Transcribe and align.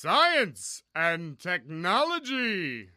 Science 0.00 0.84
and 0.94 1.40
Technology. 1.42 2.88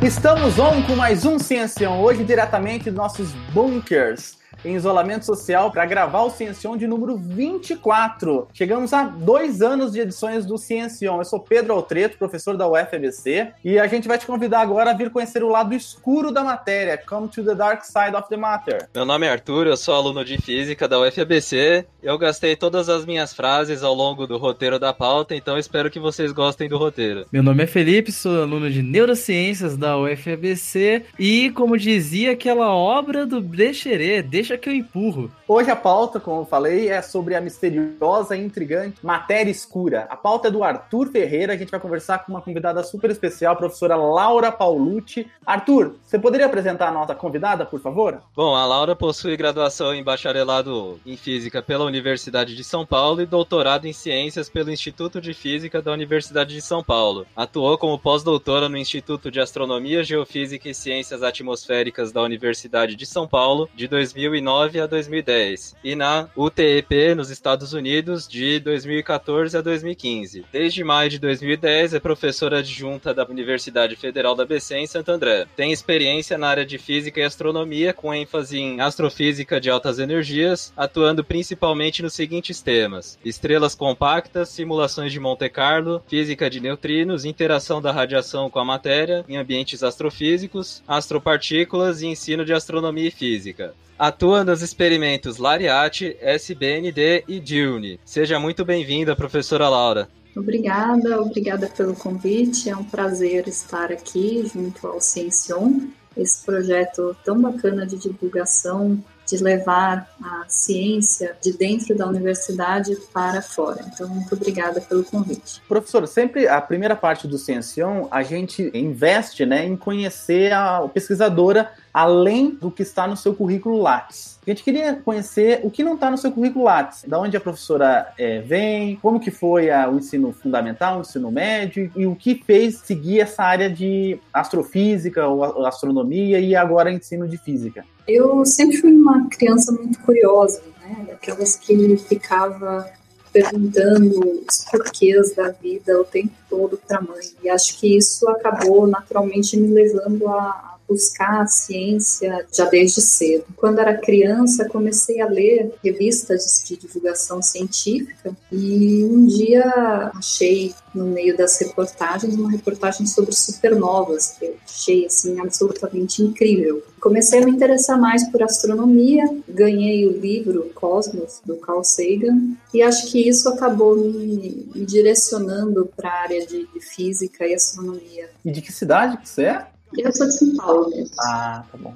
Estamos 0.00 0.60
on 0.60 0.84
com 0.84 0.94
mais 0.94 1.24
um 1.26 1.40
Ciencião, 1.40 2.00
hoje 2.00 2.22
diretamente 2.22 2.84
dos 2.84 2.94
nossos 2.94 3.32
bunkers 3.52 4.40
em 4.64 4.74
isolamento 4.74 5.24
social 5.24 5.70
para 5.70 5.84
gravar 5.86 6.22
o 6.22 6.30
Ciencion 6.30 6.76
de 6.76 6.86
número 6.86 7.16
24. 7.16 8.48
Chegamos 8.52 8.92
a 8.92 9.04
dois 9.04 9.62
anos 9.62 9.92
de 9.92 10.00
edições 10.00 10.46
do 10.46 10.56
Ciencion. 10.58 11.18
Eu 11.18 11.24
sou 11.24 11.40
Pedro 11.40 11.74
Altreto, 11.74 12.18
professor 12.18 12.56
da 12.56 12.68
UFABC, 12.68 13.52
e 13.64 13.78
a 13.78 13.86
gente 13.86 14.08
vai 14.08 14.18
te 14.18 14.26
convidar 14.26 14.60
agora 14.60 14.90
a 14.90 14.94
vir 14.94 15.10
conhecer 15.10 15.42
o 15.42 15.48
lado 15.48 15.74
escuro 15.74 16.30
da 16.30 16.44
matéria. 16.44 16.98
Come 16.98 17.28
to 17.28 17.44
the 17.44 17.54
dark 17.54 17.84
side 17.84 18.14
of 18.16 18.28
the 18.28 18.36
matter. 18.36 18.88
Meu 18.94 19.04
nome 19.04 19.26
é 19.26 19.30
Arthur, 19.30 19.66
eu 19.66 19.76
sou 19.76 19.94
aluno 19.94 20.24
de 20.24 20.40
física 20.40 20.88
da 20.88 21.00
UFABC. 21.00 21.86
Eu 22.02 22.18
gastei 22.18 22.56
todas 22.56 22.88
as 22.88 23.04
minhas 23.04 23.32
frases 23.32 23.82
ao 23.82 23.94
longo 23.94 24.26
do 24.26 24.36
roteiro 24.36 24.78
da 24.78 24.92
pauta, 24.92 25.34
então 25.34 25.56
espero 25.56 25.90
que 25.90 26.00
vocês 26.00 26.32
gostem 26.32 26.68
do 26.68 26.76
roteiro. 26.76 27.26
Meu 27.32 27.42
nome 27.42 27.62
é 27.62 27.66
Felipe, 27.66 28.10
sou 28.10 28.42
aluno 28.42 28.70
de 28.70 28.82
neurociências 28.82 29.76
da 29.76 29.96
UFABC 29.96 31.04
e, 31.18 31.50
como 31.50 31.78
dizia 31.78 32.32
aquela 32.32 32.74
obra 32.74 33.24
do 33.24 33.40
Brecherê, 33.40 34.22
deixa 34.22 34.51
deixa 34.52 34.58
que 34.58 34.68
eu 34.68 34.74
empurro. 34.74 35.30
Hoje 35.48 35.70
a 35.70 35.76
pauta, 35.76 36.20
como 36.20 36.42
eu 36.42 36.44
falei, 36.44 36.88
é 36.88 37.00
sobre 37.02 37.34
a 37.34 37.40
misteriosa 37.40 38.36
e 38.36 38.44
intrigante 38.44 38.98
matéria 39.02 39.50
escura. 39.50 40.06
A 40.08 40.16
pauta 40.16 40.48
é 40.48 40.50
do 40.50 40.62
Arthur 40.62 41.08
Ferreira, 41.10 41.52
a 41.52 41.56
gente 41.56 41.70
vai 41.70 41.80
conversar 41.80 42.18
com 42.18 42.32
uma 42.32 42.40
convidada 42.40 42.82
super 42.82 43.10
especial, 43.10 43.54
a 43.54 43.56
professora 43.56 43.96
Laura 43.96 44.52
Paulucci. 44.52 45.26
Arthur, 45.44 45.96
você 46.04 46.18
poderia 46.18 46.46
apresentar 46.46 46.88
a 46.88 46.92
nossa 46.92 47.14
convidada, 47.14 47.64
por 47.64 47.80
favor? 47.80 48.20
Bom, 48.34 48.54
a 48.54 48.64
Laura 48.66 48.94
possui 48.94 49.36
graduação 49.36 49.94
em 49.94 50.02
bacharelado 50.02 51.00
em 51.04 51.16
Física 51.16 51.62
pela 51.62 51.84
Universidade 51.84 52.54
de 52.54 52.64
São 52.64 52.84
Paulo 52.84 53.20
e 53.22 53.26
doutorado 53.26 53.86
em 53.86 53.92
Ciências 53.92 54.48
pelo 54.48 54.70
Instituto 54.70 55.20
de 55.20 55.34
Física 55.34 55.80
da 55.80 55.92
Universidade 55.92 56.54
de 56.54 56.62
São 56.62 56.82
Paulo. 56.82 57.26
Atuou 57.36 57.78
como 57.78 57.98
pós-doutora 57.98 58.68
no 58.68 58.76
Instituto 58.76 59.30
de 59.30 59.40
Astronomia, 59.40 60.04
Geofísica 60.04 60.68
e 60.68 60.74
Ciências 60.74 61.22
Atmosféricas 61.22 62.12
da 62.12 62.22
Universidade 62.22 62.94
de 62.94 63.06
São 63.06 63.26
Paulo 63.26 63.68
de 63.74 63.88
2009 63.88 64.41
2009 64.42 64.80
a 64.80 64.86
2010 64.86 65.76
e 65.84 65.94
na 65.94 66.28
UTEP 66.36 67.14
nos 67.14 67.30
Estados 67.30 67.72
Unidos 67.72 68.26
de 68.26 68.58
2014 68.58 69.56
a 69.56 69.60
2015. 69.60 70.44
Desde 70.52 70.82
maio 70.82 71.08
de 71.08 71.18
2010 71.18 71.94
é 71.94 72.00
professora 72.00 72.58
adjunta 72.58 73.14
da 73.14 73.24
Universidade 73.24 73.94
Federal 73.94 74.34
da 74.34 74.44
BC 74.44 74.76
em 74.78 74.86
Santo 74.86 75.10
André. 75.10 75.46
Tem 75.56 75.72
experiência 75.72 76.36
na 76.36 76.48
área 76.48 76.66
de 76.66 76.76
física 76.76 77.20
e 77.20 77.24
astronomia 77.24 77.92
com 77.92 78.12
ênfase 78.12 78.58
em 78.58 78.80
astrofísica 78.80 79.60
de 79.60 79.70
altas 79.70 79.98
energias, 79.98 80.72
atuando 80.76 81.22
principalmente 81.22 82.02
nos 82.02 82.14
seguintes 82.14 82.60
temas: 82.60 83.18
estrelas 83.24 83.74
compactas, 83.74 84.48
simulações 84.48 85.12
de 85.12 85.20
Monte 85.20 85.48
Carlo, 85.48 86.02
física 86.08 86.50
de 86.50 86.60
neutrinos, 86.60 87.24
interação 87.24 87.80
da 87.80 87.92
radiação 87.92 88.50
com 88.50 88.58
a 88.58 88.64
matéria 88.64 89.24
em 89.28 89.36
ambientes 89.36 89.82
astrofísicos, 89.82 90.82
astropartículas 90.86 92.02
e 92.02 92.06
ensino 92.06 92.44
de 92.44 92.52
astronomia 92.52 93.08
e 93.08 93.10
física 93.10 93.74
atua 94.02 94.31
nos 94.40 94.62
experimentos 94.62 95.36
Lariate, 95.36 96.16
SBND 96.20 97.24
e 97.28 97.38
Dune. 97.38 98.00
Seja 98.04 98.40
muito 98.40 98.64
bem-vinda, 98.64 99.14
professora 99.14 99.68
Laura. 99.68 100.08
Obrigada, 100.34 101.20
obrigada 101.20 101.68
pelo 101.68 101.94
convite. 101.94 102.70
É 102.70 102.76
um 102.76 102.84
prazer 102.84 103.46
estar 103.46 103.92
aqui 103.92 104.50
junto 104.52 104.86
ao 104.86 105.00
Ciencion, 105.00 105.88
esse 106.16 106.42
projeto 106.44 107.14
tão 107.22 107.40
bacana 107.40 107.86
de 107.86 107.98
divulgação 107.98 108.98
de 109.26 109.42
levar 109.42 110.08
a 110.22 110.44
ciência 110.48 111.36
de 111.40 111.52
dentro 111.56 111.96
da 111.96 112.06
universidade 112.06 112.96
para 113.12 113.40
fora. 113.40 113.84
Então, 113.92 114.08
muito 114.08 114.34
obrigada 114.34 114.80
pelo 114.80 115.04
convite. 115.04 115.62
Professor, 115.68 116.06
sempre 116.06 116.48
a 116.48 116.60
primeira 116.60 116.96
parte 116.96 117.26
do 117.26 117.38
Ciencion, 117.38 118.06
a 118.10 118.22
gente 118.22 118.70
investe 118.74 119.46
né, 119.46 119.64
em 119.64 119.76
conhecer 119.76 120.52
a 120.52 120.88
pesquisadora 120.92 121.70
além 121.92 122.50
do 122.50 122.70
que 122.70 122.82
está 122.82 123.06
no 123.06 123.16
seu 123.16 123.34
currículo 123.34 123.80
Lattes. 123.80 124.38
A 124.44 124.50
gente 124.50 124.64
queria 124.64 124.94
conhecer 124.94 125.60
o 125.62 125.70
que 125.70 125.84
não 125.84 125.94
está 125.94 126.10
no 126.10 126.16
seu 126.16 126.32
currículo 126.32 126.64
Lattes, 126.64 127.04
da 127.06 127.18
onde 127.18 127.36
a 127.36 127.40
professora 127.40 128.12
é, 128.18 128.40
vem, 128.40 128.96
como 128.96 129.20
que 129.20 129.30
foi 129.30 129.70
a, 129.70 129.88
o 129.88 129.98
ensino 129.98 130.32
fundamental, 130.32 130.98
o 130.98 131.00
ensino 131.02 131.30
médio 131.30 131.92
e 131.94 132.06
o 132.06 132.16
que 132.16 132.42
fez 132.44 132.78
seguir 132.78 133.20
essa 133.20 133.42
área 133.42 133.68
de 133.70 134.18
astrofísica 134.32 135.26
ou 135.26 135.64
astronomia 135.66 136.40
e 136.40 136.56
agora 136.56 136.90
ensino 136.90 137.28
de 137.28 137.36
física. 137.36 137.84
Eu 138.06 138.44
sempre 138.44 138.76
fui 138.78 138.92
uma 138.92 139.28
criança 139.28 139.72
muito 139.72 139.98
curiosa, 140.00 140.62
né? 140.80 141.08
Aquelas 141.12 141.56
que 141.56 141.96
ficava 141.98 142.90
perguntando 143.32 144.44
os 144.46 144.64
porquês 144.70 145.34
da 145.34 145.48
vida 145.48 145.98
o 145.98 146.04
tempo 146.04 146.34
todo 146.50 146.76
para 146.76 146.98
a 146.98 147.02
mãe. 147.02 147.24
E 147.42 147.48
acho 147.48 147.78
que 147.78 147.96
isso 147.96 148.28
acabou 148.28 148.86
naturalmente 148.86 149.56
me 149.56 149.68
levando 149.68 150.28
a, 150.28 150.71
buscar 150.92 151.40
a 151.40 151.46
ciência 151.46 152.46
já 152.52 152.66
desde 152.66 153.00
cedo. 153.00 153.44
Quando 153.56 153.78
era 153.78 153.96
criança, 153.96 154.68
comecei 154.68 155.22
a 155.22 155.26
ler 155.26 155.72
revistas 155.82 156.62
de 156.66 156.76
divulgação 156.76 157.40
científica 157.40 158.36
e 158.50 159.04
um 159.04 159.24
dia 159.24 160.12
achei 160.14 160.74
no 160.94 161.06
meio 161.06 161.34
das 161.34 161.58
reportagens 161.58 162.34
uma 162.34 162.50
reportagem 162.50 163.06
sobre 163.06 163.34
supernovas 163.34 164.36
que 164.38 164.44
eu 164.44 164.56
achei 164.68 165.06
assim 165.06 165.40
absolutamente 165.40 166.22
incrível. 166.22 166.82
Comecei 167.00 167.42
a 167.42 167.44
me 167.44 167.50
interessar 167.50 167.98
mais 167.98 168.28
por 168.30 168.42
astronomia, 168.42 169.24
ganhei 169.48 170.06
o 170.06 170.12
livro 170.12 170.70
Cosmos 170.74 171.40
do 171.44 171.56
Carl 171.56 171.82
Sagan 171.82 172.54
e 172.72 172.82
acho 172.82 173.10
que 173.10 173.28
isso 173.28 173.48
acabou 173.48 173.96
me, 173.96 174.68
me 174.74 174.84
direcionando 174.84 175.90
para 175.96 176.10
a 176.10 176.20
área 176.22 176.46
de, 176.46 176.68
física 176.80 177.46
e 177.46 177.54
astronomia. 177.54 178.28
E 178.44 178.50
de 178.50 178.60
que 178.60 178.72
cidade 178.72 179.18
você 179.24 179.44
é? 179.44 179.66
Eu 179.96 180.12
sou 180.12 180.26
de 180.26 180.32
São 180.32 180.56
Paulo 180.56 180.90
mesmo. 180.90 181.14
Ah, 181.20 181.64
tá 181.70 181.78
bom. 181.78 181.94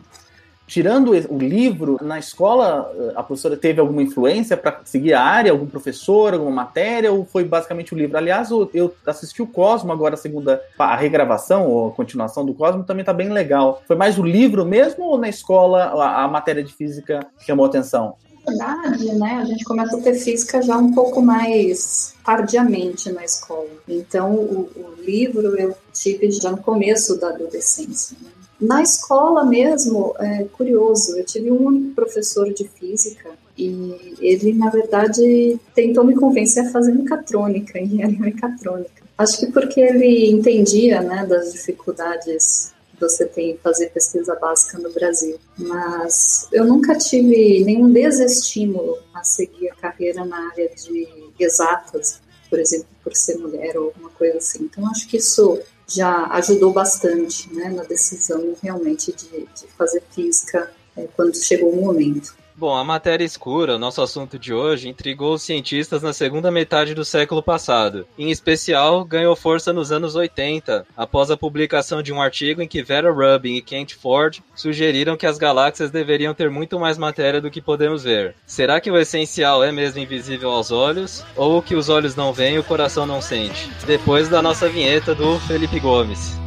Tirando 0.66 1.12
o 1.30 1.38
livro, 1.38 1.96
na 2.02 2.18
escola, 2.18 2.92
a 3.14 3.22
professora 3.22 3.56
teve 3.56 3.80
alguma 3.80 4.02
influência 4.02 4.56
para 4.56 4.80
seguir 4.84 5.14
a 5.14 5.22
área? 5.22 5.52
Algum 5.52 5.66
professor, 5.66 6.34
alguma 6.34 6.50
matéria? 6.50 7.12
Ou 7.12 7.24
foi 7.24 7.44
basicamente 7.44 7.94
o 7.94 7.96
livro? 7.96 8.16
Aliás, 8.16 8.50
eu 8.50 8.92
assisti 9.06 9.40
o 9.40 9.46
Cosmo 9.46 9.92
agora, 9.92 10.14
a 10.14 10.18
segunda, 10.18 10.60
a 10.76 10.96
regravação 10.96 11.68
ou 11.68 11.88
a 11.88 11.92
continuação 11.92 12.44
do 12.44 12.52
Cosmo 12.52 12.82
também 12.82 13.04
tá 13.04 13.12
bem 13.12 13.28
legal. 13.28 13.80
Foi 13.86 13.94
mais 13.94 14.18
o 14.18 14.24
livro 14.24 14.64
mesmo 14.64 15.04
ou 15.04 15.16
na 15.16 15.28
escola 15.28 15.84
a, 15.84 16.24
a 16.24 16.28
matéria 16.28 16.64
de 16.64 16.72
física 16.72 17.20
chamou 17.38 17.64
atenção? 17.64 18.16
Verdade, 18.46 19.14
né, 19.14 19.40
a 19.42 19.44
gente 19.44 19.64
começa 19.64 19.96
a 19.96 20.00
ter 20.00 20.14
física 20.14 20.62
já 20.62 20.76
um 20.76 20.92
pouco 20.92 21.20
mais 21.20 22.14
tardiamente 22.24 23.10
na 23.12 23.24
escola. 23.24 23.68
Então, 23.88 24.34
o, 24.34 24.70
o 24.76 25.02
livro 25.02 25.58
eu 25.58 25.74
tive 25.92 26.30
já 26.30 26.50
no 26.50 26.58
começo 26.58 27.18
da 27.18 27.28
adolescência. 27.28 28.16
Né? 28.20 28.30
Na 28.60 28.82
escola 28.82 29.44
mesmo, 29.44 30.14
é 30.18 30.44
curioso, 30.44 31.16
eu 31.18 31.24
tive 31.24 31.50
um 31.50 31.66
único 31.66 31.94
professor 31.94 32.52
de 32.52 32.66
física 32.68 33.30
e 33.56 34.16
ele, 34.20 34.54
na 34.54 34.70
verdade, 34.70 35.58
tentou 35.74 36.04
me 36.04 36.14
convencer 36.14 36.66
a 36.66 36.70
fazer 36.70 36.92
mecatrônica, 36.92 37.78
engenharia 37.78 38.18
mecatrônica. 38.18 39.04
Acho 39.18 39.40
que 39.40 39.52
porque 39.52 39.80
ele 39.80 40.30
entendia, 40.30 41.00
né, 41.00 41.26
das 41.26 41.52
dificuldades 41.52 42.74
você 43.00 43.26
tem 43.26 43.58
fazer 43.58 43.90
pesquisa 43.90 44.34
básica 44.36 44.78
no 44.78 44.90
Brasil. 44.90 45.38
Mas 45.56 46.48
eu 46.52 46.64
nunca 46.64 46.96
tive 46.96 47.64
nenhum 47.64 47.92
desestímulo 47.92 48.98
a 49.14 49.22
seguir 49.22 49.70
a 49.70 49.74
carreira 49.74 50.24
na 50.24 50.50
área 50.50 50.68
de 50.74 51.08
exatas, 51.38 52.20
por 52.48 52.58
exemplo, 52.58 52.88
por 53.02 53.14
ser 53.14 53.38
mulher 53.38 53.76
ou 53.76 53.86
alguma 53.86 54.10
coisa 54.10 54.38
assim. 54.38 54.64
Então 54.64 54.88
acho 54.90 55.08
que 55.08 55.18
isso 55.18 55.60
já 55.86 56.26
ajudou 56.32 56.72
bastante 56.72 57.52
né, 57.52 57.68
na 57.68 57.84
decisão 57.84 58.56
realmente 58.62 59.12
de, 59.12 59.46
de 59.46 59.66
fazer 59.76 60.02
física 60.10 60.70
é, 60.96 61.06
quando 61.14 61.36
chegou 61.36 61.70
o 61.70 61.80
momento. 61.80 62.34
Bom, 62.58 62.74
a 62.74 62.82
matéria 62.82 63.22
escura, 63.22 63.76
nosso 63.76 64.00
assunto 64.00 64.38
de 64.38 64.54
hoje, 64.54 64.88
intrigou 64.88 65.34
os 65.34 65.42
cientistas 65.42 66.00
na 66.00 66.14
segunda 66.14 66.50
metade 66.50 66.94
do 66.94 67.04
século 67.04 67.42
passado. 67.42 68.06
Em 68.16 68.30
especial, 68.30 69.04
ganhou 69.04 69.36
força 69.36 69.74
nos 69.74 69.92
anos 69.92 70.14
80, 70.14 70.86
após 70.96 71.30
a 71.30 71.36
publicação 71.36 72.02
de 72.02 72.14
um 72.14 72.22
artigo 72.22 72.62
em 72.62 72.66
que 72.66 72.82
Vera 72.82 73.12
Rubin 73.12 73.56
e 73.56 73.60
Kent 73.60 73.94
Ford 73.96 74.42
sugeriram 74.54 75.18
que 75.18 75.26
as 75.26 75.36
galáxias 75.36 75.90
deveriam 75.90 76.32
ter 76.32 76.48
muito 76.48 76.80
mais 76.80 76.96
matéria 76.96 77.42
do 77.42 77.50
que 77.50 77.60
podemos 77.60 78.04
ver. 78.04 78.34
Será 78.46 78.80
que 78.80 78.90
o 78.90 78.96
essencial 78.96 79.62
é 79.62 79.70
mesmo 79.70 80.00
invisível 80.00 80.50
aos 80.50 80.72
olhos? 80.72 81.22
Ou 81.36 81.58
o 81.58 81.62
que 81.62 81.74
os 81.74 81.90
olhos 81.90 82.16
não 82.16 82.32
veem 82.32 82.54
e 82.54 82.58
o 82.58 82.64
coração 82.64 83.04
não 83.04 83.20
sente? 83.20 83.70
Depois 83.86 84.30
da 84.30 84.40
nossa 84.40 84.66
vinheta 84.66 85.14
do 85.14 85.38
Felipe 85.40 85.78
Gomes. 85.78 86.38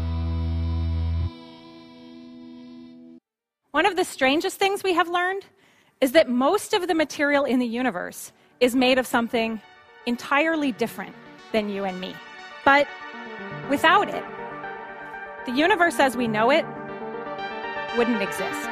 One 3.72 3.88
of 3.88 3.96
the 3.96 4.02
strangest 4.02 4.58
things 4.58 4.82
we 4.84 4.98
have 4.98 5.08
learned 5.08 5.46
is 6.02 6.14
that 6.14 6.30
most 6.30 6.74
of 6.74 6.88
the 6.88 6.96
material 6.96 7.44
in 7.44 7.60
the 7.60 7.66
universe 7.66 8.32
is 8.62 8.74
made 8.74 8.98
of 8.98 9.06
something 9.06 9.60
entirely 10.06 10.72
different 10.72 11.14
than 11.52 11.68
you 11.68 11.84
and 11.84 12.00
me. 12.00 12.16
But 12.64 12.88
without 13.70 14.08
it, 14.08 14.24
the 15.46 15.52
universe 15.52 16.00
as 16.00 16.16
we 16.16 16.26
know 16.26 16.52
it 16.52 16.66
wouldn't 17.98 18.22
exist. 18.22 18.70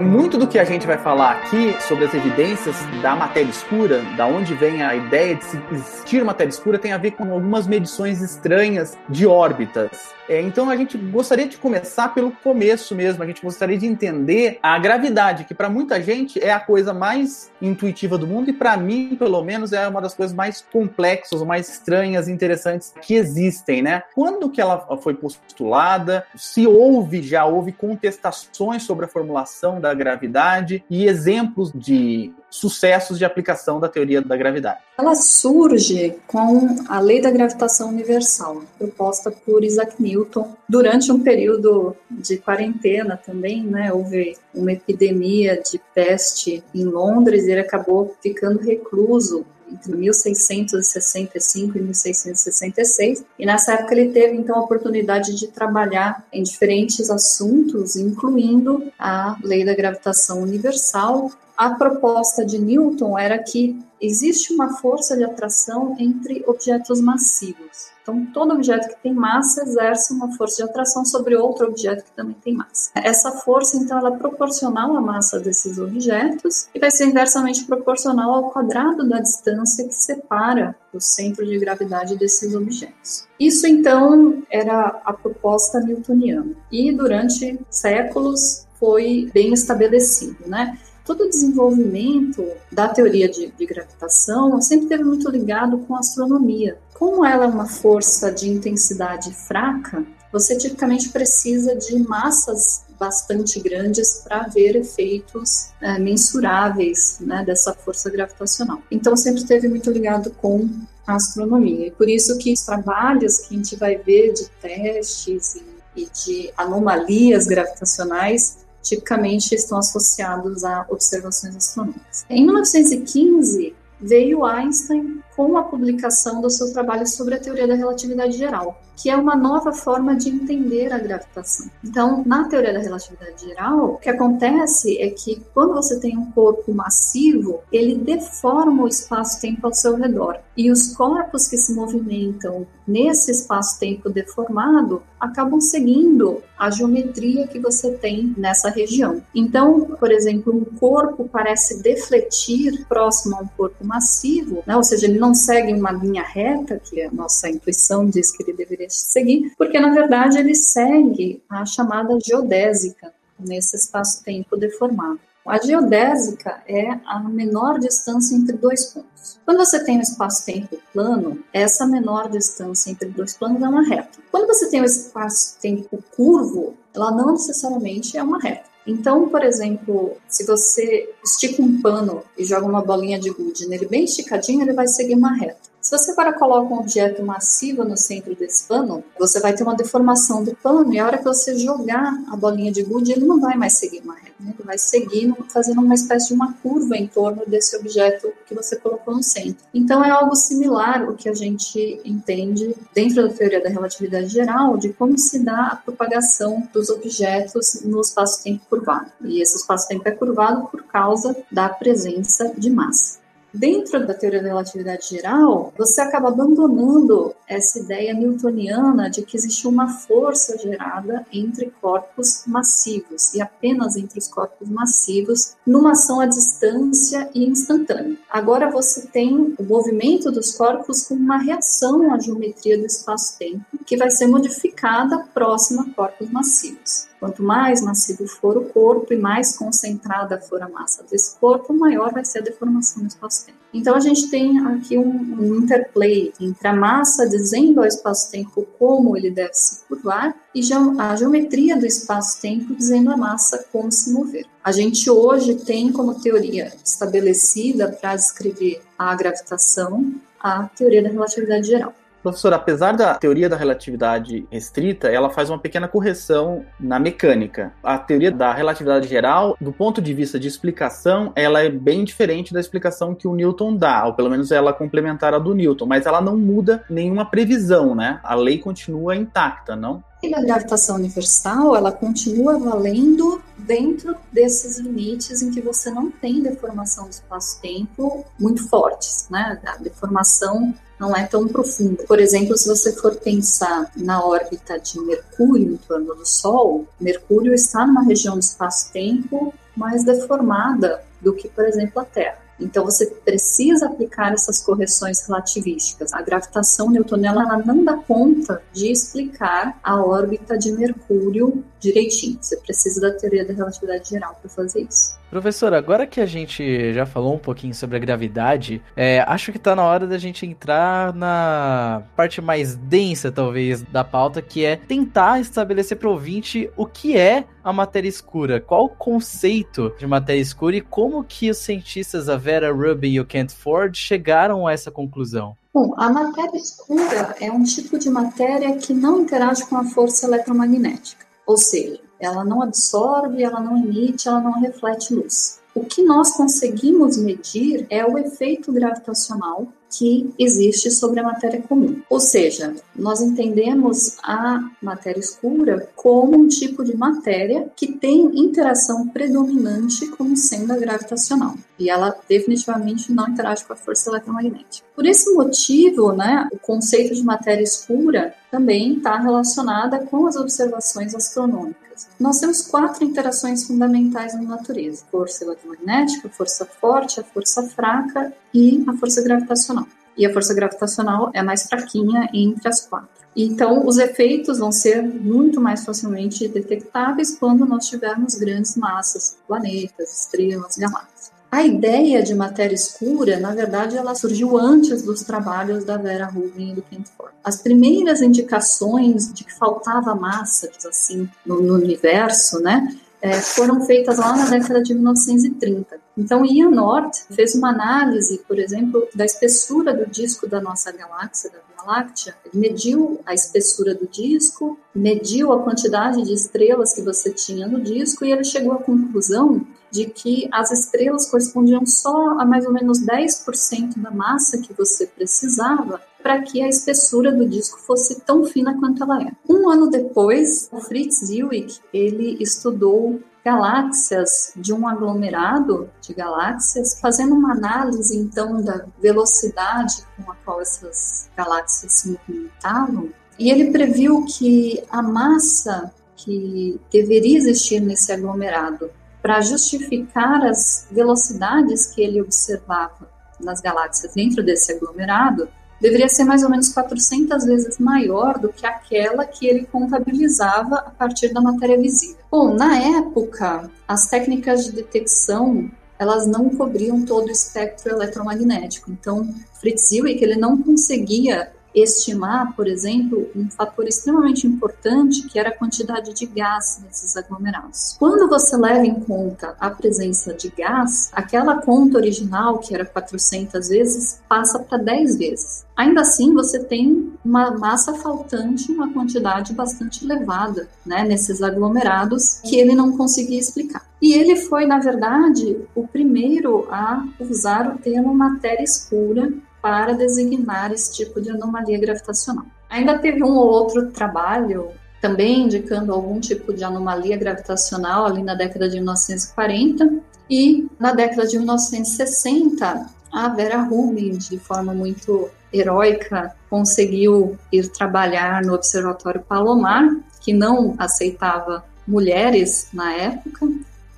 Muito 0.00 0.38
do 0.38 0.48
que 0.48 0.58
a 0.58 0.64
gente 0.64 0.86
vai 0.86 0.98
falar 0.98 1.38
aqui 1.38 1.80
sobre 1.82 2.06
as 2.06 2.14
evidências 2.14 2.76
da 3.02 3.14
matéria 3.14 3.50
escura, 3.50 4.02
da 4.16 4.26
onde 4.26 4.54
vem 4.54 4.82
a 4.82 4.96
ideia 4.96 5.36
de 5.36 5.74
existir 5.74 6.24
matéria 6.24 6.50
escura, 6.50 6.78
tem 6.78 6.92
a 6.92 6.98
ver 6.98 7.12
com 7.12 7.32
algumas 7.32 7.68
medições 7.68 8.20
estranhas 8.20 8.96
de 9.08 9.26
órbitas. 9.26 10.17
É, 10.28 10.40
então 10.42 10.68
a 10.68 10.76
gente 10.76 10.98
gostaria 10.98 11.48
de 11.48 11.56
começar 11.56 12.14
pelo 12.14 12.30
começo 12.30 12.94
mesmo. 12.94 13.22
A 13.22 13.26
gente 13.26 13.42
gostaria 13.42 13.78
de 13.78 13.86
entender 13.86 14.58
a 14.62 14.78
gravidade, 14.78 15.44
que 15.44 15.54
para 15.54 15.70
muita 15.70 16.02
gente 16.02 16.42
é 16.42 16.52
a 16.52 16.60
coisa 16.60 16.92
mais 16.92 17.50
intuitiva 17.62 18.18
do 18.18 18.26
mundo 18.26 18.50
e 18.50 18.52
para 18.52 18.76
mim, 18.76 19.16
pelo 19.18 19.42
menos, 19.42 19.72
é 19.72 19.88
uma 19.88 20.00
das 20.00 20.14
coisas 20.14 20.34
mais 20.34 20.60
complexas, 20.60 21.42
mais 21.42 21.68
estranhas, 21.68 22.28
interessantes 22.28 22.92
que 23.00 23.14
existem, 23.14 23.80
né? 23.82 24.02
Quando 24.14 24.50
que 24.50 24.60
ela 24.60 24.98
foi 24.98 25.14
postulada? 25.14 26.26
Se 26.36 26.66
houve, 26.66 27.22
já 27.22 27.46
houve 27.46 27.72
contestações 27.72 28.82
sobre 28.82 29.06
a 29.06 29.08
formulação 29.08 29.80
da 29.80 29.94
gravidade 29.94 30.84
e 30.90 31.06
exemplos 31.06 31.72
de 31.74 32.32
sucessos 32.50 33.18
de 33.18 33.24
aplicação 33.24 33.78
da 33.78 33.88
teoria 33.88 34.20
da 34.20 34.36
gravidade. 34.36 34.80
Ela 34.98 35.14
surge 35.14 36.16
com 36.26 36.76
a 36.88 36.98
lei 37.00 37.20
da 37.20 37.30
gravitação 37.30 37.88
universal, 37.88 38.62
proposta 38.78 39.30
por 39.30 39.64
Isaac 39.64 40.02
Newton 40.02 40.56
durante 40.68 41.12
um 41.12 41.20
período 41.20 41.96
de 42.10 42.38
quarentena 42.38 43.16
também, 43.16 43.62
né? 43.62 43.92
Houve 43.92 44.36
uma 44.54 44.72
epidemia 44.72 45.60
de 45.60 45.80
peste 45.94 46.64
em 46.74 46.84
Londres 46.84 47.46
e 47.46 47.52
ele 47.52 47.60
acabou 47.60 48.16
ficando 48.22 48.60
recluso 48.60 49.44
entre 49.70 49.94
1665 49.94 51.78
e 51.78 51.82
1666, 51.82 53.24
e 53.38 53.46
nessa 53.46 53.74
época 53.74 53.94
ele 53.94 54.10
teve 54.12 54.36
então 54.36 54.56
a 54.56 54.60
oportunidade 54.60 55.36
de 55.36 55.48
trabalhar 55.48 56.24
em 56.32 56.42
diferentes 56.42 57.10
assuntos, 57.10 57.96
incluindo 57.96 58.90
a 58.98 59.36
lei 59.42 59.64
da 59.64 59.74
gravitação 59.74 60.42
universal. 60.42 61.30
A 61.58 61.70
proposta 61.70 62.46
de 62.46 62.56
Newton 62.56 63.18
era 63.18 63.36
que 63.36 63.76
existe 64.00 64.52
uma 64.54 64.76
força 64.76 65.16
de 65.16 65.24
atração 65.24 65.96
entre 65.98 66.44
objetos 66.46 67.00
massivos. 67.00 67.88
Então, 68.00 68.24
todo 68.32 68.54
objeto 68.54 68.88
que 68.88 69.02
tem 69.02 69.12
massa 69.12 69.64
exerce 69.64 70.12
uma 70.12 70.32
força 70.36 70.62
de 70.62 70.70
atração 70.70 71.04
sobre 71.04 71.34
outro 71.34 71.66
objeto 71.66 72.04
que 72.04 72.12
também 72.12 72.36
tem 72.44 72.54
massa. 72.54 72.92
Essa 72.94 73.32
força, 73.32 73.76
então, 73.76 73.98
ela 73.98 74.14
é 74.14 74.16
proporcional 74.16 74.96
à 74.96 75.00
massa 75.00 75.40
desses 75.40 75.80
objetos 75.80 76.68
e 76.72 76.78
vai 76.78 76.92
ser 76.92 77.06
inversamente 77.06 77.64
proporcional 77.64 78.32
ao 78.32 78.50
quadrado 78.52 79.08
da 79.08 79.18
distância 79.18 79.84
que 79.84 79.94
separa 79.94 80.76
o 80.94 81.00
centro 81.00 81.44
de 81.44 81.58
gravidade 81.58 82.16
desses 82.16 82.54
objetos. 82.54 83.26
Isso, 83.38 83.66
então, 83.66 84.44
era 84.48 85.02
a 85.04 85.12
proposta 85.12 85.80
newtoniana. 85.80 86.54
E 86.70 86.92
durante 86.92 87.58
séculos 87.68 88.64
foi 88.78 89.28
bem 89.34 89.52
estabelecido, 89.52 90.46
né? 90.46 90.78
Todo 91.08 91.24
o 91.24 91.30
desenvolvimento 91.30 92.46
da 92.70 92.86
teoria 92.86 93.30
de, 93.30 93.50
de, 93.50 93.64
gravitação 93.64 94.60
sempre 94.60 94.88
teve 94.88 95.02
muito 95.02 95.30
ligado 95.30 95.78
com 95.78 95.96
a 95.96 96.00
astronomia. 96.00 96.76
Como 96.92 97.24
ela 97.24 97.46
é 97.46 97.48
uma 97.48 97.66
força 97.66 98.30
de 98.30 98.50
intensidade 98.50 99.32
fraca, 99.32 100.04
você 100.30 100.54
tipicamente 100.58 101.08
precisa 101.08 101.74
de 101.74 101.98
massas 102.00 102.84
bastante 103.00 103.58
grandes 103.58 104.22
para 104.22 104.48
ver 104.48 104.76
efeitos 104.76 105.70
é, 105.80 105.98
mensuráveis 105.98 107.16
né, 107.20 107.42
dessa 107.42 107.72
força 107.72 108.10
gravitacional. 108.10 108.82
Então 108.90 109.16
sempre 109.16 109.40
esteve 109.40 109.66
muito 109.66 109.90
ligado 109.90 110.30
com 110.32 110.68
a 111.06 111.14
astronomia. 111.14 111.86
E 111.86 111.90
por 111.90 112.06
isso 112.06 112.36
que 112.36 112.52
os 112.52 112.60
trabalhos 112.60 113.38
que 113.38 113.54
a 113.54 113.56
gente 113.56 113.76
vai 113.76 113.96
ver 113.96 114.34
de 114.34 114.46
testes 114.60 115.54
e, 115.54 115.64
e 115.96 116.06
de 116.06 116.50
anomalias 116.54 117.46
gravitacionais 117.46 118.67
tipicamente 118.82 119.54
estão 119.54 119.78
associados 119.78 120.64
a 120.64 120.86
observações 120.88 121.56
astronômicas. 121.56 122.24
Em 122.28 122.44
1915, 122.44 123.74
veio 124.00 124.44
Einstein 124.44 125.22
com 125.38 125.56
a 125.56 125.62
publicação 125.62 126.40
do 126.40 126.50
seu 126.50 126.72
trabalho 126.72 127.06
sobre 127.06 127.36
a 127.36 127.38
teoria 127.38 127.68
da 127.68 127.76
relatividade 127.76 128.36
geral, 128.36 128.82
que 128.96 129.08
é 129.08 129.14
uma 129.14 129.36
nova 129.36 129.72
forma 129.72 130.16
de 130.16 130.30
entender 130.30 130.92
a 130.92 130.98
gravitação. 130.98 131.70
Então, 131.84 132.24
na 132.26 132.48
teoria 132.48 132.72
da 132.72 132.80
relatividade 132.80 133.46
geral, 133.46 133.92
o 133.92 133.98
que 133.98 134.10
acontece 134.10 135.00
é 135.00 135.08
que 135.10 135.40
quando 135.54 135.74
você 135.74 136.00
tem 136.00 136.18
um 136.18 136.32
corpo 136.32 136.74
massivo, 136.74 137.60
ele 137.70 137.94
deforma 137.94 138.82
o 138.82 138.88
espaço-tempo 138.88 139.64
ao 139.64 139.72
seu 139.72 139.94
redor. 139.94 140.40
E 140.56 140.72
os 140.72 140.96
corpos 140.96 141.46
que 141.46 141.56
se 141.56 141.72
movimentam 141.72 142.66
nesse 142.84 143.30
espaço-tempo 143.30 144.10
deformado 144.10 145.02
acabam 145.20 145.60
seguindo 145.60 146.42
a 146.58 146.70
geometria 146.70 147.46
que 147.46 147.60
você 147.60 147.92
tem 147.92 148.34
nessa 148.36 148.70
região. 148.70 149.22
Então, 149.32 149.82
por 150.00 150.10
exemplo, 150.10 150.52
um 150.56 150.64
corpo 150.64 151.28
parece 151.30 151.80
defletir 151.82 152.86
próximo 152.88 153.36
a 153.36 153.40
um 153.40 153.46
corpo 153.46 153.84
massivo, 153.84 154.62
né? 154.66 154.76
ou 154.76 154.82
seja, 154.82 155.06
ele 155.06 155.18
não 155.18 155.27
segue 155.34 155.72
uma 155.72 155.92
linha 155.92 156.22
reta, 156.22 156.78
que 156.78 157.02
a 157.02 157.10
nossa 157.10 157.48
intuição 157.48 158.06
diz 158.06 158.30
que 158.36 158.42
ele 158.42 158.52
deveria 158.52 158.90
seguir, 158.90 159.52
porque 159.56 159.78
na 159.78 159.92
verdade 159.92 160.38
ele 160.38 160.54
segue 160.54 161.42
a 161.48 161.64
chamada 161.64 162.18
geodésica 162.24 163.12
nesse 163.38 163.76
espaço-tempo 163.76 164.56
deformado. 164.56 165.20
A 165.46 165.56
geodésica 165.58 166.62
é 166.68 166.90
a 167.06 167.18
menor 167.20 167.78
distância 167.78 168.36
entre 168.36 168.54
dois 168.54 168.84
pontos. 168.86 169.40
Quando 169.46 169.56
você 169.56 169.82
tem 169.82 169.96
um 169.96 170.02
espaço-tempo 170.02 170.76
plano, 170.92 171.42
essa 171.54 171.86
menor 171.86 172.28
distância 172.28 172.90
entre 172.90 173.08
dois 173.08 173.34
planos 173.34 173.62
é 173.62 173.68
uma 173.68 173.82
reta. 173.82 174.18
Quando 174.30 174.46
você 174.46 174.68
tem 174.68 174.82
um 174.82 174.84
espaço-tempo 174.84 176.04
curvo, 176.14 176.74
ela 176.94 177.10
não 177.12 177.32
necessariamente 177.32 178.18
é 178.18 178.22
uma 178.22 178.38
reta. 178.38 178.67
Então, 178.88 179.28
por 179.28 179.44
exemplo, 179.44 180.16
se 180.26 180.46
você 180.46 181.10
estica 181.22 181.62
um 181.62 181.78
pano 181.82 182.22
e 182.38 182.42
joga 182.42 182.64
uma 182.64 182.80
bolinha 182.80 183.18
de 183.18 183.28
gude 183.28 183.68
nele 183.68 183.86
bem 183.86 184.04
esticadinho, 184.04 184.62
ele 184.62 184.72
vai 184.72 184.88
seguir 184.88 185.14
uma 185.14 185.36
reta. 185.36 185.68
Se 185.78 185.90
você 185.96 186.10
agora 186.10 186.32
coloca 186.32 186.72
um 186.72 186.78
objeto 186.78 187.22
massivo 187.22 187.84
no 187.84 187.98
centro 187.98 188.34
desse 188.34 188.66
pano, 188.66 189.04
você 189.18 189.40
vai 189.40 189.54
ter 189.54 189.62
uma 189.62 189.76
deformação 189.76 190.42
do 190.42 190.56
pano 190.56 190.92
e 190.94 190.98
a 190.98 191.06
hora 191.06 191.18
que 191.18 191.24
você 191.24 191.56
jogar 191.58 192.18
a 192.32 192.36
bolinha 192.36 192.72
de 192.72 192.82
gude, 192.82 193.12
ele 193.12 193.26
não 193.26 193.38
vai 193.38 193.56
mais 193.58 193.74
seguir 193.74 194.00
uma 194.00 194.14
reta, 194.14 194.27
né? 194.38 194.54
vai 194.64 194.78
seguir 194.78 195.34
fazendo 195.48 195.80
uma 195.80 195.94
espécie 195.94 196.28
de 196.28 196.34
uma 196.34 196.52
curva 196.54 196.96
em 196.96 197.06
torno 197.06 197.42
desse 197.46 197.76
objeto 197.76 198.32
que 198.46 198.54
você 198.54 198.76
colocou 198.76 199.14
no 199.14 199.22
centro. 199.22 199.64
Então 199.72 200.04
é 200.04 200.10
algo 200.10 200.34
similar 200.36 201.08
o 201.08 201.14
que 201.14 201.28
a 201.28 201.34
gente 201.34 202.00
entende 202.04 202.74
dentro 202.94 203.26
da 203.26 203.34
teoria 203.34 203.62
da 203.62 203.68
relatividade 203.68 204.28
geral 204.28 204.76
de 204.76 204.90
como 204.92 205.18
se 205.18 205.38
dá 205.38 205.68
a 205.68 205.76
propagação 205.76 206.68
dos 206.72 206.90
objetos 206.90 207.82
no 207.84 208.00
espaço-tempo 208.00 208.64
curvado. 208.68 209.10
E 209.22 209.40
esse 209.40 209.56
espaço-tempo 209.56 210.06
é 210.06 210.12
curvado 210.12 210.68
por 210.68 210.82
causa 210.84 211.36
da 211.50 211.68
presença 211.68 212.52
de 212.56 212.70
massa. 212.70 213.18
Dentro 213.52 214.06
da 214.06 214.12
teoria 214.12 214.42
da 214.42 214.48
relatividade 214.48 215.08
geral, 215.08 215.72
você 215.76 216.02
acaba 216.02 216.28
abandonando 216.28 217.34
essa 217.46 217.78
ideia 217.78 218.12
newtoniana 218.12 219.08
de 219.08 219.22
que 219.22 219.36
existe 219.36 219.66
uma 219.66 219.88
força 219.88 220.58
gerada 220.58 221.24
entre 221.32 221.72
corpos 221.80 222.42
massivos 222.46 223.32
e 223.34 223.40
apenas 223.40 223.96
entre 223.96 224.18
os 224.18 224.28
corpos 224.28 224.68
massivos 224.68 225.56
numa 225.66 225.92
ação 225.92 226.20
à 226.20 226.26
distância 226.26 227.30
e 227.34 227.46
instantânea. 227.46 228.18
Agora 228.28 228.70
você 228.70 229.06
tem 229.06 229.54
o 229.58 229.64
movimento 229.64 230.30
dos 230.30 230.52
corpos 230.52 231.06
com 231.06 231.14
uma 231.14 231.38
reação 231.38 232.12
à 232.12 232.18
geometria 232.18 232.76
do 232.76 232.84
espaço-tempo 232.84 233.64
que 233.86 233.96
vai 233.96 234.10
ser 234.10 234.26
modificada 234.26 235.24
próxima 235.32 235.82
a 235.82 235.94
corpos 235.94 236.30
massivos. 236.30 237.08
Quanto 237.18 237.42
mais 237.42 237.82
massivo 237.82 238.28
for 238.28 238.56
o 238.56 238.66
corpo 238.66 239.12
e 239.12 239.16
mais 239.16 239.56
concentrada 239.56 240.40
for 240.40 240.62
a 240.62 240.68
massa 240.68 241.02
desse 241.10 241.36
corpo, 241.36 241.74
maior 241.74 242.12
vai 242.12 242.24
ser 242.24 242.38
a 242.38 242.42
deformação 242.42 243.02
do 243.02 243.08
espaço-tempo. 243.08 243.37
Então 243.72 243.94
a 243.94 244.00
gente 244.00 244.30
tem 244.30 244.58
aqui 244.60 244.96
um, 244.96 245.10
um, 245.38 245.56
interplay 245.56 246.32
entre 246.40 246.66
a 246.68 246.72
massa 246.72 247.28
dizendo 247.28 247.80
ao 247.80 247.86
espaço-tempo 247.86 248.66
como 248.78 249.16
ele 249.16 249.30
deve 249.30 249.52
se 249.52 249.84
curvar 249.84 250.34
e 250.54 250.60
a 250.98 251.16
geometria 251.16 251.76
do 251.76 251.86
espaço-tempo 251.86 252.74
dizendo 252.74 253.10
a 253.10 253.16
massa 253.16 253.66
como 253.70 253.92
se 253.92 254.12
mover. 254.12 254.46
A 254.64 254.72
gente 254.72 255.10
hoje 255.10 255.54
tem 255.54 255.92
como 255.92 256.20
teoria 256.20 256.72
estabelecida 256.84 257.92
para 257.92 258.16
descrever 258.16 258.80
a 258.98 259.14
gravitação 259.14 260.14
a 260.40 260.68
teoria 260.68 261.02
da 261.02 261.08
relatividade 261.08 261.66
geral. 261.66 261.92
Professor, 262.22 262.52
apesar 262.52 262.96
da 262.96 263.14
teoria 263.14 263.48
da 263.48 263.56
relatividade 263.56 264.46
restrita, 264.50 265.08
ela 265.08 265.30
faz 265.30 265.50
uma 265.50 265.58
pequena 265.58 265.86
correção 265.86 266.64
na 266.78 266.98
mecânica. 266.98 267.72
A 267.82 267.98
teoria 267.98 268.30
da 268.30 268.52
relatividade 268.52 269.08
geral, 269.08 269.56
do 269.60 269.72
ponto 269.72 270.02
de 270.02 270.12
vista 270.12 270.38
de 270.38 270.48
explicação, 270.48 271.32
ela 271.36 271.62
é 271.62 271.70
bem 271.70 272.04
diferente 272.04 272.52
da 272.52 272.60
explicação 272.60 273.14
que 273.14 273.28
o 273.28 273.34
Newton 273.34 273.76
dá, 273.76 274.04
ou 274.06 274.14
pelo 274.14 274.30
menos 274.30 274.50
ela 274.50 274.70
é 274.70 274.74
complementar 274.74 275.32
a 275.32 275.38
do 275.38 275.54
Newton, 275.54 275.86
mas 275.86 276.06
ela 276.06 276.20
não 276.20 276.36
muda 276.36 276.84
nenhuma 276.90 277.24
previsão, 277.24 277.94
né? 277.94 278.20
A 278.22 278.34
lei 278.34 278.58
continua 278.58 279.14
intacta, 279.14 279.76
não? 279.76 280.02
E 280.20 280.34
a 280.34 280.40
gravitação 280.40 280.96
universal, 280.96 281.76
ela 281.76 281.92
continua 281.92 282.58
valendo 282.58 283.40
dentro 283.56 284.16
desses 284.32 284.78
limites 284.78 285.42
em 285.42 285.50
que 285.50 285.60
você 285.60 285.90
não 285.90 286.10
tem 286.10 286.42
deformação 286.42 287.04
do 287.04 287.10
espaço-tempo 287.10 288.24
muito 288.38 288.68
fortes, 288.68 289.28
né? 289.30 289.60
A 289.64 289.76
deformação 289.76 290.74
não 290.98 291.14
é 291.14 291.24
tão 291.24 291.46
profunda. 291.46 292.02
Por 292.02 292.18
exemplo, 292.18 292.56
se 292.58 292.68
você 292.68 292.92
for 292.92 293.14
pensar 293.14 293.92
na 293.94 294.24
órbita 294.24 294.78
de 294.80 295.00
Mercúrio 295.00 295.74
em 295.74 295.76
torno 295.76 296.14
do 296.14 296.26
Sol, 296.26 296.86
Mercúrio 297.00 297.54
está 297.54 297.86
numa 297.86 298.02
região 298.02 298.34
do 298.34 298.40
espaço-tempo 298.40 299.54
mais 299.76 300.02
deformada 300.02 301.00
do 301.20 301.32
que, 301.32 301.48
por 301.48 301.64
exemplo, 301.64 302.02
a 302.02 302.04
Terra. 302.04 302.47
Então 302.60 302.84
você 302.84 303.06
precisa 303.06 303.86
aplicar 303.86 304.32
essas 304.32 304.62
correções 304.62 305.26
relativísticas. 305.26 306.12
A 306.12 306.22
gravitação 306.22 306.90
newtoniana 306.90 307.42
ela 307.42 307.58
não 307.58 307.84
dá 307.84 307.96
conta 307.96 308.62
de 308.72 308.90
explicar 308.90 309.78
a 309.82 310.02
órbita 310.02 310.58
de 310.58 310.72
Mercúrio 310.72 311.64
direitinho. 311.80 312.38
Você 312.40 312.56
precisa 312.56 313.00
da 313.00 313.12
teoria 313.12 313.44
da 313.44 313.52
relatividade 313.52 314.10
geral 314.10 314.36
para 314.40 314.50
fazer 314.50 314.86
isso. 314.88 315.18
Professor, 315.30 315.74
agora 315.74 316.06
que 316.06 316.20
a 316.20 316.26
gente 316.26 316.92
já 316.94 317.04
falou 317.04 317.34
um 317.34 317.38
pouquinho 317.38 317.74
sobre 317.74 317.96
a 317.96 318.00
gravidade, 318.00 318.82
é, 318.96 319.20
acho 319.20 319.52
que 319.52 319.58
está 319.58 319.76
na 319.76 319.84
hora 319.84 320.06
da 320.06 320.16
gente 320.16 320.46
entrar 320.46 321.12
na 321.12 322.02
parte 322.16 322.40
mais 322.40 322.74
densa, 322.74 323.30
talvez, 323.30 323.82
da 323.82 324.02
pauta, 324.02 324.40
que 324.40 324.64
é 324.64 324.76
tentar 324.76 325.38
estabelecer 325.38 325.98
para 325.98 326.08
o 326.08 326.12
ouvinte 326.12 326.70
o 326.76 326.86
que 326.86 327.16
é 327.16 327.44
a 327.68 327.72
matéria 327.72 328.08
escura, 328.08 328.62
qual 328.62 328.86
o 328.86 328.88
conceito 328.88 329.92
de 329.98 330.06
matéria 330.06 330.40
escura 330.40 330.76
e 330.76 330.80
como 330.80 331.22
que 331.22 331.50
os 331.50 331.58
cientistas, 331.58 332.26
a 332.26 332.34
Vera 332.34 332.72
Rubin 332.72 333.10
e 333.10 333.20
o 333.20 333.26
Kent 333.26 333.52
Ford, 333.52 333.94
chegaram 333.94 334.66
a 334.66 334.72
essa 334.72 334.90
conclusão. 334.90 335.54
Bom, 335.74 335.92
a 335.98 336.10
matéria 336.10 336.56
escura 336.56 337.36
é 337.38 337.52
um 337.52 337.62
tipo 337.62 337.98
de 337.98 338.08
matéria 338.08 338.74
que 338.78 338.94
não 338.94 339.20
interage 339.20 339.66
com 339.66 339.76
a 339.76 339.84
força 339.84 340.26
eletromagnética, 340.26 341.26
ou 341.46 341.58
seja, 341.58 342.00
ela 342.18 342.42
não 342.42 342.62
absorve, 342.62 343.42
ela 343.42 343.60
não 343.60 343.76
emite, 343.76 344.28
ela 344.28 344.40
não 344.40 344.52
reflete 344.52 345.12
luz. 345.12 345.60
O 345.74 345.84
que 345.84 346.02
nós 346.02 346.34
conseguimos 346.38 347.18
medir 347.18 347.86
é 347.90 348.02
o 348.02 348.16
efeito 348.16 348.72
gravitacional 348.72 349.68
que 349.90 350.32
existe 350.38 350.90
sobre 350.90 351.20
a 351.20 351.22
matéria 351.22 351.62
comum. 351.62 352.00
Ou 352.10 352.20
seja, 352.20 352.74
nós 352.94 353.20
entendemos 353.20 354.16
a 354.22 354.60
matéria 354.82 355.20
escura 355.20 355.88
como 355.96 356.36
um 356.36 356.48
tipo 356.48 356.84
de 356.84 356.96
matéria 356.96 357.70
que 357.74 357.92
tem 357.92 358.38
interação 358.38 359.08
predominante 359.08 360.06
como 360.08 360.36
sendo 360.36 360.72
a 360.72 360.76
gravitacional. 360.76 361.54
E 361.78 361.88
ela 361.88 362.16
definitivamente 362.28 363.12
não 363.12 363.28
interage 363.28 363.64
com 363.64 363.72
a 363.72 363.76
força 363.76 364.10
eletromagnética. 364.10 364.86
Por 364.94 365.06
esse 365.06 365.32
motivo, 365.32 366.12
né, 366.12 366.48
o 366.52 366.58
conceito 366.58 367.14
de 367.14 367.22
matéria 367.22 367.62
escura 367.62 368.34
também 368.50 368.96
está 368.96 369.16
relacionada 369.18 369.98
com 370.00 370.26
as 370.26 370.36
observações 370.36 371.14
astronômicas. 371.14 372.08
Nós 372.18 372.38
temos 372.38 372.62
quatro 372.62 373.04
interações 373.04 373.64
fundamentais 373.64 374.34
na 374.34 374.42
natureza: 374.42 375.04
força 375.10 375.44
eletromagnética, 375.44 376.28
força 376.28 376.64
forte, 376.64 377.20
a 377.20 377.24
força 377.24 377.62
fraca 377.68 378.32
e 378.52 378.84
a 378.86 378.92
força 378.94 379.22
gravitacional. 379.22 379.86
E 380.16 380.26
a 380.26 380.32
força 380.32 380.52
gravitacional 380.52 381.30
é 381.32 381.42
mais 381.42 381.64
fraquinha 381.64 382.28
entre 382.32 382.68
as 382.68 382.86
quatro. 382.86 383.08
Então, 383.36 383.86
os 383.86 383.98
efeitos 383.98 384.58
vão 384.58 384.72
ser 384.72 385.00
muito 385.00 385.60
mais 385.60 385.84
facilmente 385.84 386.48
detectáveis 386.48 387.36
quando 387.38 387.64
nós 387.64 387.86
tivermos 387.86 388.34
grandes 388.34 388.76
massas, 388.76 389.38
planetas, 389.46 390.22
estrelas, 390.22 390.76
galáxias. 390.76 391.30
A 391.50 391.62
ideia 391.62 392.22
de 392.22 392.34
matéria 392.34 392.74
escura, 392.74 393.38
na 393.38 393.54
verdade, 393.54 393.96
ela 393.96 394.14
surgiu 394.14 394.58
antes 394.58 395.02
dos 395.02 395.22
trabalhos 395.22 395.84
da 395.84 395.96
Vera 395.96 396.26
Rubin 396.26 396.72
e 396.72 396.74
do 396.74 396.82
Kent 396.82 397.06
Ford. 397.16 397.32
As 397.42 397.62
primeiras 397.62 398.20
indicações 398.20 399.32
de 399.32 399.44
que 399.44 399.54
faltava 399.54 400.14
massa, 400.14 400.68
assim, 400.86 401.28
no, 401.46 401.62
no 401.62 401.74
universo, 401.74 402.60
né, 402.60 402.94
é, 403.20 403.40
foram 403.40 403.80
feitas 403.84 404.18
lá 404.18 404.36
na 404.36 404.48
década 404.48 404.82
de 404.82 404.94
1930. 404.94 406.00
Então, 406.16 406.44
Ian 406.44 406.70
North 406.70 407.26
fez 407.30 407.54
uma 407.54 407.70
análise, 407.70 408.38
por 408.46 408.58
exemplo, 408.58 409.08
da 409.14 409.24
espessura 409.24 409.92
do 409.94 410.06
disco 410.06 410.48
da 410.48 410.60
nossa 410.60 410.92
galáxia, 410.92 411.50
da 411.50 411.58
Via 411.58 411.77
Láctea. 411.88 412.34
Mediu 412.52 413.18
a 413.24 413.32
espessura 413.32 413.94
do 413.94 414.06
disco, 414.06 414.78
mediu 414.94 415.50
a 415.50 415.62
quantidade 415.62 416.22
de 416.22 416.34
estrelas 416.34 416.92
que 416.92 417.00
você 417.00 417.30
tinha 417.32 417.66
no 417.66 417.80
disco 417.80 418.26
e 418.26 418.30
ele 418.30 418.44
chegou 418.44 418.72
à 418.72 418.82
conclusão 418.82 419.66
de 419.90 420.04
que 420.04 420.46
as 420.52 420.70
estrelas 420.70 421.30
correspondiam 421.30 421.86
só 421.86 422.38
a 422.38 422.44
mais 422.44 422.66
ou 422.66 422.74
menos 422.74 423.00
10% 423.00 423.96
da 423.96 424.10
massa 424.10 424.58
que 424.58 424.74
você 424.74 425.06
precisava 425.06 425.98
para 426.22 426.42
que 426.42 426.60
a 426.60 426.68
espessura 426.68 427.32
do 427.32 427.48
disco 427.48 427.78
fosse 427.78 428.20
tão 428.20 428.44
fina 428.44 428.78
quanto 428.78 429.02
ela 429.02 429.22
é. 429.22 429.32
Um 429.48 429.70
ano 429.70 429.88
depois, 429.88 430.68
o 430.70 430.80
Fritz 430.80 431.24
Zwick 431.24 431.80
ele 431.90 432.36
estudou 432.38 433.18
galáxias 433.48 434.52
de 434.54 434.74
um 434.74 434.86
aglomerado 434.86 435.88
de 436.02 436.12
galáxias, 436.12 437.00
fazendo 437.00 437.34
uma 437.34 437.52
análise 437.52 438.14
então 438.14 438.62
da 438.62 438.84
velocidade 439.00 440.04
com 440.16 440.30
a 440.30 440.34
qual 440.44 440.60
essas 440.60 441.30
galáxias 441.34 441.92
se 441.94 442.10
movimentavam, 442.10 443.08
e 443.38 443.50
ele 443.50 443.70
previu 443.70 444.26
que 444.26 444.84
a 444.90 445.00
massa 445.00 445.90
que 446.14 446.78
deveria 446.92 447.38
existir 447.38 447.80
nesse 447.80 448.12
aglomerado 448.12 448.90
para 449.22 449.40
justificar 449.40 450.44
as 450.44 450.86
velocidades 450.90 451.86
que 451.86 452.02
ele 452.02 452.20
observava 452.20 453.08
nas 453.40 453.62
galáxias 453.62 454.12
dentro 454.12 454.42
desse 454.42 454.72
aglomerado 454.72 455.48
deveria 455.80 456.08
ser 456.08 456.24
mais 456.24 456.42
ou 456.42 456.50
menos 456.50 456.68
400 456.68 457.44
vezes 457.44 457.78
maior 457.78 458.38
do 458.38 458.48
que 458.48 458.66
aquela 458.66 459.24
que 459.24 459.46
ele 459.46 459.66
contabilizava 459.66 460.76
a 460.76 460.90
partir 460.90 461.32
da 461.32 461.40
matéria 461.40 461.78
visível. 461.78 462.16
Bom, 462.30 462.54
na 462.54 462.78
época, 462.98 463.70
as 463.86 464.08
técnicas 464.08 464.64
de 464.64 464.72
detecção 464.72 465.70
elas 465.98 466.26
não 466.26 466.48
cobriam 466.50 467.04
todo 467.04 467.26
o 467.26 467.32
espectro 467.32 467.90
eletromagnético. 467.90 468.90
Então, 468.90 469.34
Fritz 469.54 469.88
Zwick 469.88 470.22
ele 470.22 470.36
não 470.36 470.62
conseguia 470.62 471.50
estimar, 471.74 472.54
por 472.54 472.66
exemplo, 472.66 473.30
um 473.34 473.50
fator 473.50 473.86
extremamente 473.86 474.46
importante 474.46 475.26
que 475.28 475.38
era 475.38 475.50
a 475.50 475.56
quantidade 475.56 476.12
de 476.14 476.26
gás 476.26 476.80
nesses 476.84 477.16
aglomerados. 477.16 477.96
Quando 477.98 478.28
você 478.28 478.56
leva 478.56 478.86
em 478.86 478.94
conta 479.00 479.56
a 479.60 479.70
presença 479.70 480.34
de 480.34 480.48
gás, 480.50 481.10
aquela 481.12 481.60
conta 481.60 481.98
original, 481.98 482.58
que 482.58 482.74
era 482.74 482.84
400 482.84 483.68
vezes, 483.68 484.20
passa 484.28 484.58
para 484.58 484.78
10 484.78 485.18
vezes. 485.18 485.66
Ainda 485.76 486.00
assim, 486.00 486.34
você 486.34 486.64
tem 486.64 487.12
uma 487.24 487.52
massa 487.52 487.94
faltante, 487.94 488.72
uma 488.72 488.92
quantidade 488.92 489.52
bastante 489.52 490.04
elevada 490.04 490.68
né, 490.84 491.04
nesses 491.04 491.40
aglomerados 491.40 492.40
que 492.44 492.56
ele 492.56 492.74
não 492.74 492.96
conseguia 492.96 493.38
explicar. 493.38 493.86
E 494.00 494.12
ele 494.12 494.36
foi, 494.36 494.66
na 494.66 494.78
verdade, 494.78 495.56
o 495.74 495.86
primeiro 495.86 496.66
a 496.70 497.04
usar 497.20 497.74
o 497.74 497.78
termo 497.78 498.14
matéria 498.14 498.62
escura 498.62 499.32
para 499.60 499.92
designar 499.92 500.72
esse 500.72 500.92
tipo 500.92 501.20
de 501.20 501.30
anomalia 501.30 501.78
gravitacional. 501.78 502.46
Ainda 502.68 502.98
teve 502.98 503.22
um 503.22 503.34
ou 503.34 503.46
outro 503.46 503.90
trabalho 503.90 504.70
também 505.00 505.42
indicando 505.44 505.92
algum 505.92 506.20
tipo 506.20 506.52
de 506.52 506.64
anomalia 506.64 507.16
gravitacional 507.16 508.06
ali 508.06 508.22
na 508.22 508.34
década 508.34 508.68
de 508.68 508.76
1940 508.76 510.00
e 510.28 510.66
na 510.78 510.92
década 510.92 511.26
de 511.26 511.38
1960 511.38 512.86
a 513.10 513.28
Vera 513.30 513.62
Rubin, 513.62 514.18
de 514.18 514.38
forma 514.38 514.74
muito 514.74 515.30
heróica, 515.52 516.34
conseguiu 516.50 517.38
ir 517.50 517.68
trabalhar 517.68 518.42
no 518.42 518.54
Observatório 518.54 519.22
Palomar, 519.22 519.88
que 520.20 520.32
não 520.32 520.74
aceitava 520.78 521.64
mulheres 521.86 522.68
na 522.72 522.92
época, 522.92 523.48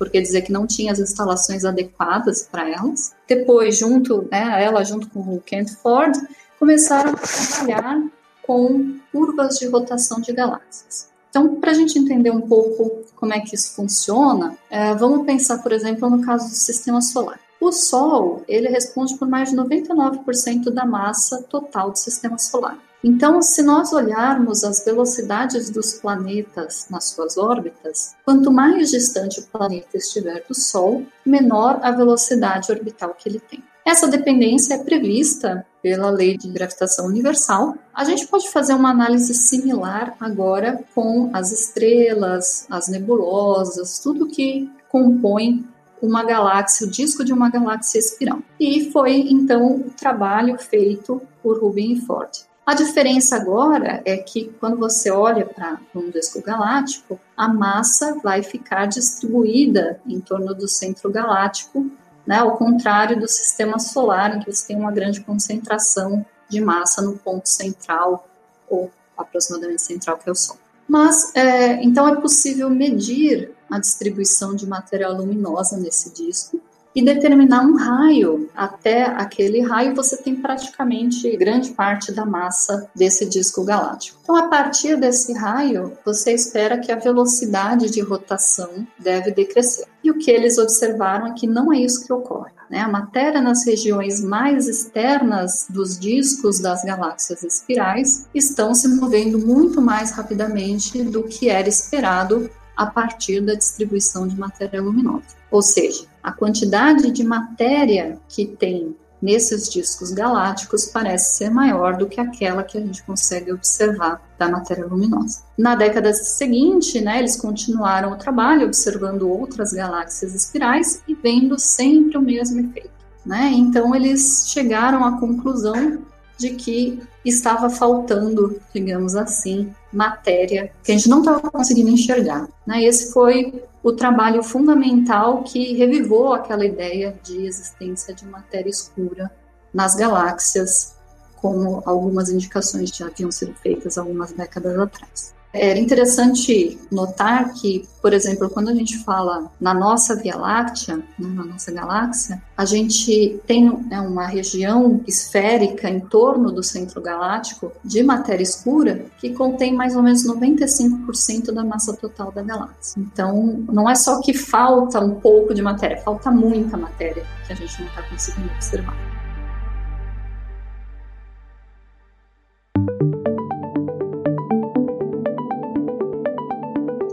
porque 0.01 0.19
dizia 0.19 0.41
que 0.41 0.51
não 0.51 0.65
tinha 0.65 0.91
as 0.91 0.97
instalações 0.97 1.63
adequadas 1.63 2.49
para 2.51 2.67
elas. 2.67 3.13
Depois, 3.27 3.77
junto, 3.77 4.27
né, 4.31 4.63
ela 4.63 4.83
junto 4.83 5.07
com 5.07 5.19
o 5.19 5.39
Kent 5.39 5.69
Ford, 5.75 6.17
começaram 6.57 7.11
a 7.11 7.17
trabalhar 7.17 8.03
com 8.41 8.95
curvas 9.11 9.59
de 9.59 9.67
rotação 9.67 10.19
de 10.19 10.33
galáxias. 10.33 11.07
Então, 11.29 11.53
para 11.61 11.69
a 11.69 11.73
gente 11.75 11.99
entender 11.99 12.31
um 12.31 12.41
pouco 12.41 13.03
como 13.15 13.31
é 13.31 13.41
que 13.41 13.53
isso 13.53 13.75
funciona, 13.75 14.57
é, 14.71 14.95
vamos 14.95 15.23
pensar, 15.23 15.59
por 15.59 15.71
exemplo, 15.71 16.09
no 16.09 16.25
caso 16.25 16.49
do 16.49 16.55
Sistema 16.55 16.99
Solar. 16.99 17.39
O 17.59 17.71
Sol, 17.71 18.43
ele 18.47 18.69
responde 18.69 19.15
por 19.19 19.27
mais 19.27 19.51
de 19.51 19.55
99% 19.55 20.71
da 20.71 20.83
massa 20.83 21.43
total 21.43 21.91
do 21.91 21.99
Sistema 21.99 22.39
Solar. 22.39 22.79
Então, 23.03 23.41
se 23.41 23.63
nós 23.63 23.91
olharmos 23.93 24.63
as 24.63 24.85
velocidades 24.85 25.69
dos 25.69 25.93
planetas 25.93 26.85
nas 26.89 27.05
suas 27.05 27.37
órbitas, 27.37 28.15
quanto 28.23 28.51
mais 28.51 28.91
distante 28.91 29.39
o 29.39 29.47
planeta 29.47 29.97
estiver 29.97 30.43
do 30.47 30.53
Sol, 30.53 31.03
menor 31.25 31.79
a 31.81 31.91
velocidade 31.91 32.71
orbital 32.71 33.15
que 33.17 33.27
ele 33.27 33.39
tem. 33.39 33.63
Essa 33.83 34.07
dependência 34.07 34.75
é 34.75 34.83
prevista 34.83 35.65
pela 35.81 36.11
lei 36.11 36.37
de 36.37 36.47
gravitação 36.49 37.07
universal. 37.07 37.75
A 37.91 38.03
gente 38.03 38.27
pode 38.27 38.49
fazer 38.49 38.73
uma 38.73 38.91
análise 38.91 39.33
similar 39.33 40.15
agora 40.19 40.83
com 40.93 41.31
as 41.33 41.51
estrelas, 41.51 42.67
as 42.69 42.87
nebulosas, 42.87 43.99
tudo 43.99 44.27
que 44.27 44.71
compõe 44.87 45.65
uma 45.99 46.23
galáxia, 46.23 46.85
o 46.85 46.89
disco 46.89 47.25
de 47.25 47.33
uma 47.33 47.49
galáxia 47.49 47.97
espiral. 47.97 48.39
E 48.59 48.91
foi 48.91 49.17
então 49.29 49.77
o 49.77 49.89
trabalho 49.89 50.57
feito 50.59 51.21
por 51.41 51.59
Rubin 51.59 51.93
e 51.93 52.01
Ford. 52.01 52.29
A 52.71 52.73
diferença 52.73 53.35
agora 53.35 54.01
é 54.05 54.15
que 54.15 54.45
quando 54.57 54.77
você 54.77 55.11
olha 55.11 55.45
para 55.45 55.77
um 55.93 56.09
disco 56.09 56.41
galáctico, 56.41 57.19
a 57.35 57.49
massa 57.49 58.17
vai 58.23 58.41
ficar 58.41 58.85
distribuída 58.85 59.99
em 60.07 60.21
torno 60.21 60.55
do 60.55 60.69
centro 60.69 61.11
galáctico, 61.11 61.91
né, 62.25 62.37
ao 62.37 62.55
contrário 62.55 63.19
do 63.19 63.27
sistema 63.27 63.77
solar, 63.77 64.37
em 64.37 64.39
que 64.39 64.49
você 64.49 64.67
tem 64.67 64.77
uma 64.77 64.89
grande 64.89 65.19
concentração 65.19 66.25
de 66.47 66.61
massa 66.61 67.01
no 67.01 67.17
ponto 67.17 67.49
central, 67.49 68.25
ou 68.69 68.89
aproximadamente 69.17 69.81
central, 69.81 70.17
que 70.17 70.29
é 70.29 70.31
o 70.31 70.35
Sol. 70.35 70.55
Mas, 70.87 71.35
é, 71.35 71.83
então, 71.83 72.07
é 72.07 72.21
possível 72.21 72.69
medir 72.69 73.51
a 73.69 73.79
distribuição 73.79 74.55
de 74.55 74.65
matéria 74.65 75.09
luminosa 75.09 75.75
nesse 75.75 76.09
disco 76.13 76.61
e 76.95 77.03
determinar 77.03 77.61
um 77.61 77.75
raio. 77.75 78.49
Até 78.55 79.05
aquele 79.05 79.61
raio 79.61 79.95
você 79.95 80.17
tem 80.17 80.35
praticamente 80.35 81.35
grande 81.37 81.71
parte 81.71 82.11
da 82.11 82.25
massa 82.25 82.89
desse 82.95 83.25
disco 83.25 83.63
galáctico. 83.63 84.19
Então, 84.23 84.35
a 84.35 84.47
partir 84.47 84.97
desse 84.97 85.33
raio, 85.33 85.93
você 86.05 86.33
espera 86.33 86.79
que 86.79 86.91
a 86.91 86.97
velocidade 86.97 87.89
de 87.89 88.01
rotação 88.01 88.87
deve 88.99 89.31
decrescer. 89.31 89.85
E 90.03 90.09
o 90.09 90.17
que 90.17 90.31
eles 90.31 90.57
observaram 90.57 91.27
é 91.27 91.33
que 91.33 91.47
não 91.47 91.71
é 91.71 91.79
isso 91.79 92.05
que 92.05 92.13
ocorre. 92.13 92.51
Né? 92.69 92.79
A 92.79 92.87
matéria 92.87 93.41
nas 93.41 93.65
regiões 93.65 94.23
mais 94.23 94.67
externas 94.67 95.67
dos 95.69 95.99
discos 95.99 96.59
das 96.59 96.83
galáxias 96.83 97.43
espirais 97.43 98.27
estão 98.33 98.73
se 98.73 98.87
movendo 98.87 99.37
muito 99.37 99.81
mais 99.81 100.11
rapidamente 100.11 101.03
do 101.03 101.23
que 101.23 101.49
era 101.49 101.67
esperado 101.67 102.49
a 102.75 102.85
partir 102.85 103.41
da 103.41 103.53
distribuição 103.53 104.27
de 104.27 104.39
matéria 104.39 104.81
luminosa. 104.81 105.35
Ou 105.51 105.61
seja, 105.61 106.05
a 106.23 106.31
quantidade 106.31 107.11
de 107.11 107.23
matéria 107.23 108.19
que 108.27 108.45
tem 108.45 108.95
nesses 109.21 109.69
discos 109.69 110.11
galácticos 110.11 110.85
parece 110.85 111.37
ser 111.37 111.51
maior 111.51 111.95
do 111.95 112.07
que 112.07 112.19
aquela 112.19 112.63
que 112.63 112.77
a 112.77 112.81
gente 112.81 113.03
consegue 113.03 113.51
observar 113.51 114.21
da 114.37 114.49
matéria 114.49 114.85
luminosa. 114.85 115.43
Na 115.57 115.75
década 115.75 116.11
seguinte, 116.13 116.99
né, 116.99 117.19
eles 117.19 117.35
continuaram 117.35 118.13
o 118.13 118.17
trabalho 118.17 118.65
observando 118.65 119.29
outras 119.29 119.71
galáxias 119.71 120.33
espirais 120.33 121.03
e 121.07 121.13
vendo 121.13 121.59
sempre 121.59 122.17
o 122.17 122.21
mesmo 122.21 122.59
efeito. 122.61 122.89
Né? 123.23 123.51
Então 123.53 123.93
eles 123.93 124.45
chegaram 124.47 125.05
à 125.05 125.19
conclusão 125.19 125.99
de 126.37 126.51
que 126.51 126.99
estava 127.23 127.69
faltando, 127.69 128.59
digamos 128.73 129.15
assim, 129.15 129.71
matéria 129.91 130.71
que 130.83 130.91
a 130.91 130.95
gente 130.95 131.09
não 131.09 131.19
estava 131.19 131.49
conseguindo 131.51 131.89
enxergar. 131.89 132.47
Né? 132.65 132.83
Esse 132.83 133.11
foi 133.11 133.63
o 133.83 133.91
trabalho 133.91 134.43
fundamental 134.43 135.43
que 135.43 135.73
revivou 135.73 136.33
aquela 136.33 136.65
ideia 136.65 137.17
de 137.23 137.45
existência 137.45 138.13
de 138.13 138.25
matéria 138.25 138.69
escura 138.69 139.31
nas 139.73 139.95
galáxias, 139.95 140.95
como 141.37 141.81
algumas 141.85 142.29
indicações 142.29 142.89
já 142.89 143.07
haviam 143.07 143.31
sido 143.31 143.53
feitas 143.55 143.97
algumas 143.97 144.31
décadas 144.31 144.77
atrás. 144.77 145.33
Era 145.53 145.77
interessante 145.77 146.79
notar 146.89 147.53
que, 147.53 147.85
por 148.01 148.13
exemplo, 148.13 148.49
quando 148.49 148.69
a 148.69 148.73
gente 148.73 148.97
fala 148.99 149.51
na 149.59 149.73
nossa 149.73 150.15
Via 150.15 150.37
Láctea, 150.37 150.97
né, 150.97 151.03
na 151.19 151.43
nossa 151.43 151.71
galáxia, 151.71 152.41
a 152.55 152.63
gente 152.63 153.41
tem 153.45 153.69
né, 153.69 153.99
uma 153.99 154.25
região 154.25 155.01
esférica 155.05 155.89
em 155.89 155.99
torno 155.99 156.53
do 156.53 156.63
centro 156.63 157.01
galáctico 157.01 157.71
de 157.83 158.01
matéria 158.01 158.43
escura 158.43 159.05
que 159.19 159.33
contém 159.33 159.73
mais 159.73 159.93
ou 159.95 160.01
menos 160.01 160.25
95% 160.25 161.51
da 161.51 161.65
massa 161.65 161.93
total 161.97 162.31
da 162.31 162.41
galáxia. 162.41 163.01
Então, 163.01 163.65
não 163.69 163.89
é 163.89 163.95
só 163.95 164.21
que 164.21 164.33
falta 164.33 165.01
um 165.01 165.15
pouco 165.15 165.53
de 165.53 165.61
matéria, 165.61 165.97
falta 165.97 166.31
muita 166.31 166.77
matéria 166.77 167.25
que 167.45 167.51
a 167.51 167.55
gente 167.55 167.81
não 167.81 167.87
está 167.89 168.03
conseguindo 168.03 168.49
observar. 168.53 169.11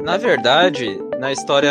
Na 0.09 0.17
verdade, 0.17 0.99
na 1.19 1.31
história 1.31 1.71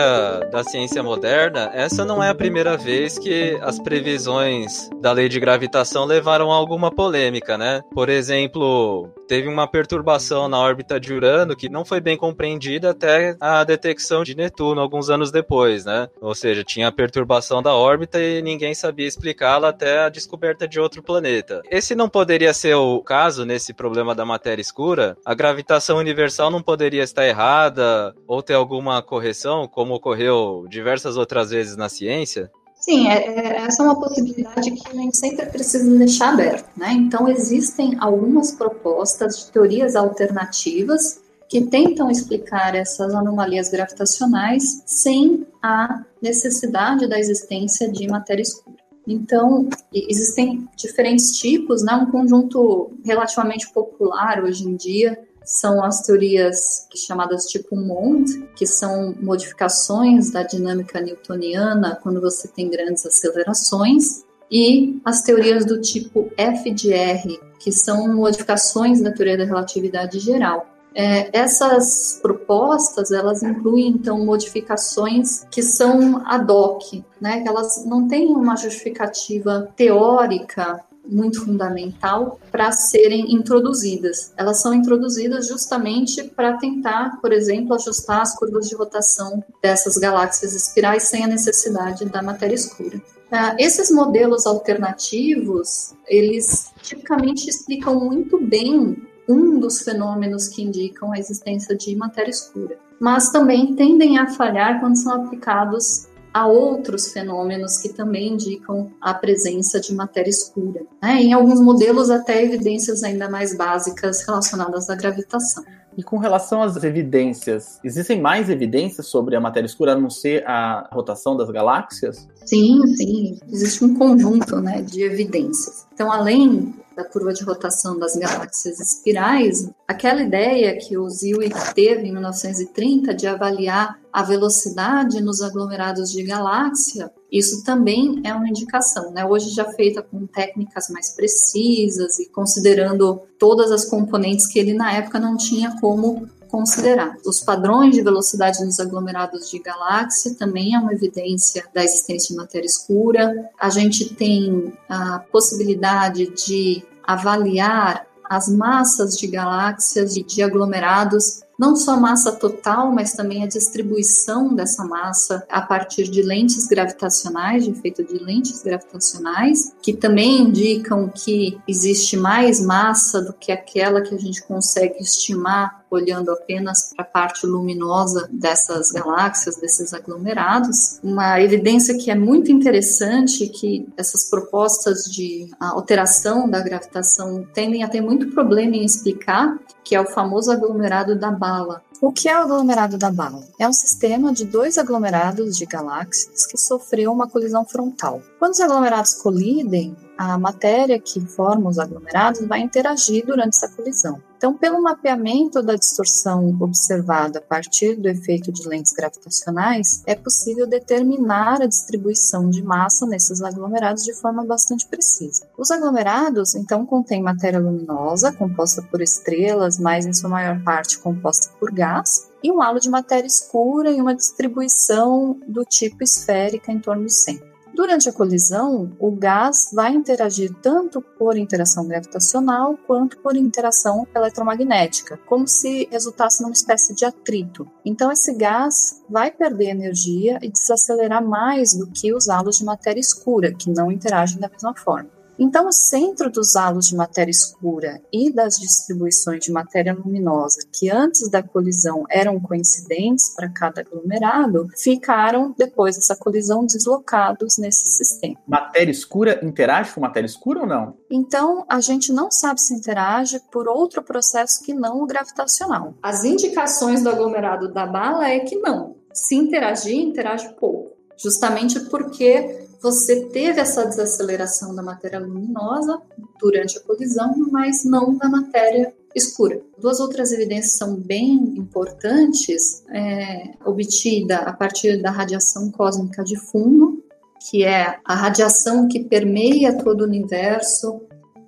da 0.51 0.63
ciência 0.63 1.01
moderna, 1.01 1.71
essa 1.73 2.05
não 2.05 2.21
é 2.21 2.29
a 2.29 2.35
primeira 2.35 2.77
vez 2.77 3.17
que 3.17 3.57
as 3.63 3.79
previsões 3.79 4.91
da 5.01 5.11
lei 5.11 5.27
de 5.27 5.39
gravitação 5.39 6.05
levaram 6.05 6.51
a 6.51 6.55
alguma 6.55 6.91
polêmica, 6.91 7.57
né? 7.57 7.81
Por 7.95 8.09
exemplo, 8.09 9.09
teve 9.27 9.47
uma 9.47 9.67
perturbação 9.67 10.47
na 10.47 10.57
órbita 10.57 10.99
de 10.99 11.13
Urano 11.13 11.55
que 11.55 11.69
não 11.69 11.83
foi 11.83 11.99
bem 11.99 12.17
compreendida 12.17 12.91
até 12.91 13.35
a 13.39 13.63
detecção 13.63 14.23
de 14.23 14.35
Netuno 14.35 14.79
alguns 14.79 15.09
anos 15.09 15.31
depois, 15.31 15.85
né? 15.85 16.07
Ou 16.21 16.33
seja, 16.33 16.63
tinha 16.63 16.87
a 16.87 16.91
perturbação 16.91 17.61
da 17.61 17.73
órbita 17.73 18.19
e 18.19 18.41
ninguém 18.41 18.73
sabia 18.73 19.07
explicá-la 19.07 19.69
até 19.69 19.99
a 19.99 20.09
descoberta 20.09 20.67
de 20.67 20.79
outro 20.79 21.03
planeta. 21.03 21.61
Esse 21.69 21.93
não 21.93 22.09
poderia 22.09 22.53
ser 22.53 22.75
o 22.75 23.01
caso 23.01 23.45
nesse 23.45 23.73
problema 23.73 24.15
da 24.15 24.25
matéria 24.25 24.61
escura? 24.61 25.17
A 25.25 25.33
gravitação 25.33 25.97
universal 25.97 26.49
não 26.49 26.61
poderia 26.61 27.03
estar 27.03 27.27
errada 27.27 28.15
ou 28.27 28.41
ter 28.41 28.53
alguma 28.53 29.01
correção, 29.01 29.67
como 29.67 29.93
ocorreu 29.93 30.65
diversas 30.69 31.17
outras 31.17 31.49
vezes 31.49 31.75
na 31.75 31.89
ciência? 31.89 32.49
Sim, 32.87 33.09
é, 33.09 33.15
é, 33.15 33.57
essa 33.63 33.83
é 33.83 33.85
uma 33.85 33.99
possibilidade 33.99 34.71
que 34.71 34.95
gente 34.95 35.17
sempre 35.17 35.45
precisa 35.47 35.93
deixar 35.97 36.33
aberta, 36.33 36.69
né? 36.77 36.93
Então, 36.93 37.27
existem 37.27 37.97
algumas 37.99 38.53
propostas 38.53 39.39
de 39.39 39.51
teorias 39.51 39.93
alternativas 39.93 41.21
que 41.49 41.65
tentam 41.65 42.09
explicar 42.09 42.75
essas 42.75 43.13
anomalias 43.13 43.69
gravitacionais 43.69 44.83
sem 44.85 45.45
a 45.61 46.01
necessidade 46.21 47.09
da 47.09 47.19
existência 47.19 47.91
de 47.91 48.07
matéria 48.07 48.41
escura. 48.41 48.77
Então, 49.05 49.67
existem 49.93 50.65
diferentes 50.77 51.37
tipos, 51.37 51.83
né? 51.83 51.93
Um 51.93 52.09
conjunto 52.09 52.93
relativamente 53.03 53.69
popular 53.73 54.41
hoje 54.41 54.65
em 54.65 54.77
dia 54.77 55.26
são 55.47 55.81
as 55.81 56.01
teorias 56.01 56.87
chamadas 56.93 57.45
tipo 57.45 57.73
MOND, 57.73 58.49
que 58.53 58.67
são 58.67 59.15
modificações 59.21 60.29
da 60.29 60.43
dinâmica 60.43 60.99
newtoniana 60.99 61.97
quando 62.03 62.19
você 62.19 62.49
tem 62.49 62.69
grandes 62.69 63.05
acelerações, 63.05 64.25
e 64.51 64.99
as 65.05 65.21
teorias 65.21 65.65
do 65.65 65.79
tipo 65.79 66.29
F 66.37 66.69
de 66.71 66.91
R, 66.93 67.39
que 67.59 67.71
são 67.71 68.13
modificações 68.13 69.01
da 69.01 69.11
teoria 69.11 69.37
da 69.37 69.45
relatividade 69.45 70.19
geral. 70.19 70.67
É, 70.93 71.29
essas 71.37 72.19
propostas 72.21 73.11
elas 73.11 73.43
incluem 73.43 73.87
então 73.89 74.25
modificações 74.25 75.45
que 75.51 75.61
são 75.61 76.23
ad 76.25 76.51
hoc, 76.51 77.03
né? 77.21 77.41
Que 77.41 77.47
elas 77.47 77.85
não 77.85 78.07
têm 78.07 78.27
uma 78.35 78.55
justificativa 78.55 79.71
teórica 79.75 80.83
muito 81.07 81.43
fundamental 81.43 82.39
para 82.51 82.71
serem 82.71 83.33
introduzidas. 83.33 84.33
Elas 84.37 84.61
são 84.61 84.73
introduzidas 84.73 85.47
justamente 85.47 86.23
para 86.23 86.57
tentar, 86.57 87.19
por 87.21 87.31
exemplo, 87.31 87.73
ajustar 87.73 88.21
as 88.21 88.35
curvas 88.35 88.67
de 88.67 88.75
rotação 88.75 89.43
dessas 89.61 89.97
galáxias 89.97 90.53
espirais 90.53 91.03
sem 91.03 91.23
a 91.23 91.27
necessidade 91.27 92.05
da 92.05 92.21
matéria 92.21 92.55
escura. 92.55 92.97
Uh, 92.97 93.55
esses 93.57 93.91
modelos 93.91 94.45
alternativos, 94.45 95.93
eles 96.07 96.71
tipicamente 96.81 97.49
explicam 97.49 97.99
muito 97.99 98.39
bem 98.41 98.97
um 99.27 99.59
dos 99.59 99.81
fenômenos 99.81 100.47
que 100.47 100.63
indicam 100.63 101.11
a 101.11 101.19
existência 101.19 101.75
de 101.75 101.93
matéria 101.95 102.31
escura, 102.31 102.77
mas 102.99 103.29
também 103.29 103.75
tendem 103.75 104.17
a 104.17 104.27
falhar 104.27 104.79
quando 104.79 104.95
são 104.95 105.25
aplicados 105.25 106.07
há 106.37 106.45
outros 106.45 107.11
fenômenos 107.11 107.77
que 107.77 107.89
também 107.89 108.33
indicam 108.33 108.91
a 109.01 109.11
presença 109.13 109.79
de 109.79 109.93
matéria 109.93 110.29
escura. 110.29 110.81
Né? 111.01 111.23
Em 111.23 111.33
alguns 111.33 111.59
modelos, 111.59 112.11
até 112.11 112.43
evidências 112.43 113.03
ainda 113.03 113.27
mais 113.27 113.57
básicas 113.57 114.23
relacionadas 114.23 114.87
à 114.87 114.95
gravitação. 114.95 115.63
E 115.97 116.03
com 116.03 116.19
relação 116.19 116.61
às 116.61 116.83
evidências, 116.83 117.79
existem 117.83 118.21
mais 118.21 118.51
evidências 118.51 119.07
sobre 119.07 119.35
a 119.35 119.41
matéria 119.41 119.65
escura 119.65 119.93
a 119.93 119.99
não 119.99 120.11
ser 120.11 120.47
a 120.47 120.87
rotação 120.91 121.35
das 121.35 121.49
galáxias? 121.49 122.27
Sim, 122.45 122.85
sim. 122.95 123.39
Existe 123.51 123.83
um 123.83 123.95
conjunto 123.95 124.57
né, 124.61 124.83
de 124.83 125.01
evidências. 125.01 125.87
Então, 125.91 126.11
além 126.11 126.75
da 126.97 127.03
curva 127.03 127.31
de 127.31 127.43
rotação 127.43 127.99
das 127.99 128.15
galáxias 128.15 128.79
espirais, 128.79 129.69
aquela 129.87 130.23
ideia 130.23 130.75
que 130.75 130.97
o 130.97 131.07
Zwick 131.07 131.75
teve 131.75 132.07
em 132.07 132.11
1930 132.11 133.13
de 133.13 133.27
avaliar 133.27 133.99
a 134.11 134.23
velocidade 134.23 135.21
nos 135.21 135.43
aglomerados 135.43 136.11
de 136.11 136.23
galáxia, 136.23 137.11
isso 137.31 137.63
também 137.63 138.19
é 138.23 138.33
uma 138.33 138.49
indicação, 138.49 139.11
né? 139.11 139.23
Hoje 139.23 139.51
já 139.51 139.65
feita 139.73 140.01
com 140.01 140.25
técnicas 140.25 140.89
mais 140.89 141.11
precisas 141.11 142.17
e 142.17 142.27
considerando 142.29 143.21
todas 143.37 143.71
as 143.71 143.85
componentes 143.85 144.47
que 144.47 144.57
ele 144.57 144.73
na 144.73 144.91
época 144.91 145.19
não 145.19 145.37
tinha 145.37 145.79
como 145.79 146.27
considerar. 146.47 147.15
Os 147.25 147.41
padrões 147.41 147.95
de 147.95 148.01
velocidade 148.01 148.63
nos 148.63 148.79
aglomerados 148.79 149.49
de 149.49 149.59
galáxia 149.59 150.33
também 150.35 150.75
é 150.75 150.79
uma 150.79 150.93
evidência 150.93 151.65
da 151.73 151.83
existência 151.83 152.33
de 152.33 152.41
matéria 152.41 152.65
escura. 152.65 153.49
A 153.59 153.69
gente 153.69 154.13
tem 154.15 154.73
a 154.89 155.19
possibilidade 155.31 156.27
de 156.27 156.83
avaliar 157.03 158.05
as 158.29 158.49
massas 158.49 159.17
de 159.17 159.27
galáxias 159.27 160.17
e 160.17 160.23
de 160.23 160.43
aglomerados 160.43 161.41
não 161.57 161.75
só 161.75 161.93
a 161.93 161.99
massa 161.99 162.31
total, 162.33 162.91
mas 162.91 163.13
também 163.13 163.43
a 163.43 163.47
distribuição 163.47 164.53
dessa 164.53 164.85
massa 164.85 165.43
a 165.49 165.61
partir 165.61 166.03
de 166.03 166.21
lentes 166.21 166.67
gravitacionais, 166.67 167.65
de 167.65 167.71
efeito 167.71 168.03
de 168.03 168.19
lentes 168.23 168.61
gravitacionais, 168.61 169.73
que 169.81 169.93
também 169.93 170.41
indicam 170.41 171.09
que 171.09 171.59
existe 171.67 172.15
mais 172.15 172.61
massa 172.61 173.21
do 173.21 173.33
que 173.33 173.51
aquela 173.51 174.01
que 174.01 174.13
a 174.13 174.19
gente 174.19 174.43
consegue 174.43 175.01
estimar 175.01 175.83
olhando 175.89 176.31
apenas 176.31 176.93
para 176.95 177.05
a 177.05 177.07
parte 177.07 177.45
luminosa 177.45 178.27
dessas 178.31 178.91
galáxias, 178.91 179.57
desses 179.57 179.93
aglomerados. 179.93 180.99
Uma 181.03 181.41
evidência 181.41 181.97
que 181.97 182.11
é 182.11 182.15
muito 182.15 182.51
interessante 182.51 183.47
que 183.47 183.87
essas 183.97 184.29
propostas 184.29 185.05
de 185.05 185.49
alteração 185.59 186.49
da 186.49 186.61
gravitação 186.61 187.45
tendem 187.53 187.83
a 187.83 187.87
ter 187.87 188.01
muito 188.01 188.29
problema 188.31 188.75
em 188.75 188.85
explicar, 188.85 189.57
que 189.83 189.95
é 189.95 190.01
o 190.01 190.05
famoso 190.05 190.51
aglomerado 190.51 191.17
da 191.17 191.31
bala. 191.31 191.81
O 191.99 192.11
que 192.11 192.29
é 192.29 192.37
o 192.37 192.43
aglomerado 192.43 192.95
da 192.95 193.09
bala? 193.09 193.43
É 193.57 193.67
um 193.67 193.73
sistema 193.73 194.31
de 194.31 194.45
dois 194.45 194.77
aglomerados 194.77 195.57
de 195.57 195.65
galáxias 195.65 196.45
que 196.45 196.55
sofreu 196.55 197.11
uma 197.11 197.27
colisão 197.27 197.65
frontal. 197.65 198.21
Quando 198.37 198.53
os 198.53 198.59
aglomerados 198.59 199.15
colidem, 199.15 199.97
a 200.15 200.37
matéria 200.37 200.99
que 200.99 201.19
forma 201.19 201.69
os 201.69 201.79
aglomerados 201.79 202.45
vai 202.45 202.59
interagir 202.59 203.25
durante 203.25 203.55
essa 203.55 203.67
colisão. 203.69 204.21
Então, 204.37 204.53
pelo 204.53 204.81
mapeamento 204.81 205.63
da 205.63 205.75
distorção 205.75 206.55
observada 206.59 207.39
a 207.39 207.41
partir 207.41 207.95
do 207.95 208.07
efeito 208.07 208.51
de 208.51 208.67
lentes 208.67 208.93
gravitacionais, 208.93 210.03
é 210.05 210.13
possível 210.13 210.67
determinar 210.67 211.59
a 211.59 211.65
distribuição 211.65 212.47
de 212.47 212.61
massa 212.61 213.07
nesses 213.07 213.41
aglomerados 213.41 214.03
de 214.03 214.13
forma 214.13 214.45
bastante 214.45 214.87
precisa. 214.87 215.47
Os 215.57 215.71
aglomerados, 215.71 216.53
então, 216.53 216.85
contêm 216.85 217.21
matéria 217.21 217.59
luminosa, 217.59 218.31
composta 218.31 218.83
por 218.83 219.01
estrelas, 219.01 219.79
mas 219.79 220.05
em 220.05 220.13
sua 220.13 220.29
maior 220.29 220.63
parte 220.63 220.99
composta 220.99 221.51
por 221.59 221.71
gás, 221.87 222.29
e 222.43 222.51
um 222.51 222.61
halo 222.61 222.79
de 222.79 222.89
matéria 222.89 223.27
escura 223.27 223.89
e 223.91 224.01
uma 224.01 224.15
distribuição 224.15 225.39
do 225.47 225.63
tipo 225.63 226.03
esférica 226.03 226.71
em 226.71 226.79
torno 226.79 227.03
do 227.03 227.11
centro. 227.11 227.47
Durante 227.73 228.09
a 228.09 228.13
colisão, 228.13 228.91
o 228.99 229.11
gás 229.11 229.69
vai 229.71 229.93
interagir 229.93 230.51
tanto 230.63 230.99
por 230.99 231.37
interação 231.37 231.87
gravitacional 231.87 232.75
quanto 232.87 233.19
por 233.19 233.35
interação 233.35 234.07
eletromagnética, 234.15 235.19
como 235.27 235.47
se 235.47 235.87
resultasse 235.91 236.41
numa 236.41 236.53
espécie 236.53 236.95
de 236.95 237.05
atrito. 237.05 237.69
Então, 237.85 238.11
esse 238.11 238.33
gás 238.33 239.03
vai 239.07 239.29
perder 239.29 239.69
energia 239.69 240.39
e 240.41 240.49
desacelerar 240.49 241.23
mais 241.23 241.75
do 241.77 241.85
que 241.85 242.11
os 242.11 242.27
halos 242.29 242.57
de 242.57 242.65
matéria 242.65 242.99
escura, 242.99 243.53
que 243.53 243.69
não 243.69 243.91
interagem 243.91 244.39
da 244.39 244.49
mesma 244.49 244.73
forma. 244.75 245.16
Então, 245.39 245.67
o 245.67 245.71
centro 245.71 246.29
dos 246.29 246.55
halos 246.55 246.87
de 246.87 246.95
matéria 246.95 247.31
escura 247.31 248.01
e 248.11 248.31
das 248.31 248.55
distribuições 248.55 249.43
de 249.43 249.51
matéria 249.51 249.93
luminosa, 249.93 250.59
que 250.71 250.89
antes 250.89 251.29
da 251.29 251.43
colisão 251.43 252.05
eram 252.09 252.39
coincidentes 252.39 253.33
para 253.35 253.49
cada 253.49 253.81
aglomerado, 253.81 254.67
ficaram, 254.77 255.53
depois 255.57 255.95
dessa 255.95 256.15
colisão, 256.15 256.65
deslocados 256.65 257.57
nesse 257.57 257.89
sistema. 257.89 258.35
Matéria 258.47 258.91
escura 258.91 259.39
interage 259.43 259.93
com 259.93 260.01
matéria 260.01 260.25
escura 260.25 260.61
ou 260.61 260.67
não? 260.67 260.95
Então, 261.09 261.65
a 261.69 261.79
gente 261.79 262.11
não 262.11 262.31
sabe 262.31 262.61
se 262.61 262.73
interage 262.73 263.39
por 263.51 263.67
outro 263.67 264.01
processo 264.01 264.63
que 264.63 264.73
não 264.73 265.01
o 265.01 265.07
gravitacional. 265.07 265.93
As 266.01 266.23
indicações 266.23 267.03
do 267.03 267.09
aglomerado 267.09 267.71
da 267.71 267.85
bala 267.85 268.27
é 268.29 268.39
que 268.39 268.55
não. 268.55 268.95
Se 269.13 269.35
interagir, 269.35 269.97
interage 269.97 270.49
pouco. 270.59 270.95
Justamente 271.17 271.79
porque 271.89 272.66
você 272.81 273.25
teve 273.27 273.59
essa 273.59 273.85
desaceleração 273.85 274.75
da 274.75 274.83
matéria 274.83 275.19
luminosa 275.19 276.01
durante 276.39 276.77
a 276.77 276.81
colisão, 276.81 277.33
mas 277.51 277.83
não 277.83 278.15
da 278.15 278.29
matéria 278.29 278.93
escura. 279.15 279.61
Duas 279.79 279.99
outras 279.99 280.31
evidências 280.31 280.77
são 280.77 280.95
bem 280.95 281.33
importantes, 281.57 282.83
é, 282.89 283.51
obtida 283.65 284.37
a 284.37 284.53
partir 284.53 285.01
da 285.01 285.09
radiação 285.09 285.71
cósmica 285.71 286.23
de 286.23 286.37
fundo, 286.37 287.03
que 287.49 287.63
é 287.63 287.97
a 288.05 288.15
radiação 288.15 288.87
que 288.87 289.03
permeia 289.03 289.77
todo 289.77 290.01
o 290.01 290.05
universo 290.05 291.01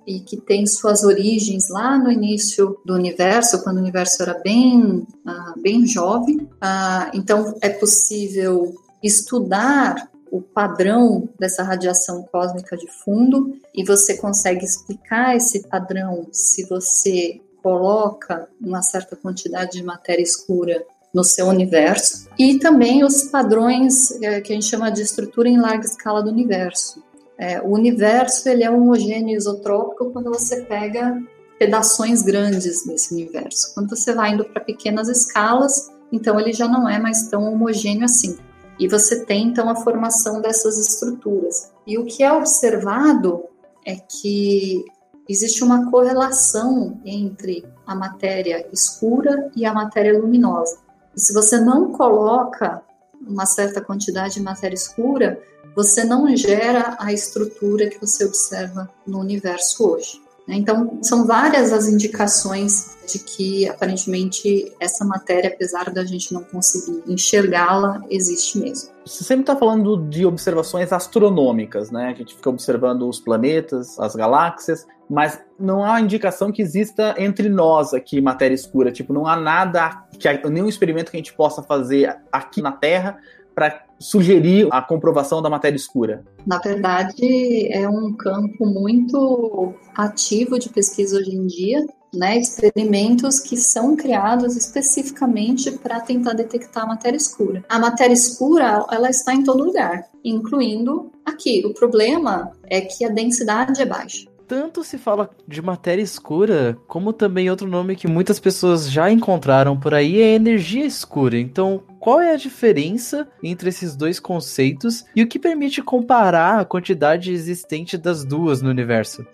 e 0.06 0.20
que 0.20 0.36
tem 0.36 0.66
suas 0.66 1.04
origens 1.04 1.68
lá 1.68 1.96
no 1.98 2.10
início 2.10 2.78
do 2.84 2.94
universo, 2.94 3.62
quando 3.62 3.76
o 3.76 3.80
universo 3.80 4.22
era 4.22 4.34
bem, 4.40 5.06
uh, 5.26 5.60
bem 5.60 5.86
jovem. 5.86 6.38
Uh, 6.38 7.10
então, 7.14 7.54
é 7.60 7.68
possível 7.68 8.74
estudar 9.02 10.09
o 10.30 10.40
padrão 10.40 11.28
dessa 11.38 11.62
radiação 11.62 12.22
cósmica 12.30 12.76
de 12.76 12.86
fundo 12.86 13.56
e 13.74 13.84
você 13.84 14.16
consegue 14.16 14.64
explicar 14.64 15.36
esse 15.36 15.66
padrão 15.68 16.28
se 16.32 16.64
você 16.64 17.40
coloca 17.62 18.48
uma 18.60 18.82
certa 18.82 19.16
quantidade 19.16 19.72
de 19.72 19.82
matéria 19.82 20.22
escura 20.22 20.84
no 21.12 21.24
seu 21.24 21.46
universo 21.46 22.28
e 22.38 22.58
também 22.58 23.04
os 23.04 23.24
padrões 23.24 24.12
é, 24.22 24.40
que 24.40 24.52
a 24.52 24.54
gente 24.54 24.66
chama 24.66 24.90
de 24.90 25.02
estrutura 25.02 25.48
em 25.48 25.58
larga 25.58 25.84
escala 25.84 26.22
do 26.22 26.30
universo. 26.30 27.02
É, 27.36 27.60
o 27.60 27.70
universo 27.70 28.48
ele 28.48 28.62
é 28.62 28.70
homogêneo 28.70 29.36
isotrópico 29.36 30.10
quando 30.10 30.30
você 30.30 30.62
pega 30.62 31.20
pedaços 31.58 32.22
grandes 32.22 32.86
desse 32.86 33.12
universo. 33.12 33.74
Quando 33.74 33.90
você 33.90 34.14
vai 34.14 34.32
indo 34.32 34.44
para 34.44 34.62
pequenas 34.62 35.08
escalas, 35.08 35.90
então 36.12 36.38
ele 36.38 36.52
já 36.52 36.68
não 36.68 36.88
é 36.88 36.98
mais 36.98 37.28
tão 37.28 37.52
homogêneo 37.52 38.04
assim. 38.04 38.38
E 38.80 38.88
você 38.88 39.26
tem 39.26 39.48
então 39.48 39.68
a 39.68 39.76
formação 39.76 40.40
dessas 40.40 40.78
estruturas. 40.78 41.70
E 41.86 41.98
o 41.98 42.06
que 42.06 42.22
é 42.22 42.32
observado 42.32 43.44
é 43.84 43.94
que 43.94 44.82
existe 45.28 45.62
uma 45.62 45.90
correlação 45.90 46.98
entre 47.04 47.62
a 47.86 47.94
matéria 47.94 48.66
escura 48.72 49.50
e 49.54 49.66
a 49.66 49.74
matéria 49.74 50.18
luminosa. 50.18 50.78
E 51.14 51.20
se 51.20 51.34
você 51.34 51.60
não 51.60 51.92
coloca 51.92 52.82
uma 53.20 53.44
certa 53.44 53.82
quantidade 53.82 54.34
de 54.34 54.42
matéria 54.42 54.74
escura, 54.74 55.38
você 55.76 56.02
não 56.02 56.34
gera 56.34 56.96
a 56.98 57.12
estrutura 57.12 57.90
que 57.90 58.00
você 58.00 58.24
observa 58.24 58.88
no 59.06 59.20
universo 59.20 59.86
hoje. 59.86 60.22
Né? 60.46 60.56
Então, 60.56 60.98
são 61.02 61.26
várias 61.26 61.72
as 61.72 61.88
indicações 61.88 62.96
de 63.12 63.18
que 63.18 63.68
aparentemente 63.68 64.72
essa 64.78 65.04
matéria, 65.04 65.50
apesar 65.50 65.90
da 65.90 66.04
gente 66.04 66.32
não 66.32 66.44
conseguir 66.44 67.02
enxergá-la, 67.06 68.02
existe 68.08 68.58
mesmo. 68.58 68.90
Você 69.04 69.24
sempre 69.24 69.42
está 69.42 69.56
falando 69.56 69.96
de 70.08 70.24
observações 70.24 70.92
astronômicas, 70.92 71.90
né? 71.90 72.12
A 72.14 72.14
gente 72.14 72.34
fica 72.34 72.50
observando 72.50 73.08
os 73.08 73.18
planetas, 73.18 73.98
as 73.98 74.14
galáxias, 74.14 74.86
mas 75.08 75.40
não 75.58 75.84
há 75.84 76.00
indicação 76.00 76.52
que 76.52 76.62
exista 76.62 77.16
entre 77.18 77.48
nós 77.48 77.92
aqui 77.92 78.20
matéria 78.20 78.54
escura. 78.54 78.92
Tipo, 78.92 79.12
não 79.12 79.26
há 79.26 79.34
nada, 79.36 80.04
que 80.18 80.28
nenhum 80.48 80.68
experimento 80.68 81.10
que 81.10 81.16
a 81.16 81.20
gente 81.20 81.32
possa 81.32 81.62
fazer 81.62 82.16
aqui 82.30 82.62
na 82.62 82.70
Terra 82.70 83.18
para 83.54 83.84
sugerir 83.98 84.68
a 84.70 84.80
comprovação 84.80 85.42
da 85.42 85.50
matéria 85.50 85.76
escura? 85.76 86.24
Na 86.46 86.58
verdade, 86.58 87.68
é 87.72 87.88
um 87.88 88.12
campo 88.14 88.64
muito 88.66 89.74
ativo 89.94 90.58
de 90.58 90.68
pesquisa 90.70 91.18
hoje 91.18 91.34
em 91.34 91.46
dia, 91.46 91.86
né, 92.14 92.38
experimentos 92.38 93.38
que 93.38 93.56
são 93.56 93.94
criados 93.94 94.56
especificamente 94.56 95.70
para 95.72 96.00
tentar 96.00 96.32
detectar 96.32 96.84
a 96.84 96.86
matéria 96.86 97.16
escura. 97.16 97.64
A 97.68 97.78
matéria 97.78 98.14
escura, 98.14 98.84
ela 98.90 99.10
está 99.10 99.34
em 99.34 99.44
todo 99.44 99.64
lugar, 99.64 100.08
incluindo 100.24 101.12
aqui. 101.24 101.62
O 101.64 101.74
problema 101.74 102.50
é 102.64 102.80
que 102.80 103.04
a 103.04 103.08
densidade 103.08 103.80
é 103.80 103.86
baixa 103.86 104.30
tanto 104.50 104.82
se 104.82 104.98
fala 104.98 105.30
de 105.46 105.62
matéria 105.62 106.02
escura, 106.02 106.76
como 106.88 107.12
também 107.12 107.48
outro 107.48 107.68
nome 107.68 107.94
que 107.94 108.08
muitas 108.08 108.40
pessoas 108.40 108.90
já 108.90 109.08
encontraram 109.08 109.78
por 109.78 109.94
aí 109.94 110.20
é 110.20 110.34
energia 110.34 110.84
escura. 110.84 111.38
Então, 111.38 111.84
qual 112.00 112.20
é 112.20 112.32
a 112.32 112.36
diferença 112.36 113.28
entre 113.42 113.68
esses 113.68 113.94
dois 113.94 114.18
conceitos 114.18 115.04
e 115.14 115.22
o 115.22 115.28
que 115.28 115.38
permite 115.38 115.82
comparar 115.82 116.58
a 116.58 116.64
quantidade 116.64 117.32
existente 117.32 117.98
das 117.98 118.24
duas 118.24 118.62
no 118.62 118.70
universo? 118.70 119.24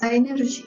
A 0.00 0.14
energia 0.14 0.66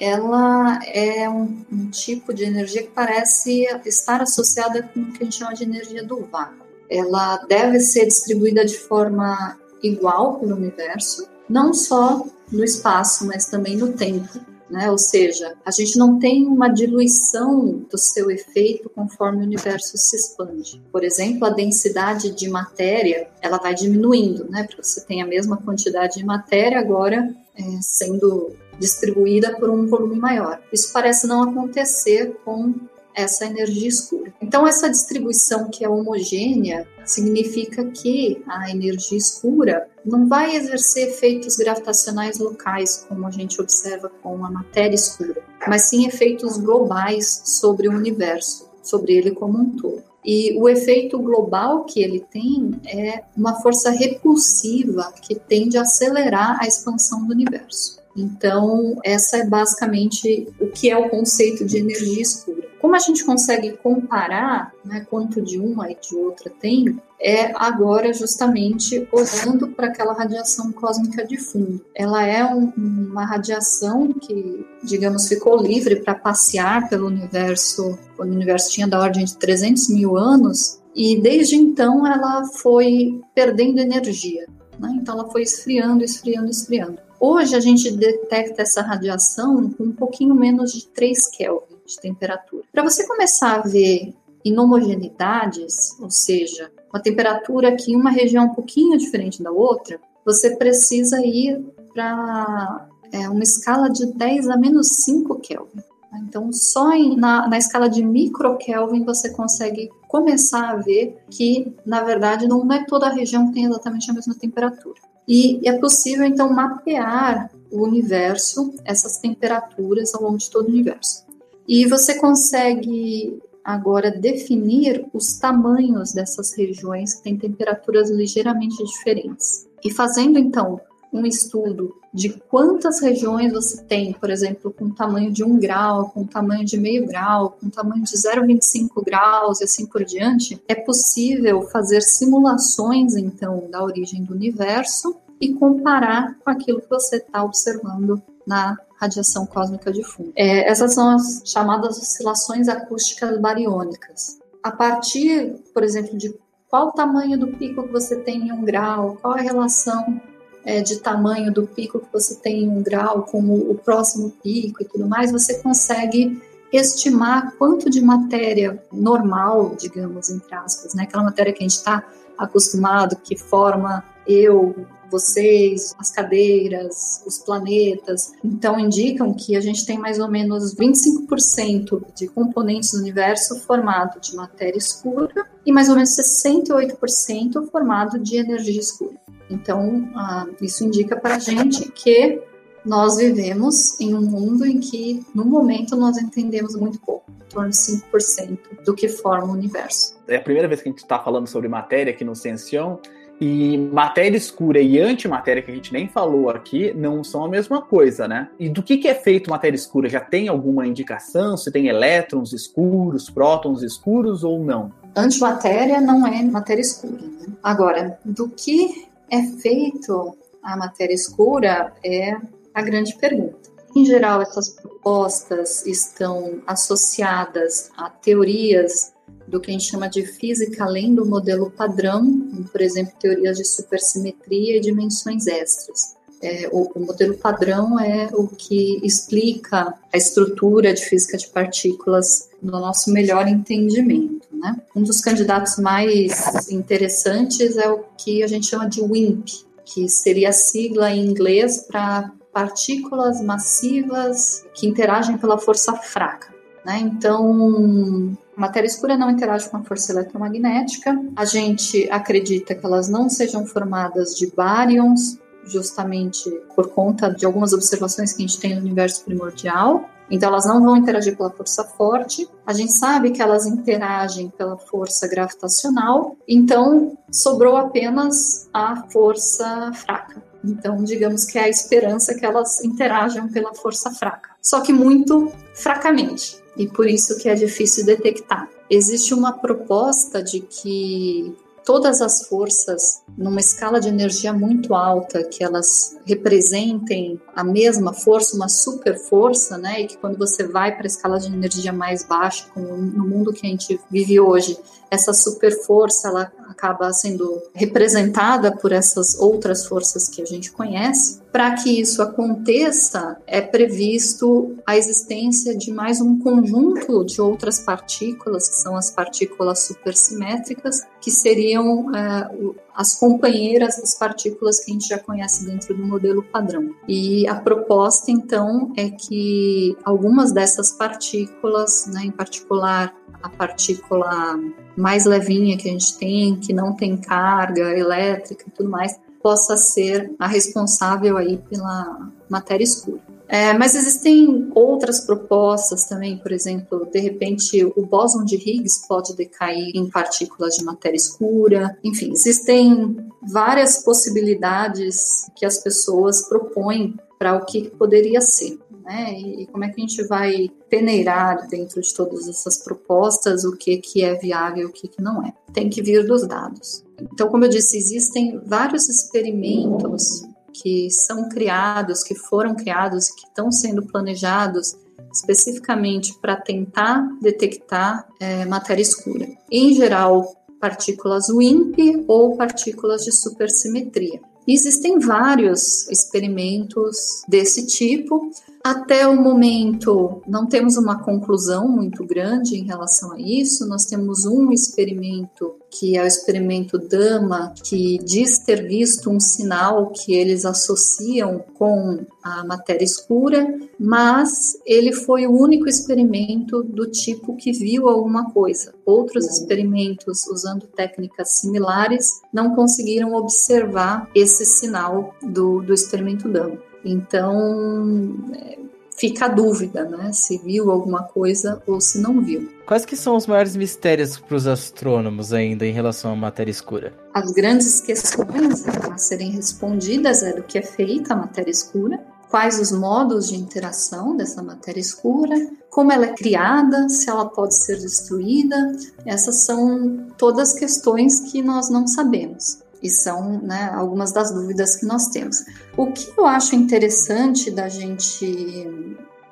ela 0.00 0.80
é 0.86 1.28
um, 1.28 1.64
um 1.70 1.90
tipo 1.90 2.32
de 2.34 2.44
energia 2.44 2.82
que 2.82 2.90
parece 2.90 3.64
estar 3.84 4.22
associada 4.22 4.82
com 4.82 5.00
o 5.00 5.12
que 5.12 5.22
a 5.22 5.24
gente 5.24 5.36
chama 5.36 5.54
de 5.54 5.64
energia 5.64 6.04
do 6.04 6.24
vácuo. 6.24 6.64
Ela 6.90 7.38
deve 7.48 7.80
ser 7.80 8.06
distribuída 8.06 8.64
de 8.64 8.78
forma 8.78 9.58
igual 9.82 10.38
pelo 10.40 10.56
universo, 10.56 11.28
não 11.48 11.72
só 11.72 12.24
no 12.50 12.64
espaço, 12.64 13.26
mas 13.26 13.46
também 13.46 13.76
no 13.76 13.92
tempo. 13.92 14.40
Né? 14.68 14.90
Ou 14.90 14.96
seja, 14.96 15.54
a 15.64 15.70
gente 15.70 15.98
não 15.98 16.18
tem 16.18 16.46
uma 16.46 16.68
diluição 16.68 17.84
do 17.90 17.98
seu 17.98 18.30
efeito 18.30 18.88
conforme 18.88 19.40
o 19.40 19.46
universo 19.46 19.96
se 19.96 20.16
expande. 20.16 20.82
Por 20.90 21.04
exemplo, 21.04 21.46
a 21.46 21.50
densidade 21.50 22.30
de 22.30 22.48
matéria 22.48 23.28
ela 23.42 23.58
vai 23.58 23.74
diminuindo, 23.74 24.48
né? 24.50 24.64
Porque 24.64 24.82
você 24.82 25.02
tem 25.02 25.20
a 25.20 25.26
mesma 25.26 25.58
quantidade 25.58 26.18
de 26.18 26.24
matéria 26.24 26.78
agora 26.78 27.34
é, 27.54 27.62
sendo 27.82 28.52
distribuída 28.78 29.54
por 29.58 29.70
um 29.70 29.86
volume 29.86 30.16
maior. 30.16 30.60
Isso 30.72 30.92
parece 30.92 31.26
não 31.26 31.42
acontecer 31.42 32.36
com 32.44 32.74
essa 33.14 33.46
energia 33.46 33.88
escura. 33.88 34.32
Então, 34.40 34.66
essa 34.66 34.90
distribuição 34.90 35.70
que 35.70 35.84
é 35.84 35.88
homogênea 35.88 36.86
significa 37.04 37.84
que 37.84 38.42
a 38.46 38.70
energia 38.70 39.18
escura 39.18 39.88
não 40.04 40.28
vai 40.28 40.56
exercer 40.56 41.08
efeitos 41.08 41.56
gravitacionais 41.56 42.38
locais, 42.38 43.06
como 43.08 43.26
a 43.26 43.30
gente 43.30 43.60
observa 43.60 44.10
com 44.22 44.44
a 44.44 44.50
matéria 44.50 44.94
escura, 44.94 45.42
mas 45.66 45.82
sim 45.82 46.06
efeitos 46.06 46.58
globais 46.58 47.42
sobre 47.44 47.88
o 47.88 47.92
universo, 47.92 48.70
sobre 48.82 49.14
ele 49.14 49.30
como 49.30 49.58
um 49.58 49.70
todo. 49.76 50.02
E 50.24 50.58
o 50.58 50.68
efeito 50.68 51.18
global 51.18 51.84
que 51.84 52.02
ele 52.02 52.20
tem 52.20 52.80
é 52.86 53.24
uma 53.36 53.60
força 53.60 53.90
repulsiva 53.90 55.12
que 55.20 55.34
tende 55.34 55.76
a 55.76 55.82
acelerar 55.82 56.58
a 56.60 56.66
expansão 56.66 57.26
do 57.26 57.32
universo. 57.32 58.02
Então, 58.16 58.98
essa 59.04 59.38
é 59.38 59.46
basicamente 59.46 60.48
o 60.60 60.68
que 60.68 60.90
é 60.90 60.96
o 60.96 61.08
conceito 61.08 61.64
de 61.64 61.78
energia 61.78 62.22
escura. 62.22 62.68
Como 62.80 62.94
a 62.94 62.98
gente 62.98 63.24
consegue 63.24 63.72
comparar 63.78 64.72
né, 64.84 65.06
quanto 65.08 65.40
de 65.40 65.58
uma 65.58 65.90
e 65.90 65.96
de 65.96 66.14
outra 66.14 66.50
tem, 66.50 67.00
é 67.20 67.50
agora 67.56 68.12
justamente 68.12 69.08
olhando 69.10 69.68
para 69.68 69.86
aquela 69.86 70.12
radiação 70.12 70.70
cósmica 70.70 71.26
de 71.26 71.38
fundo. 71.38 71.80
Ela 71.94 72.26
é 72.26 72.44
um, 72.44 72.70
uma 72.76 73.24
radiação 73.24 74.12
que, 74.12 74.66
digamos, 74.82 75.26
ficou 75.26 75.56
livre 75.56 75.96
para 75.96 76.14
passear 76.14 76.88
pelo 76.90 77.06
universo, 77.06 77.98
quando 78.16 78.32
o 78.32 78.34
universo 78.34 78.70
tinha 78.70 78.86
da 78.86 79.00
ordem 79.00 79.24
de 79.24 79.38
300 79.38 79.88
mil 79.88 80.18
anos, 80.18 80.78
e 80.94 81.18
desde 81.20 81.56
então 81.56 82.06
ela 82.06 82.44
foi 82.44 83.20
perdendo 83.34 83.80
energia. 83.80 84.46
Né? 84.78 84.94
Então 85.00 85.18
ela 85.18 85.30
foi 85.30 85.42
esfriando, 85.42 86.04
esfriando, 86.04 86.50
esfriando. 86.50 86.98
Hoje 87.26 87.56
a 87.56 87.60
gente 87.60 87.90
detecta 87.90 88.60
essa 88.60 88.82
radiação 88.82 89.70
com 89.70 89.84
um 89.84 89.92
pouquinho 89.92 90.34
menos 90.34 90.74
de 90.74 90.86
3 90.88 91.28
Kelvin 91.28 91.76
de 91.86 91.98
temperatura. 91.98 92.64
Para 92.70 92.82
você 92.82 93.08
começar 93.08 93.54
a 93.54 93.62
ver 93.62 94.14
inhomogeneidades, 94.44 95.98
ou 96.02 96.10
seja, 96.10 96.70
uma 96.92 97.00
temperatura 97.00 97.70
aqui 97.70 97.92
em 97.92 97.96
uma 97.96 98.10
região 98.10 98.44
um 98.44 98.54
pouquinho 98.54 98.98
diferente 98.98 99.42
da 99.42 99.50
outra, 99.50 99.98
você 100.22 100.54
precisa 100.54 101.24
ir 101.24 101.64
para 101.94 102.88
é, 103.10 103.26
uma 103.26 103.42
escala 103.42 103.88
de 103.88 104.04
10 104.04 104.50
a 104.50 104.58
menos 104.58 104.88
5 105.04 105.40
Kelvin. 105.40 105.82
Então, 106.28 106.52
só 106.52 106.92
em, 106.92 107.16
na, 107.16 107.48
na 107.48 107.56
escala 107.56 107.88
de 107.88 108.04
micro 108.04 108.58
Kelvin 108.58 109.02
você 109.02 109.30
consegue 109.30 109.88
começar 110.08 110.72
a 110.72 110.76
ver 110.76 111.16
que, 111.30 111.74
na 111.86 112.02
verdade, 112.02 112.46
não 112.46 112.70
é 112.70 112.84
toda 112.84 113.06
a 113.06 113.14
região 113.14 113.46
que 113.46 113.54
tem 113.54 113.64
exatamente 113.64 114.10
a 114.10 114.14
mesma 114.14 114.34
temperatura. 114.34 115.00
E 115.26 115.66
é 115.66 115.78
possível, 115.78 116.24
então, 116.24 116.52
mapear 116.52 117.50
o 117.70 117.82
universo, 117.82 118.74
essas 118.84 119.18
temperaturas 119.18 120.14
ao 120.14 120.22
longo 120.22 120.38
de 120.38 120.50
todo 120.50 120.66
o 120.66 120.70
universo. 120.70 121.24
E 121.66 121.86
você 121.86 122.16
consegue 122.16 123.40
agora 123.64 124.10
definir 124.10 125.06
os 125.14 125.38
tamanhos 125.38 126.12
dessas 126.12 126.52
regiões 126.52 127.14
que 127.14 127.22
têm 127.22 127.38
temperaturas 127.38 128.10
ligeiramente 128.10 128.84
diferentes. 128.84 129.66
E 129.82 129.90
fazendo 129.90 130.38
então 130.38 130.78
um 131.14 131.24
estudo 131.24 131.94
de 132.12 132.28
quantas 132.28 133.00
regiões 133.00 133.52
você 133.52 133.82
tem, 133.84 134.12
por 134.12 134.30
exemplo, 134.30 134.72
com 134.72 134.90
tamanho 134.90 135.30
de 135.30 135.44
1 135.44 135.58
grau, 135.58 136.10
com 136.10 136.26
tamanho 136.26 136.64
de 136.64 136.76
meio 136.76 137.06
grau, 137.06 137.56
com 137.60 137.70
tamanho 137.70 138.02
de 138.02 138.12
0,25 138.12 139.04
graus 139.04 139.60
e 139.60 139.64
assim 139.64 139.86
por 139.86 140.04
diante, 140.04 140.60
é 140.68 140.74
possível 140.74 141.62
fazer 141.62 142.02
simulações 142.02 143.16
então 143.16 143.68
da 143.70 143.82
origem 143.82 144.24
do 144.24 144.34
universo 144.34 145.16
e 145.40 145.54
comparar 145.54 146.36
com 146.44 146.50
aquilo 146.50 146.80
que 146.80 146.90
você 146.90 147.16
está 147.16 147.44
observando 147.44 148.20
na 148.46 148.76
radiação 148.96 149.46
cósmica 149.46 149.92
de 149.92 150.02
fundo. 150.02 150.32
É, 150.34 150.68
essas 150.68 150.94
são 150.94 151.10
as 151.10 151.42
chamadas 151.44 151.98
oscilações 151.98 152.68
acústicas 152.68 153.40
bariônicas. 153.40 154.38
A 154.62 154.70
partir, 154.70 155.56
por 155.72 155.82
exemplo, 155.82 156.16
de 156.16 156.34
qual 156.68 156.88
o 156.88 156.92
tamanho 156.92 157.38
do 157.38 157.48
pico 157.48 157.84
que 157.84 157.92
você 157.92 158.16
tem 158.16 158.48
em 158.48 158.52
um 158.52 158.64
grau, 158.64 159.16
qual 159.20 159.34
a 159.34 159.40
relação 159.40 160.20
é, 160.64 160.80
de 160.80 160.98
tamanho 160.98 161.52
do 161.52 161.66
pico 161.66 162.00
que 162.00 162.12
você 162.12 162.36
tem 162.36 162.64
em 162.64 162.68
um 162.68 162.82
grau 162.82 163.22
com 163.22 163.42
o, 163.42 163.72
o 163.72 163.74
próximo 163.74 164.30
pico 164.42 164.82
e 164.82 164.86
tudo 164.86 165.06
mais, 165.06 165.30
você 165.30 165.58
consegue 165.58 166.40
estimar 166.72 167.54
quanto 167.56 167.88
de 167.88 168.00
matéria 168.00 168.82
normal, 168.92 169.76
digamos, 169.78 170.30
entre 170.30 170.54
aspas, 170.54 170.94
né? 170.94 171.04
aquela 171.04 171.22
matéria 171.22 171.52
que 171.52 171.62
a 171.62 171.68
gente 171.68 171.78
está 171.78 172.04
acostumado, 172.36 173.16
que 173.16 173.36
forma 173.36 174.02
eu, 174.26 174.74
vocês, 175.10 175.94
as 175.98 176.10
cadeiras, 176.10 177.22
os 177.24 177.38
planetas. 177.38 178.32
Então, 178.42 178.80
indicam 178.80 179.32
que 179.32 179.56
a 179.56 179.60
gente 179.60 179.86
tem 179.86 179.98
mais 179.98 180.18
ou 180.18 180.28
menos 180.28 180.74
25% 180.74 182.02
de 182.14 182.26
componentes 182.26 182.90
do 182.92 182.98
universo 182.98 183.60
formado 183.60 184.20
de 184.20 184.34
matéria 184.34 184.78
escura 184.78 185.46
e 185.64 185.72
mais 185.72 185.88
ou 185.88 185.94
menos 185.94 186.10
68% 186.16 187.70
formado 187.70 188.18
de 188.18 188.36
energia 188.36 188.80
escura. 188.80 189.23
Então, 189.50 190.08
ah, 190.14 190.46
isso 190.60 190.84
indica 190.84 191.16
para 191.16 191.36
a 191.36 191.38
gente 191.38 191.90
que 191.92 192.40
nós 192.84 193.16
vivemos 193.16 193.98
em 194.00 194.14
um 194.14 194.20
mundo 194.20 194.66
em 194.66 194.78
que, 194.78 195.24
no 195.34 195.44
momento, 195.44 195.96
nós 195.96 196.18
entendemos 196.18 196.76
muito 196.76 197.00
pouco, 197.00 197.30
em 197.30 197.48
torno 197.48 197.70
de 197.70 197.76
5% 197.76 198.58
do 198.84 198.94
que 198.94 199.08
forma 199.08 199.48
o 199.48 199.52
universo. 199.52 200.16
É 200.28 200.36
a 200.36 200.40
primeira 200.40 200.68
vez 200.68 200.82
que 200.82 200.88
a 200.88 200.92
gente 200.92 201.02
está 201.02 201.18
falando 201.18 201.46
sobre 201.46 201.68
matéria 201.68 202.12
aqui 202.12 202.24
no 202.24 202.36
Ciencião, 202.36 203.00
e 203.40 203.76
matéria 203.76 204.36
escura 204.36 204.80
e 204.80 205.00
antimatéria, 205.00 205.60
que 205.60 205.70
a 205.70 205.74
gente 205.74 205.92
nem 205.92 206.08
falou 206.08 206.50
aqui, 206.50 206.94
não 206.94 207.24
são 207.24 207.44
a 207.44 207.48
mesma 207.48 207.82
coisa, 207.82 208.28
né? 208.28 208.48
E 208.58 208.68
do 208.68 208.82
que, 208.82 208.96
que 208.96 209.08
é 209.08 209.14
feito 209.14 209.50
matéria 209.50 209.74
escura? 209.74 210.08
Já 210.08 210.20
tem 210.20 210.46
alguma 210.48 210.86
indicação? 210.86 211.56
Se 211.56 211.70
tem 211.70 211.88
elétrons 211.88 212.52
escuros, 212.52 213.28
prótons 213.28 213.82
escuros 213.82 214.44
ou 214.44 214.62
não? 214.62 214.92
Antimatéria 215.16 216.00
não 216.00 216.26
é 216.26 216.42
matéria 216.44 216.80
escura. 216.80 217.22
Né? 217.22 217.46
Agora, 217.62 218.18
do 218.24 218.48
que 218.48 219.06
é 219.34 219.42
feito 219.60 220.36
a 220.62 220.76
matéria 220.76 221.12
escura 221.12 221.92
é 222.04 222.36
a 222.72 222.82
grande 222.82 223.16
pergunta. 223.16 223.70
Em 223.94 224.04
geral, 224.04 224.40
essas 224.40 224.70
propostas 224.70 225.84
estão 225.86 226.62
associadas 226.66 227.90
a 227.96 228.08
teorias 228.08 229.12
do 229.46 229.60
que 229.60 229.70
a 229.70 229.72
gente 229.72 229.90
chama 229.90 230.08
de 230.08 230.24
física 230.24 230.84
além 230.84 231.14
do 231.14 231.26
modelo 231.26 231.70
padrão, 231.70 232.24
por 232.70 232.80
exemplo, 232.80 233.12
teorias 233.20 233.56
de 233.56 233.64
supersimetria 233.64 234.76
e 234.76 234.80
dimensões 234.80 235.46
extras. 235.46 236.16
É, 236.44 236.68
o, 236.70 236.90
o, 236.94 237.00
modelo 237.06 237.34
padrão 237.38 237.98
é 237.98 238.28
o 238.34 238.46
que 238.46 239.00
explica 239.02 239.94
a 240.12 240.16
estrutura 240.16 240.92
de 240.92 241.02
física 241.02 241.38
de 241.38 241.46
partículas 241.48 242.50
no 242.62 242.72
nosso 242.72 243.10
melhor 243.10 243.48
entendimento. 243.48 244.46
Né? 244.52 244.76
Um 244.94 245.02
dos 245.02 245.22
candidatos 245.22 245.78
mais 245.78 246.70
interessantes 246.70 247.78
é 247.78 247.88
o 247.88 248.04
que 248.18 248.42
a 248.42 248.46
gente 248.46 248.66
chama 248.66 248.86
de 248.86 249.00
WIMP, 249.00 249.64
que 249.86 250.06
seria 250.06 250.50
a 250.50 250.52
sigla 250.52 251.10
em 251.10 251.24
inglês 251.24 251.86
para 251.88 252.30
partículas 252.52 253.40
massivas 253.40 254.66
que 254.74 254.86
interagem 254.86 255.38
pela 255.38 255.58
força 255.58 255.94
fraca. 255.94 256.54
Né? 256.84 256.98
Então, 257.00 258.36
matéria 258.54 258.86
escura 258.86 259.16
não 259.16 259.30
interage 259.30 259.68
com 259.70 259.78
a 259.78 259.82
força 259.82 260.12
eletromagnética. 260.12 261.18
A 261.34 261.44
gente 261.46 262.06
acredita 262.10 262.74
que 262.74 262.84
elas 262.84 263.08
não 263.08 263.30
sejam 263.30 263.64
formadas 263.64 264.36
de 264.36 264.46
baryons, 264.54 265.38
justamente 265.66 266.50
por 266.74 266.88
conta 266.88 267.28
de 267.30 267.44
algumas 267.44 267.72
observações 267.72 268.32
que 268.32 268.42
a 268.42 268.46
gente 268.46 268.60
tem 268.60 268.74
no 268.74 268.80
universo 268.80 269.24
primordial. 269.24 270.08
Então, 270.30 270.48
elas 270.48 270.64
não 270.64 270.82
vão 270.82 270.96
interagir 270.96 271.36
pela 271.36 271.50
força 271.50 271.84
forte. 271.84 272.48
A 272.66 272.72
gente 272.72 272.92
sabe 272.92 273.30
que 273.30 273.42
elas 273.42 273.66
interagem 273.66 274.48
pela 274.50 274.76
força 274.76 275.28
gravitacional. 275.28 276.36
Então, 276.48 277.16
sobrou 277.30 277.76
apenas 277.76 278.68
a 278.72 279.04
força 279.10 279.92
fraca. 279.92 280.42
Então, 280.64 281.04
digamos 281.04 281.44
que 281.44 281.58
é 281.58 281.64
a 281.64 281.68
esperança 281.68 282.34
que 282.34 282.44
elas 282.44 282.82
interajam 282.82 283.48
pela 283.48 283.74
força 283.74 284.10
fraca. 284.10 284.50
Só 284.62 284.80
que 284.80 284.92
muito 284.92 285.52
fracamente 285.74 286.64
e 286.76 286.86
por 286.86 287.08
isso 287.08 287.38
que 287.38 287.48
é 287.48 287.54
difícil 287.54 288.04
detectar. 288.04 288.68
Existe 288.90 289.32
uma 289.32 289.52
proposta 289.52 290.42
de 290.42 290.60
que 290.60 291.54
todas 291.84 292.20
as 292.20 292.46
forças, 292.46 293.22
numa 293.36 293.60
escala 293.60 294.00
de 294.00 294.08
energia 294.08 294.52
muito 294.52 294.94
alta, 294.94 295.44
que 295.44 295.62
elas 295.62 296.16
representem 296.24 297.40
a 297.54 297.62
mesma 297.62 298.12
força, 298.12 298.56
uma 298.56 298.68
super 298.68 299.18
força, 299.28 299.76
né? 299.76 300.00
E 300.00 300.06
que 300.06 300.16
quando 300.16 300.38
você 300.38 300.66
vai 300.66 300.96
para 300.96 301.04
a 301.04 301.06
escala 301.06 301.38
de 301.38 301.46
energia 301.46 301.92
mais 301.92 302.24
baixa, 302.24 302.66
como 302.72 302.96
no 302.96 303.26
mundo 303.26 303.52
que 303.52 303.66
a 303.66 303.70
gente 303.70 304.00
vive 304.10 304.40
hoje, 304.40 304.78
essa 305.10 305.32
super 305.32 305.72
força 305.84 306.28
ela 306.28 306.52
acaba 306.68 307.12
sendo 307.12 307.62
representada 307.74 308.76
por 308.76 308.92
essas 308.92 309.38
outras 309.38 309.86
forças 309.86 310.28
que 310.28 310.42
a 310.42 310.44
gente 310.44 310.72
conhece. 310.72 311.42
para 311.52 311.72
que 311.76 312.00
isso 312.00 312.20
aconteça, 312.20 313.36
é 313.46 313.60
previsto 313.60 314.76
a 314.84 314.96
existência 314.96 315.76
de 315.76 315.92
mais 315.92 316.20
um 316.20 316.36
conjunto 316.40 317.24
de 317.24 317.40
outras 317.40 317.78
partículas, 317.78 318.68
que 318.68 318.74
são 318.74 318.96
as 318.96 319.12
partículas 319.12 319.86
supersimétricas, 319.86 321.02
que 321.20 321.30
seriam 321.30 322.12
é, 322.12 322.50
as 322.94 323.14
companheiras 323.14 323.96
das 323.96 324.14
partículas 324.14 324.78
que 324.80 324.90
a 324.90 324.94
gente 324.94 325.08
já 325.08 325.18
conhece 325.18 325.66
dentro 325.66 325.94
do 325.94 326.06
modelo 326.06 326.42
padrão. 326.42 326.94
E 327.08 327.46
a 327.48 327.56
proposta, 327.56 328.30
então, 328.30 328.92
é 328.96 329.10
que 329.10 329.96
algumas 330.04 330.52
dessas 330.52 330.92
partículas, 330.92 332.06
né, 332.06 332.22
em 332.24 332.30
particular 332.30 333.14
a 333.42 333.48
partícula 333.48 334.58
mais 334.96 335.26
levinha 335.26 335.76
que 335.76 335.88
a 335.88 335.92
gente 335.92 336.16
tem, 336.16 336.56
que 336.56 336.72
não 336.72 336.94
tem 336.94 337.16
carga 337.16 337.96
elétrica 337.98 338.64
e 338.66 338.70
tudo 338.70 338.88
mais, 338.88 339.18
possa 339.42 339.76
ser 339.76 340.34
a 340.38 340.46
responsável 340.46 341.36
aí 341.36 341.58
pela 341.68 342.30
matéria 342.48 342.84
escura. 342.84 343.20
É, 343.48 343.72
mas 343.74 343.94
existem 343.94 344.70
outras 344.74 345.20
propostas 345.20 346.04
também, 346.04 346.38
por 346.38 346.50
exemplo, 346.50 347.06
de 347.12 347.20
repente 347.20 347.84
o 347.84 348.06
bóson 348.06 348.44
de 348.44 348.56
Higgs 348.56 349.06
pode 349.06 349.36
decair 349.36 349.90
em 349.94 350.08
partículas 350.08 350.76
de 350.76 350.84
matéria 350.84 351.16
escura. 351.16 351.96
Enfim, 352.02 352.32
existem 352.32 353.16
várias 353.42 354.02
possibilidades 354.02 355.50
que 355.54 355.66
as 355.66 355.78
pessoas 355.78 356.48
propõem 356.48 357.14
para 357.38 357.56
o 357.56 357.64
que 357.64 357.90
poderia 357.90 358.40
ser. 358.40 358.78
Né? 359.04 359.38
E, 359.38 359.66
como 359.66 359.84
é 359.84 359.90
que 359.90 360.00
a 360.00 360.06
gente 360.06 360.26
vai 360.26 360.70
peneirar 360.88 361.68
dentro 361.68 362.00
de 362.00 362.14
todas 362.14 362.48
essas 362.48 362.78
propostas 362.78 363.64
o 363.64 363.76
que, 363.76 363.98
que 363.98 364.24
é 364.24 364.34
viável 364.34 364.84
e 364.84 364.86
o 364.86 364.92
que, 364.92 365.06
que 365.06 365.20
não 365.20 365.44
é? 365.44 365.52
Tem 365.74 365.90
que 365.90 366.00
vir 366.00 366.26
dos 366.26 366.46
dados. 366.46 367.04
Então, 367.20 367.48
como 367.48 367.66
eu 367.66 367.68
disse, 367.68 367.98
existem 367.98 368.58
vários 368.64 369.08
experimentos 369.08 370.42
que 370.74 371.08
são 371.10 371.48
criados, 371.48 372.22
que 372.22 372.34
foram 372.34 372.74
criados 372.74 373.28
e 373.28 373.36
que 373.36 373.46
estão 373.46 373.70
sendo 373.70 374.04
planejados 374.04 374.96
especificamente 375.32 376.34
para 376.40 376.56
tentar 376.56 377.26
detectar 377.40 378.26
é, 378.38 378.64
matéria 378.64 379.02
escura. 379.02 379.48
Em 379.70 379.94
geral, 379.94 380.54
partículas 380.80 381.48
WIMP 381.48 382.24
ou 382.28 382.56
partículas 382.56 383.24
de 383.24 383.32
supersimetria. 383.32 384.40
Existem 384.66 385.18
vários 385.18 386.08
experimentos 386.10 387.42
desse 387.48 387.86
tipo. 387.86 388.50
Até 388.84 389.26
o 389.26 389.34
momento, 389.34 390.42
não 390.46 390.66
temos 390.66 390.98
uma 390.98 391.18
conclusão 391.18 391.88
muito 391.88 392.22
grande 392.22 392.76
em 392.76 392.84
relação 392.84 393.32
a 393.32 393.40
isso. 393.40 393.88
Nós 393.88 394.04
temos 394.04 394.44
um 394.44 394.70
experimento, 394.70 395.76
que 395.90 396.18
é 396.18 396.22
o 396.22 396.26
experimento 396.26 396.98
Dama, 396.98 397.72
que 397.82 398.18
diz 398.22 398.58
ter 398.58 398.86
visto 398.86 399.30
um 399.30 399.40
sinal 399.40 400.10
que 400.10 400.34
eles 400.34 400.66
associam 400.66 401.64
com 401.72 402.26
a 402.42 402.62
matéria 402.62 403.04
escura, 403.04 403.74
mas 403.98 404.78
ele 404.84 405.14
foi 405.14 405.46
o 405.46 405.58
único 405.58 405.88
experimento 405.88 406.82
do 406.82 407.10
tipo 407.10 407.56
que 407.56 407.72
viu 407.72 408.06
alguma 408.06 408.50
coisa. 408.52 408.92
Outros 409.06 409.46
experimentos 409.46 410.46
usando 410.46 410.86
técnicas 410.88 411.58
similares 411.58 412.42
não 412.52 412.74
conseguiram 412.74 413.32
observar 413.32 414.28
esse 414.34 414.66
sinal 414.66 415.34
do, 415.42 415.80
do 415.80 415.94
experimento 415.94 416.50
Dama. 416.50 416.83
Então, 417.04 418.34
é, 418.54 418.78
fica 419.16 419.46
a 419.46 419.48
dúvida, 419.48 420.04
né? 420.04 420.32
Se 420.32 420.58
viu 420.58 420.90
alguma 420.90 421.22
coisa 421.22 421.82
ou 421.86 422.00
se 422.00 422.18
não 422.18 422.40
viu. 422.40 422.68
Quais 422.86 423.04
que 423.04 423.16
são 423.16 423.36
os 423.36 423.46
maiores 423.46 423.76
mistérios 423.76 424.38
para 424.38 424.56
os 424.56 424.66
astrônomos 424.66 425.52
ainda 425.52 425.86
em 425.86 425.92
relação 425.92 426.32
à 426.32 426.36
matéria 426.36 426.70
escura? 426.70 427.12
As 427.32 427.52
grandes 427.52 428.00
questões 428.00 428.86
a 428.88 429.16
serem 429.18 429.50
respondidas 429.50 430.42
é 430.42 430.52
do 430.52 430.62
que 430.62 430.78
é 430.78 430.82
feita 430.82 431.34
a 431.34 431.36
matéria 431.36 431.70
escura, 431.70 432.20
quais 432.50 432.78
os 432.78 432.92
modos 432.92 433.48
de 433.48 433.56
interação 433.56 434.36
dessa 434.36 434.62
matéria 434.62 435.00
escura, 435.00 435.56
como 435.90 436.12
ela 436.12 436.26
é 436.26 436.34
criada, 436.34 437.08
se 437.08 437.28
ela 437.28 437.46
pode 437.46 437.76
ser 437.76 437.98
destruída. 437.98 438.92
Essas 439.24 439.64
são 439.64 440.28
todas 440.36 440.72
questões 440.72 441.40
que 441.40 441.62
nós 441.62 441.90
não 441.90 442.06
sabemos 442.06 442.83
e 443.04 443.10
são 443.10 443.60
né, 443.60 443.90
algumas 443.94 444.32
das 444.32 444.50
dúvidas 444.50 444.96
que 444.96 445.04
nós 445.04 445.28
temos. 445.28 445.62
O 445.94 446.10
que 446.10 446.32
eu 446.38 446.46
acho 446.46 446.74
interessante 446.74 447.70
da 447.70 447.86
gente 447.86 448.90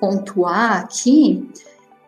pontuar 0.00 0.80
aqui 0.80 1.50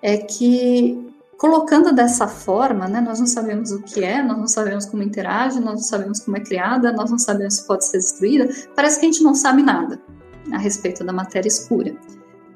é 0.02 0.16
que 0.16 1.14
colocando 1.36 1.92
dessa 1.92 2.26
forma, 2.26 2.88
né, 2.88 3.02
nós 3.02 3.20
não 3.20 3.26
sabemos 3.26 3.70
o 3.72 3.82
que 3.82 4.02
é, 4.02 4.22
nós 4.22 4.38
não 4.38 4.48
sabemos 4.48 4.86
como 4.86 5.02
interage, 5.02 5.60
nós 5.60 5.74
não 5.74 5.82
sabemos 5.82 6.20
como 6.20 6.38
é 6.38 6.40
criada, 6.40 6.90
nós 6.92 7.10
não 7.10 7.18
sabemos 7.18 7.56
se 7.56 7.66
pode 7.66 7.86
ser 7.86 7.98
destruída, 7.98 8.48
parece 8.74 8.98
que 8.98 9.04
a 9.04 9.12
gente 9.12 9.22
não 9.22 9.34
sabe 9.34 9.62
nada 9.62 10.00
a 10.50 10.56
respeito 10.56 11.04
da 11.04 11.12
matéria 11.12 11.48
escura. 11.48 11.94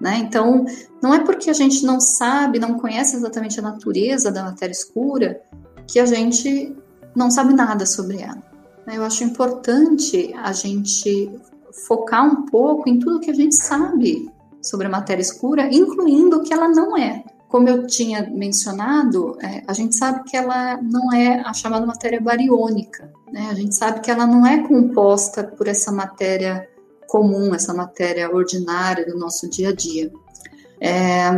Né? 0.00 0.16
Então, 0.18 0.64
não 1.02 1.12
é 1.12 1.22
porque 1.22 1.50
a 1.50 1.52
gente 1.52 1.84
não 1.84 2.00
sabe, 2.00 2.58
não 2.58 2.78
conhece 2.78 3.16
exatamente 3.16 3.58
a 3.58 3.62
natureza 3.62 4.30
da 4.30 4.44
matéria 4.44 4.72
escura, 4.72 5.42
que 5.86 6.00
a 6.00 6.06
gente 6.06 6.74
não 7.14 7.30
sabe 7.30 7.52
nada 7.52 7.84
sobre 7.84 8.22
ela. 8.22 8.48
Né? 8.88 8.96
Eu 8.96 9.04
acho 9.04 9.22
importante 9.22 10.34
a 10.42 10.50
gente 10.50 11.30
focar 11.86 12.24
um 12.24 12.46
pouco 12.46 12.88
em 12.88 12.98
tudo 12.98 13.20
que 13.20 13.30
a 13.30 13.34
gente 13.34 13.54
sabe 13.54 14.30
sobre 14.62 14.86
a 14.86 14.90
matéria 14.90 15.20
escura, 15.20 15.68
incluindo 15.70 16.38
o 16.38 16.42
que 16.42 16.54
ela 16.54 16.68
não 16.68 16.96
é. 16.96 17.22
Como 17.48 17.68
eu 17.68 17.86
tinha 17.86 18.28
mencionado, 18.30 19.36
é, 19.42 19.62
a 19.66 19.72
gente 19.74 19.94
sabe 19.94 20.24
que 20.24 20.36
ela 20.36 20.80
não 20.82 21.12
é 21.12 21.40
a 21.40 21.52
chamada 21.52 21.86
matéria 21.86 22.20
bariônica. 22.20 23.12
Né? 23.30 23.48
A 23.50 23.54
gente 23.54 23.74
sabe 23.74 24.00
que 24.00 24.10
ela 24.10 24.26
não 24.26 24.46
é 24.46 24.66
composta 24.66 25.44
por 25.44 25.68
essa 25.68 25.92
matéria 25.92 26.66
comum, 27.06 27.54
essa 27.54 27.74
matéria 27.74 28.34
ordinária 28.34 29.06
do 29.06 29.18
nosso 29.18 29.48
dia 29.48 29.68
a 29.68 29.74
dia. 29.74 30.10
É, 30.80 31.28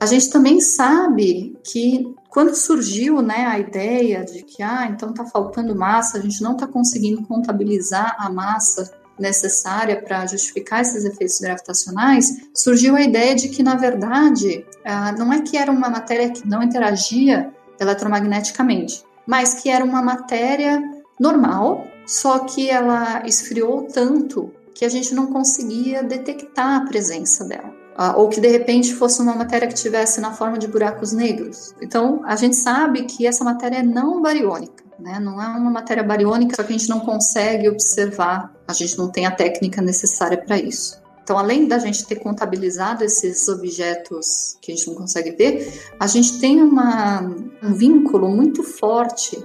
a 0.00 0.06
gente 0.06 0.30
também 0.30 0.60
sabe 0.60 1.56
que 1.64 2.14
quando 2.28 2.54
surgiu 2.54 3.22
né, 3.22 3.46
a 3.46 3.58
ideia 3.58 4.24
de 4.24 4.42
que, 4.42 4.62
ah, 4.62 4.86
então 4.90 5.10
está 5.10 5.24
faltando 5.24 5.74
massa, 5.74 6.18
a 6.18 6.20
gente 6.20 6.42
não 6.42 6.52
está 6.52 6.66
conseguindo 6.66 7.22
contabilizar 7.22 8.16
a 8.18 8.30
massa 8.30 8.90
necessária 9.18 10.00
para 10.00 10.26
justificar 10.26 10.82
esses 10.82 11.04
efeitos 11.04 11.40
gravitacionais, 11.40 12.48
surgiu 12.54 12.94
a 12.94 13.02
ideia 13.02 13.34
de 13.34 13.48
que, 13.48 13.62
na 13.62 13.74
verdade, 13.74 14.64
ah, 14.84 15.12
não 15.12 15.32
é 15.32 15.40
que 15.40 15.56
era 15.56 15.72
uma 15.72 15.88
matéria 15.88 16.30
que 16.30 16.46
não 16.46 16.62
interagia 16.62 17.52
eletromagneticamente, 17.80 19.02
mas 19.26 19.54
que 19.54 19.68
era 19.68 19.84
uma 19.84 20.02
matéria 20.02 20.80
normal, 21.18 21.86
só 22.06 22.40
que 22.40 22.70
ela 22.70 23.26
esfriou 23.26 23.88
tanto 23.92 24.52
que 24.74 24.84
a 24.84 24.88
gente 24.88 25.14
não 25.14 25.26
conseguia 25.26 26.02
detectar 26.04 26.76
a 26.76 26.86
presença 26.86 27.44
dela 27.44 27.77
ou 28.16 28.28
que 28.28 28.40
de 28.40 28.48
repente 28.48 28.94
fosse 28.94 29.20
uma 29.20 29.34
matéria 29.34 29.66
que 29.66 29.74
tivesse 29.74 30.20
na 30.20 30.32
forma 30.32 30.56
de 30.56 30.68
buracos 30.68 31.12
negros. 31.12 31.74
Então, 31.82 32.22
a 32.24 32.36
gente 32.36 32.54
sabe 32.54 33.02
que 33.02 33.26
essa 33.26 33.42
matéria 33.42 33.78
é 33.78 33.82
não 33.82 34.22
bariônica, 34.22 34.84
né? 35.00 35.18
Não 35.18 35.42
é 35.42 35.46
uma 35.48 35.70
matéria 35.70 36.04
bariônica, 36.04 36.54
só 36.54 36.62
que 36.62 36.72
a 36.72 36.78
gente 36.78 36.88
não 36.88 37.00
consegue 37.00 37.68
observar, 37.68 38.54
a 38.68 38.72
gente 38.72 38.96
não 38.96 39.10
tem 39.10 39.26
a 39.26 39.32
técnica 39.32 39.82
necessária 39.82 40.38
para 40.38 40.56
isso. 40.56 41.02
Então, 41.24 41.36
além 41.36 41.66
da 41.66 41.78
gente 41.78 42.06
ter 42.06 42.16
contabilizado 42.16 43.04
esses 43.04 43.48
objetos 43.48 44.56
que 44.62 44.72
a 44.72 44.74
gente 44.76 44.86
não 44.86 44.94
consegue 44.94 45.32
ver, 45.32 45.90
a 45.98 46.06
gente 46.06 46.38
tem 46.38 46.62
uma, 46.62 47.20
um 47.62 47.74
vínculo 47.74 48.28
muito 48.28 48.62
forte 48.62 49.44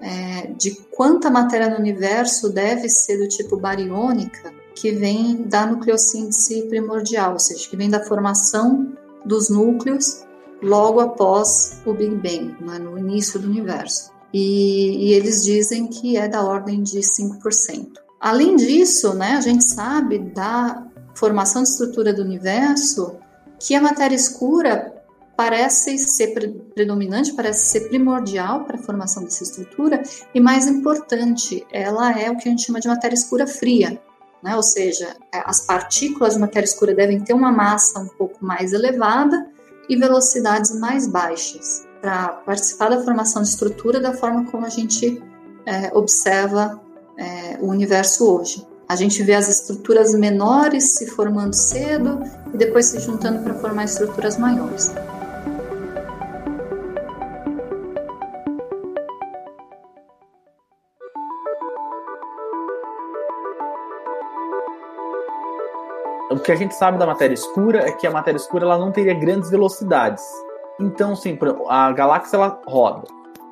é, 0.00 0.48
de 0.58 0.72
quanta 0.90 1.30
matéria 1.30 1.70
no 1.70 1.78
universo 1.78 2.50
deve 2.50 2.88
ser 2.88 3.16
do 3.16 3.28
tipo 3.28 3.56
bariônica 3.56 4.52
que 4.74 4.92
vem 4.92 5.42
da 5.42 5.66
nucleossíntese 5.66 6.62
primordial, 6.68 7.34
ou 7.34 7.38
seja, 7.38 7.68
que 7.68 7.76
vem 7.76 7.90
da 7.90 8.04
formação 8.04 8.92
dos 9.24 9.48
núcleos 9.48 10.24
logo 10.62 11.00
após 11.00 11.80
o 11.84 11.92
Big 11.92 12.14
Bang, 12.16 12.56
né, 12.60 12.78
no 12.78 12.98
início 12.98 13.38
do 13.38 13.48
universo. 13.48 14.10
E, 14.32 15.08
e, 15.08 15.12
eles 15.12 15.44
dizem 15.44 15.86
que 15.88 16.16
é 16.16 16.26
da 16.26 16.42
ordem 16.42 16.82
de 16.82 17.00
5%. 17.00 17.88
Além 18.20 18.56
disso, 18.56 19.12
né, 19.14 19.32
a 19.32 19.40
gente 19.40 19.64
sabe 19.64 20.18
da 20.18 20.86
formação 21.14 21.62
de 21.62 21.68
estrutura 21.68 22.14
do 22.14 22.22
universo 22.22 23.16
que 23.58 23.74
a 23.74 23.80
matéria 23.80 24.16
escura 24.16 24.94
parece 25.36 25.98
ser 25.98 26.34
predominante, 26.74 27.32
parece 27.32 27.70
ser 27.70 27.88
primordial 27.88 28.64
para 28.64 28.76
a 28.76 28.82
formação 28.82 29.24
dessa 29.24 29.42
estrutura, 29.42 30.02
e 30.34 30.40
mais 30.40 30.66
importante, 30.66 31.66
ela 31.72 32.18
é 32.18 32.30
o 32.30 32.36
que 32.36 32.48
a 32.48 32.50
gente 32.50 32.64
chama 32.64 32.80
de 32.80 32.88
matéria 32.88 33.14
escura 33.14 33.46
fria, 33.46 34.00
né? 34.42 34.56
ou 34.56 34.62
seja, 34.62 35.16
é, 35.32 35.42
as 35.44 35.60
partículas 35.60 36.34
de 36.34 36.40
matéria 36.40 36.66
escura 36.66 36.94
devem 36.94 37.20
ter 37.20 37.32
uma 37.32 37.52
massa 37.52 38.00
um 38.00 38.08
pouco 38.08 38.44
mais 38.44 38.72
elevada 38.72 39.48
e 39.88 39.96
velocidades 39.96 40.78
mais 40.78 41.06
baixas 41.06 41.86
para 42.00 42.28
participar 42.28 42.90
da 42.90 43.02
formação 43.02 43.42
de 43.42 43.48
estrutura 43.48 44.00
da 44.00 44.12
forma 44.12 44.50
como 44.50 44.66
a 44.66 44.68
gente 44.68 45.22
é, 45.64 45.96
observa 45.96 46.80
é, 47.16 47.58
o 47.60 47.66
universo 47.66 48.28
hoje. 48.28 48.66
A 48.88 48.96
gente 48.96 49.22
vê 49.22 49.34
as 49.34 49.48
estruturas 49.48 50.14
menores 50.14 50.94
se 50.94 51.06
formando 51.06 51.54
cedo 51.54 52.20
e 52.52 52.56
depois 52.56 52.86
se 52.86 52.98
juntando 53.00 53.42
para 53.42 53.54
formar 53.54 53.84
estruturas 53.84 54.36
maiores. 54.36 54.92
Que 66.42 66.52
a 66.52 66.56
gente 66.56 66.74
sabe 66.74 66.98
da 66.98 67.06
matéria 67.06 67.34
escura 67.34 67.88
é 67.88 67.92
que 67.92 68.06
a 68.06 68.10
matéria 68.10 68.36
escura 68.36 68.64
ela 68.64 68.78
não 68.78 68.90
teria 68.90 69.14
grandes 69.14 69.50
velocidades. 69.50 70.22
Então, 70.80 71.14
sim, 71.14 71.38
a 71.68 71.92
galáxia 71.92 72.36
ela 72.36 72.60
roda. 72.66 73.06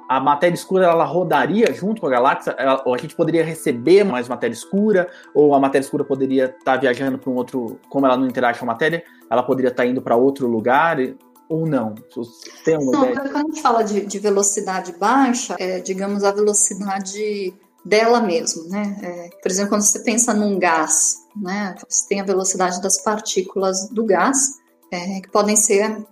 A 0.09 0.19
matéria 0.19 0.55
escura 0.55 0.87
ela 0.87 1.05
rodaria 1.05 1.73
junto 1.73 2.01
com 2.01 2.09
a 2.09 2.11
galáxia, 2.11 2.51
ela, 2.59 2.83
ou 2.85 2.93
a 2.93 2.99
gente 2.99 3.15
poderia 3.15 3.45
receber 3.45 4.03
mais 4.03 4.27
matéria 4.27 4.53
escura, 4.53 5.09
ou 5.33 5.55
a 5.55 5.61
matéria 5.61 5.85
escura 5.85 6.03
poderia 6.03 6.47
estar 6.47 6.73
tá 6.73 6.77
viajando 6.77 7.17
para 7.17 7.31
um 7.31 7.37
outro, 7.37 7.79
como 7.89 8.07
ela 8.07 8.17
não 8.17 8.27
interage 8.27 8.59
com 8.59 8.65
a 8.65 8.69
matéria, 8.69 9.05
ela 9.31 9.43
poderia 9.45 9.71
estar 9.71 9.85
tá 9.85 9.89
indo 9.89 10.03
para 10.03 10.17
outro 10.17 10.49
lugar 10.49 10.99
ou 11.49 11.65
não? 11.65 11.95
Tem 12.65 12.77
uma 12.77 12.91
não, 12.91 13.05
ideia? 13.05 13.21
quando 13.21 13.37
a 13.37 13.41
gente 13.41 13.63
fala 13.63 13.83
de, 13.83 14.05
de 14.05 14.19
velocidade 14.19 14.93
baixa, 14.99 15.55
é, 15.61 15.79
digamos 15.79 16.25
a 16.25 16.33
velocidade 16.33 17.55
dela 17.85 18.21
mesmo, 18.21 18.69
né? 18.69 18.97
É, 19.03 19.31
por 19.41 19.51
exemplo, 19.51 19.71
quando 19.71 19.83
você 19.83 20.01
pensa 20.01 20.35
num 20.35 20.59
gás, 20.59 21.20
né? 21.37 21.75
Você 21.89 22.09
tem 22.09 22.21
a 22.21 22.25
velocidade 22.25 22.81
das 22.81 23.03
partículas 23.03 23.89
do 23.89 24.05
gás, 24.05 24.59
é, 24.91 25.21
que 25.21 25.31
podem 25.31 25.57
ser 25.57 26.05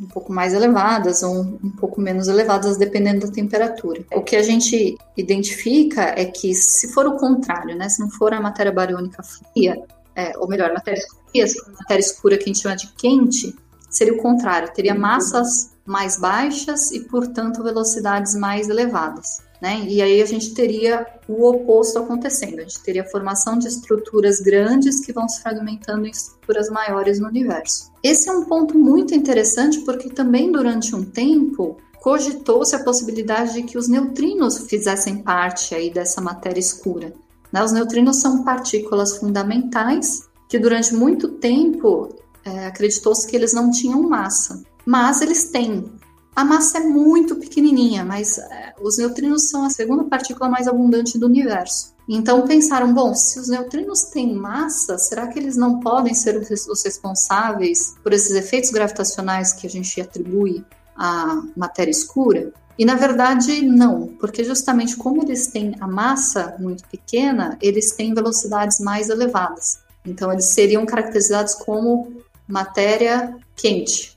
um 0.00 0.06
pouco 0.08 0.32
mais 0.32 0.52
elevadas 0.52 1.22
ou 1.22 1.40
um 1.40 1.70
pouco 1.70 2.00
menos 2.00 2.26
elevadas, 2.26 2.76
dependendo 2.76 3.26
da 3.26 3.32
temperatura. 3.32 4.04
O 4.12 4.22
que 4.22 4.34
a 4.34 4.42
gente 4.42 4.96
identifica 5.16 6.02
é 6.02 6.24
que, 6.24 6.52
se 6.54 6.92
for 6.92 7.06
o 7.06 7.16
contrário, 7.16 7.76
né? 7.76 7.88
Se 7.88 8.00
não 8.00 8.10
for 8.10 8.32
a 8.34 8.40
matéria 8.40 8.72
bariônica 8.72 9.22
fria, 9.22 9.80
é, 10.16 10.36
ou 10.38 10.48
melhor, 10.48 10.72
matéria 10.72 11.02
fria, 11.30 11.46
se 11.46 11.58
for 11.60 11.70
a 11.70 11.76
matéria 11.78 12.00
escura 12.00 12.36
que 12.36 12.44
a 12.44 12.46
gente 12.46 12.60
chama 12.60 12.76
de 12.76 12.88
quente, 12.94 13.54
seria 13.88 14.14
o 14.14 14.18
contrário, 14.18 14.72
teria 14.72 14.94
massas 14.94 15.70
mais 15.86 16.18
baixas 16.18 16.90
e, 16.90 17.00
portanto, 17.00 17.62
velocidades 17.62 18.34
mais 18.34 18.68
elevadas. 18.68 19.43
Né? 19.60 19.84
E 19.88 20.02
aí 20.02 20.20
a 20.20 20.26
gente 20.26 20.52
teria 20.52 21.06
o 21.28 21.48
oposto 21.48 21.98
acontecendo, 21.98 22.58
a 22.58 22.62
gente 22.62 22.82
teria 22.82 23.02
a 23.02 23.08
formação 23.08 23.58
de 23.58 23.68
estruturas 23.68 24.40
grandes 24.40 25.00
que 25.00 25.12
vão 25.12 25.28
se 25.28 25.40
fragmentando 25.40 26.06
em 26.06 26.10
estruturas 26.10 26.68
maiores 26.68 27.18
no 27.18 27.28
universo. 27.28 27.90
Esse 28.02 28.28
é 28.28 28.32
um 28.32 28.44
ponto 28.44 28.76
muito 28.76 29.14
interessante 29.14 29.80
porque 29.80 30.10
também 30.10 30.52
durante 30.52 30.94
um 30.94 31.04
tempo 31.04 31.78
cogitou-se 32.00 32.76
a 32.76 32.84
possibilidade 32.84 33.54
de 33.54 33.62
que 33.62 33.78
os 33.78 33.88
neutrinos 33.88 34.58
fizessem 34.68 35.22
parte 35.22 35.74
aí 35.74 35.90
dessa 35.90 36.20
matéria 36.20 36.60
escura. 36.60 37.14
Né? 37.50 37.64
Os 37.64 37.72
neutrinos 37.72 38.16
são 38.16 38.44
partículas 38.44 39.16
fundamentais 39.16 40.28
que 40.46 40.58
durante 40.58 40.94
muito 40.94 41.28
tempo 41.28 42.14
é, 42.44 42.66
acreditou-se 42.66 43.26
que 43.26 43.34
eles 43.34 43.54
não 43.54 43.70
tinham 43.70 44.02
massa, 44.02 44.62
mas 44.84 45.22
eles 45.22 45.50
têm 45.50 45.90
a 46.34 46.44
massa 46.44 46.78
é 46.78 46.80
muito 46.80 47.36
pequenininha, 47.36 48.04
mas 48.04 48.38
é, 48.38 48.74
os 48.80 48.98
neutrinos 48.98 49.48
são 49.50 49.64
a 49.64 49.70
segunda 49.70 50.04
partícula 50.04 50.48
mais 50.48 50.66
abundante 50.66 51.18
do 51.18 51.26
universo. 51.26 51.94
Então 52.08 52.46
pensaram, 52.46 52.92
bom, 52.92 53.14
se 53.14 53.38
os 53.38 53.48
neutrinos 53.48 54.02
têm 54.04 54.34
massa, 54.34 54.98
será 54.98 55.26
que 55.26 55.38
eles 55.38 55.56
não 55.56 55.80
podem 55.80 56.12
ser 56.12 56.36
os 56.36 56.82
responsáveis 56.84 57.94
por 58.02 58.12
esses 58.12 58.32
efeitos 58.32 58.70
gravitacionais 58.70 59.52
que 59.52 59.66
a 59.66 59.70
gente 59.70 60.00
atribui 60.00 60.64
à 60.96 61.40
matéria 61.56 61.90
escura? 61.90 62.52
E 62.78 62.84
na 62.84 62.96
verdade 62.96 63.62
não, 63.62 64.08
porque 64.18 64.42
justamente 64.42 64.96
como 64.96 65.22
eles 65.22 65.46
têm 65.46 65.74
a 65.80 65.86
massa 65.86 66.56
muito 66.58 66.86
pequena, 66.88 67.56
eles 67.62 67.92
têm 67.92 68.12
velocidades 68.12 68.80
mais 68.80 69.08
elevadas. 69.08 69.78
Então 70.04 70.32
eles 70.32 70.46
seriam 70.46 70.84
caracterizados 70.84 71.54
como 71.54 72.12
matéria 72.46 73.36
quente, 73.56 74.13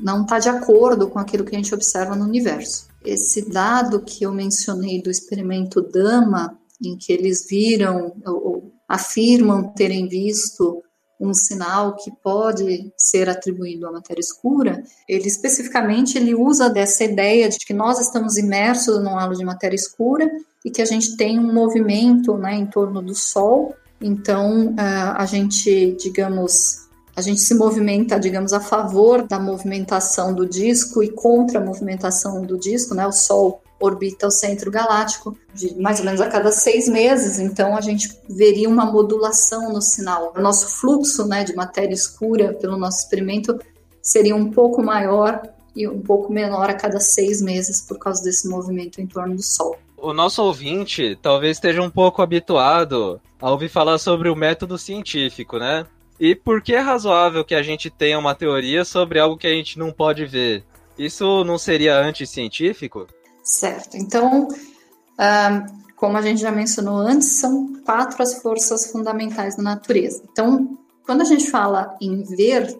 não 0.00 0.22
está 0.22 0.38
de 0.38 0.48
acordo 0.48 1.08
com 1.08 1.18
aquilo 1.18 1.44
que 1.44 1.54
a 1.54 1.58
gente 1.58 1.74
observa 1.74 2.16
no 2.16 2.24
universo. 2.24 2.88
Esse 3.04 3.48
dado 3.48 4.00
que 4.00 4.24
eu 4.24 4.32
mencionei 4.32 5.00
do 5.00 5.10
experimento 5.10 5.80
Dama, 5.80 6.58
em 6.82 6.96
que 6.96 7.12
eles 7.12 7.46
viram 7.48 8.12
ou 8.24 8.72
afirmam 8.88 9.72
terem 9.74 10.08
visto 10.08 10.82
um 11.20 11.34
sinal 11.34 11.96
que 11.96 12.12
pode 12.22 12.92
ser 12.96 13.28
atribuído 13.28 13.86
à 13.86 13.92
matéria 13.92 14.20
escura, 14.20 14.82
ele 15.08 15.26
especificamente 15.26 16.16
ele 16.16 16.34
usa 16.34 16.70
dessa 16.70 17.02
ideia 17.04 17.48
de 17.48 17.58
que 17.58 17.74
nós 17.74 17.98
estamos 17.98 18.36
imersos 18.36 19.02
num 19.02 19.18
halo 19.18 19.34
de 19.34 19.44
matéria 19.44 19.74
escura 19.74 20.30
e 20.64 20.70
que 20.70 20.80
a 20.80 20.84
gente 20.84 21.16
tem 21.16 21.38
um 21.38 21.52
movimento 21.52 22.36
né, 22.36 22.54
em 22.54 22.66
torno 22.66 23.02
do 23.02 23.14
Sol. 23.14 23.74
Então, 24.00 24.74
a 24.78 25.26
gente, 25.26 25.96
digamos, 26.00 26.87
a 27.18 27.20
gente 27.20 27.40
se 27.40 27.52
movimenta, 27.52 28.16
digamos, 28.16 28.52
a 28.52 28.60
favor 28.60 29.26
da 29.26 29.40
movimentação 29.40 30.32
do 30.32 30.46
disco 30.46 31.02
e 31.02 31.10
contra 31.10 31.58
a 31.58 31.64
movimentação 31.64 32.42
do 32.42 32.56
disco, 32.56 32.94
né? 32.94 33.04
O 33.08 33.10
Sol 33.10 33.60
orbita 33.80 34.28
o 34.28 34.30
centro 34.30 34.70
galáctico 34.70 35.36
de 35.52 35.74
mais 35.80 35.98
ou 35.98 36.04
menos 36.04 36.20
a 36.20 36.28
cada 36.28 36.52
seis 36.52 36.88
meses, 36.88 37.40
então 37.40 37.76
a 37.76 37.80
gente 37.80 38.16
veria 38.28 38.68
uma 38.68 38.86
modulação 38.86 39.72
no 39.72 39.82
sinal. 39.82 40.32
O 40.36 40.40
nosso 40.40 40.68
fluxo 40.68 41.26
né, 41.26 41.42
de 41.42 41.56
matéria 41.56 41.92
escura 41.92 42.54
pelo 42.54 42.76
nosso 42.76 43.00
experimento 43.00 43.58
seria 44.00 44.36
um 44.36 44.52
pouco 44.52 44.80
maior 44.80 45.42
e 45.74 45.88
um 45.88 46.00
pouco 46.00 46.32
menor 46.32 46.70
a 46.70 46.74
cada 46.74 47.00
seis 47.00 47.42
meses 47.42 47.80
por 47.80 47.98
causa 47.98 48.22
desse 48.22 48.48
movimento 48.48 49.00
em 49.00 49.08
torno 49.08 49.34
do 49.34 49.42
Sol. 49.42 49.76
O 49.96 50.12
nosso 50.12 50.40
ouvinte 50.40 51.18
talvez 51.20 51.56
esteja 51.56 51.82
um 51.82 51.90
pouco 51.90 52.22
habituado 52.22 53.20
a 53.40 53.50
ouvir 53.50 53.68
falar 53.68 53.98
sobre 53.98 54.28
o 54.28 54.36
método 54.36 54.78
científico, 54.78 55.58
né? 55.58 55.84
E 56.20 56.34
por 56.34 56.60
que 56.60 56.74
é 56.74 56.80
razoável 56.80 57.44
que 57.44 57.54
a 57.54 57.62
gente 57.62 57.90
tenha 57.90 58.18
uma 58.18 58.34
teoria 58.34 58.84
sobre 58.84 59.20
algo 59.20 59.36
que 59.36 59.46
a 59.46 59.52
gente 59.52 59.78
não 59.78 59.92
pode 59.92 60.26
ver? 60.26 60.64
Isso 60.98 61.44
não 61.44 61.56
seria 61.56 61.98
anticientífico? 62.00 63.06
Certo. 63.44 63.96
Então, 63.96 64.48
um, 64.48 65.78
como 65.94 66.16
a 66.16 66.22
gente 66.22 66.40
já 66.40 66.50
mencionou 66.50 66.96
antes, 66.96 67.38
são 67.38 67.72
quatro 67.84 68.22
as 68.22 68.42
forças 68.42 68.90
fundamentais 68.90 69.56
da 69.56 69.62
natureza. 69.62 70.22
Então, 70.30 70.76
quando 71.04 71.22
a 71.22 71.24
gente 71.24 71.50
fala 71.50 71.96
em 72.00 72.22
ver 72.22 72.76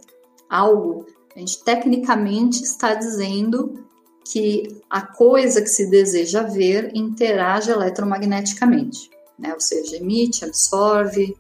algo, 0.51 1.07
a 1.34 1.39
gente 1.39 1.62
tecnicamente 1.64 2.62
está 2.62 2.95
dizendo 2.95 3.84
que 4.24 4.82
a 4.91 5.01
coisa 5.01 5.62
que 5.62 5.68
se 5.68 5.89
deseja 5.89 6.43
ver 6.43 6.91
interage 6.95 7.70
eletromagneticamente, 7.70 9.11
né? 9.39 9.55
ou 9.55 9.61
seja, 9.61 9.97
emite, 9.97 10.45
absorve 10.45 11.36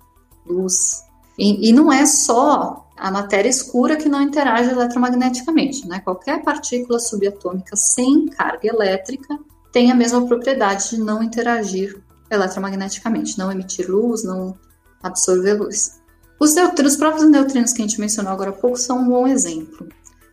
luz, 0.46 1.04
e, 1.38 1.68
e 1.68 1.72
não 1.72 1.92
é 1.92 2.04
só 2.04 2.88
a 2.96 3.10
matéria 3.12 3.48
escura 3.48 3.96
que 3.96 4.08
não 4.08 4.20
interage 4.20 4.70
eletromagneticamente, 4.70 5.86
né? 5.86 6.00
Qualquer 6.00 6.42
partícula 6.42 6.98
subatômica 6.98 7.76
sem 7.76 8.26
carga 8.26 8.66
elétrica 8.66 9.38
tem 9.72 9.92
a 9.92 9.94
mesma 9.94 10.26
propriedade 10.26 10.90
de 10.90 10.98
não 10.98 11.22
interagir 11.22 12.02
eletromagneticamente, 12.28 13.38
não 13.38 13.52
emitir 13.52 13.88
luz, 13.88 14.24
não 14.24 14.58
absorver 15.00 15.54
luz. 15.54 16.00
Os, 16.40 16.54
neutrinos, 16.54 16.92
os 16.94 16.98
próprios 16.98 17.30
neutrinos 17.30 17.72
que 17.72 17.82
a 17.82 17.86
gente 17.86 18.00
mencionou 18.00 18.32
agora 18.32 18.50
há 18.50 18.54
pouco 18.54 18.76
são 18.76 18.98
um 18.98 19.08
bom 19.08 19.26
exemplo. 19.26 19.88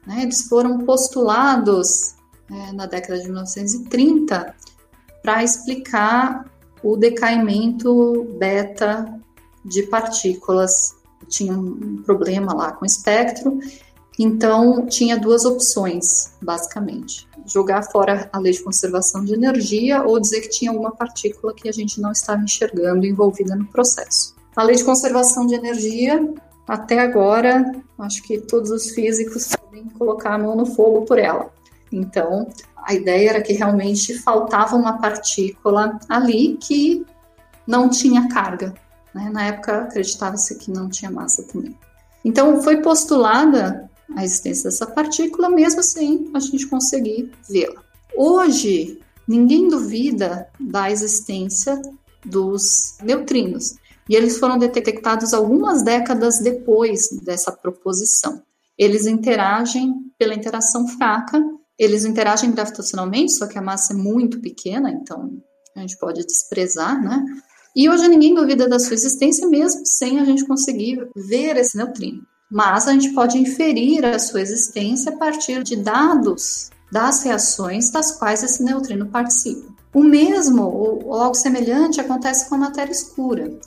Né? 0.05 0.23
Eles 0.23 0.47
foram 0.47 0.79
postulados 0.79 2.15
é, 2.51 2.71
na 2.73 2.87
década 2.87 3.19
de 3.19 3.25
1930 3.25 4.55
para 5.21 5.43
explicar 5.43 6.45
o 6.83 6.97
decaimento 6.97 8.23
beta 8.37 9.19
de 9.65 9.83
partículas 9.83 10.95
tinha 11.27 11.53
um 11.53 12.03
problema 12.03 12.53
lá 12.53 12.71
com 12.71 12.83
o 12.83 12.85
espectro, 12.85 13.59
então 14.17 14.85
tinha 14.85 15.19
duas 15.19 15.43
opções, 15.43 16.33
basicamente: 16.41 17.27
jogar 17.45 17.83
fora 17.83 18.29
a 18.31 18.39
lei 18.39 18.53
de 18.53 18.63
conservação 18.63 19.25
de 19.25 19.33
energia 19.33 20.03
ou 20.03 20.19
dizer 20.19 20.41
que 20.41 20.49
tinha 20.49 20.71
alguma 20.71 20.91
partícula 20.91 21.53
que 21.53 21.67
a 21.67 21.71
gente 21.71 21.99
não 21.99 22.11
estava 22.11 22.41
enxergando 22.41 23.05
envolvida 23.05 23.55
no 23.55 23.65
processo. 23.65 24.35
A 24.55 24.63
lei 24.63 24.75
de 24.75 24.83
conservação 24.85 25.45
de 25.45 25.55
energia, 25.55 26.33
até 26.67 26.99
agora, 26.99 27.73
acho 27.99 28.23
que 28.23 28.39
todos 28.39 28.71
os 28.71 28.91
físicos 28.91 29.49
podem 29.55 29.89
colocar 29.89 30.35
a 30.35 30.37
mão 30.37 30.55
no 30.55 30.65
fogo 30.65 31.01
por 31.01 31.19
ela. 31.19 31.51
Então, 31.91 32.47
a 32.77 32.93
ideia 32.93 33.31
era 33.31 33.41
que 33.41 33.53
realmente 33.53 34.17
faltava 34.19 34.75
uma 34.75 34.97
partícula 34.99 35.99
ali 36.07 36.57
que 36.57 37.05
não 37.67 37.89
tinha 37.89 38.29
carga, 38.29 38.73
né? 39.15 39.29
Na 39.29 39.45
época 39.45 39.83
acreditava-se 39.83 40.55
que 40.55 40.69
não 40.69 40.89
tinha 40.89 41.09
massa 41.09 41.41
também. 41.43 41.75
Então 42.23 42.61
foi 42.61 42.81
postulada 42.81 43.89
a 44.15 44.23
existência 44.23 44.65
dessa 44.65 44.85
partícula, 44.85 45.49
mesmo 45.49 45.81
sem 45.81 46.29
a 46.33 46.39
gente 46.39 46.67
conseguir 46.67 47.31
vê-la. 47.49 47.81
Hoje, 48.15 48.99
ninguém 49.27 49.67
duvida 49.67 50.47
da 50.59 50.91
existência 50.91 51.81
dos 52.23 52.97
neutrinos, 53.01 53.75
e 54.09 54.15
eles 54.15 54.37
foram 54.37 54.57
detectados 54.57 55.33
algumas 55.33 55.81
décadas 55.83 56.39
depois 56.39 57.09
dessa 57.23 57.51
proposição. 57.51 58.43
Eles 58.77 59.05
interagem 59.05 59.93
pela 60.17 60.35
interação 60.35 60.87
fraca, 60.87 61.41
eles 61.77 62.05
interagem 62.05 62.51
gravitacionalmente, 62.51 63.33
só 63.33 63.47
que 63.47 63.57
a 63.57 63.61
massa 63.61 63.93
é 63.93 63.95
muito 63.95 64.39
pequena, 64.39 64.91
então 64.91 65.41
a 65.75 65.81
gente 65.81 65.97
pode 65.97 66.23
desprezar, 66.25 67.01
né? 67.03 67.23
E 67.75 67.89
hoje 67.89 68.07
ninguém 68.07 68.33
duvida 68.33 68.69
da 68.69 68.79
sua 68.79 68.93
existência, 68.93 69.47
mesmo 69.47 69.85
sem 69.85 70.19
a 70.19 70.23
gente 70.23 70.45
conseguir 70.45 71.09
ver 71.15 71.57
esse 71.57 71.75
neutrino. 71.75 72.25
Mas 72.49 72.87
a 72.87 72.93
gente 72.93 73.09
pode 73.13 73.37
inferir 73.37 74.05
a 74.05 74.17
sua 74.17 74.41
existência 74.41 75.11
a 75.11 75.17
partir 75.17 75.61
de 75.63 75.75
dados 75.75 76.69
das 76.91 77.23
reações 77.23 77.89
das 77.89 78.13
quais 78.13 78.43
esse 78.43 78.63
neutrino 78.63 79.07
participa. 79.07 79.73
O 79.93 80.01
mesmo, 80.03 80.63
ou 80.63 81.13
algo 81.13 81.35
semelhante, 81.35 81.99
acontece 81.99 82.47
com 82.47 82.55
a 82.55 82.59
matéria 82.59 82.91
escura. 82.91 83.59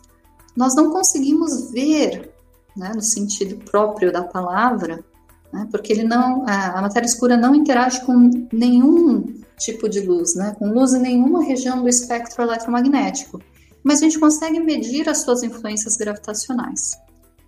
Nós 0.57 0.75
não 0.75 0.91
conseguimos 0.91 1.71
ver 1.71 2.33
né, 2.77 2.93
no 2.95 3.03
sentido 3.03 3.57
próprio 3.65 4.13
da 4.13 4.23
palavra, 4.23 5.05
né, 5.53 5.69
porque 5.71 5.93
ele 5.93 6.05
não, 6.05 6.45
a, 6.47 6.81
matéria 6.81 7.07
escura 7.07 7.37
não 7.37 7.55
interage 7.55 8.05
com 8.05 8.31
nenhum 8.53 9.25
tipo 9.59 9.89
de 9.89 10.01
luz, 10.01 10.35
né, 10.35 10.55
com 10.59 10.71
luz 10.71 10.95
em 10.95 11.01
nenhuma 11.01 11.43
região 11.43 11.83
do 11.83 11.89
espectro 11.89 12.43
eletromagnético, 12.43 13.41
mas 13.83 14.01
a 14.01 14.05
gente 14.05 14.19
consegue 14.19 14.61
medir 14.61 15.09
as 15.09 15.23
suas 15.23 15.43
influências 15.43 15.97
gravitacionais. 15.97 16.93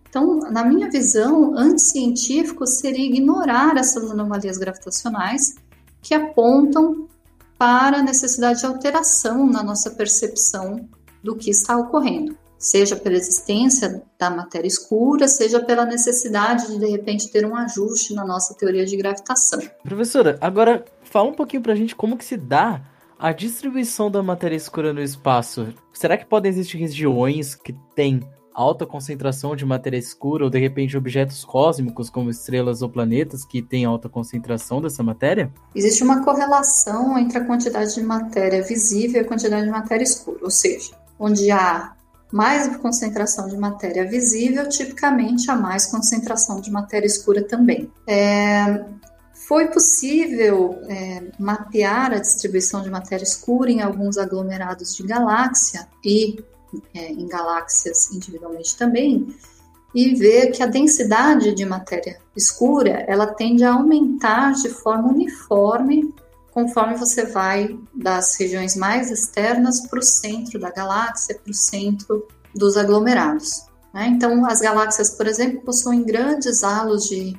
Então, 0.09 0.41
na 0.51 0.65
minha 0.65 0.91
visão, 0.91 1.57
anticientífico 1.57 2.67
seria 2.67 3.07
ignorar 3.07 3.77
essas 3.77 4.11
anomalias 4.11 4.59
gravitacionais 4.59 5.55
que 6.03 6.15
apontam 6.15 7.09
para 7.57 7.99
a 7.99 8.03
necessidade 8.03 8.61
de 8.61 8.67
alteração 8.67 9.47
na 9.47 9.63
nossa 9.63 9.91
percepção 9.91 10.89
do 11.23 11.37
que 11.37 11.51
está 11.51 11.77
ocorrendo, 11.77 12.37
seja 12.59 12.97
pela 12.97 13.17
existência 13.17 14.03
da 14.19 14.31
matéria 14.31 14.67
escura, 14.67 15.29
seja 15.29 15.61
pela 15.61 15.85
necessidade 15.85 16.67
de 16.69 16.79
de 16.79 16.87
repente 16.87 17.31
ter 17.31 17.47
um 17.47 17.55
ajuste 17.55 18.15
na 18.15 18.25
nossa 18.25 18.55
teoria 18.55 18.85
de 18.85 18.97
gravitação. 18.97 19.61
Professora, 19.85 20.39
agora 20.41 20.85
fala 21.03 21.29
um 21.29 21.35
pouquinho 21.35 21.63
para 21.63 21.75
a 21.75 21.77
gente 21.77 21.95
como 21.95 22.17
que 22.17 22.25
se 22.25 22.37
dá 22.37 22.83
a 23.21 23.33
distribuição 23.33 24.11
da 24.11 24.23
matéria 24.23 24.57
escura 24.57 24.95
no 24.95 25.03
espaço. 25.03 25.75
Será 25.93 26.17
que 26.17 26.25
podem 26.25 26.49
existir 26.49 26.79
regiões 26.79 27.55
que 27.55 27.75
têm 27.95 28.21
alta 28.55 28.87
concentração 28.87 29.55
de 29.55 29.65
matéria 29.65 29.99
escura 29.99 30.45
ou 30.45 30.51
de 30.51 30.59
repente 30.59 30.97
objetos 30.97 31.45
cósmicos 31.45 32.09
como 32.09 32.31
estrelas 32.31 32.81
ou 32.81 32.89
planetas 32.89 33.45
que 33.45 33.61
têm 33.61 33.85
alta 33.85 34.09
concentração 34.09 34.81
dessa 34.81 35.03
matéria? 35.03 35.53
Existe 35.75 36.03
uma 36.03 36.25
correlação 36.25 37.19
entre 37.19 37.37
a 37.37 37.45
quantidade 37.45 37.95
de 37.95 38.03
matéria 38.03 38.63
visível 38.63 39.21
e 39.21 39.25
a 39.25 39.29
quantidade 39.29 39.65
de 39.65 39.71
matéria 39.71 40.03
escura, 40.03 40.39
ou 40.43 40.51
seja, 40.51 40.93
onde 41.19 41.51
há 41.51 41.93
mais 42.33 42.75
concentração 42.79 43.49
de 43.49 43.57
matéria 43.57 44.09
visível, 44.09 44.67
tipicamente 44.69 45.51
há 45.51 45.57
mais 45.57 45.87
concentração 45.87 46.61
de 46.61 46.71
matéria 46.71 47.07
escura 47.07 47.43
também. 47.43 47.91
É, 48.07 48.85
foi 49.51 49.67
possível 49.67 50.81
é, 50.89 51.25
mapear 51.37 52.13
a 52.13 52.21
distribuição 52.21 52.83
de 52.83 52.89
matéria 52.89 53.25
escura 53.25 53.69
em 53.69 53.83
alguns 53.83 54.17
aglomerados 54.17 54.95
de 54.95 55.03
galáxia 55.03 55.89
e 56.05 56.39
é, 56.95 57.11
em 57.11 57.27
galáxias 57.27 58.13
individualmente 58.13 58.77
também, 58.77 59.35
e 59.93 60.15
ver 60.15 60.53
que 60.53 60.63
a 60.63 60.67
densidade 60.67 61.53
de 61.53 61.67
matéria 61.67 62.21
escura 62.37 63.05
ela 63.09 63.27
tende 63.27 63.65
a 63.65 63.73
aumentar 63.73 64.53
de 64.53 64.69
forma 64.69 65.09
uniforme 65.09 66.15
conforme 66.53 66.95
você 66.95 67.27
vai 67.27 67.77
das 67.93 68.37
regiões 68.39 68.77
mais 68.77 69.11
externas 69.11 69.81
para 69.89 69.99
o 69.99 70.03
centro 70.03 70.61
da 70.61 70.71
galáxia, 70.71 71.37
para 71.43 71.51
o 71.51 71.55
centro 71.55 72.29
dos 72.55 72.77
aglomerados. 72.77 73.65
Né? 73.93 74.07
Então, 74.15 74.47
as 74.47 74.61
galáxias, 74.61 75.11
por 75.11 75.27
exemplo, 75.27 75.61
possuem 75.63 76.05
grandes 76.05 76.63
halos 76.63 77.09
de 77.09 77.37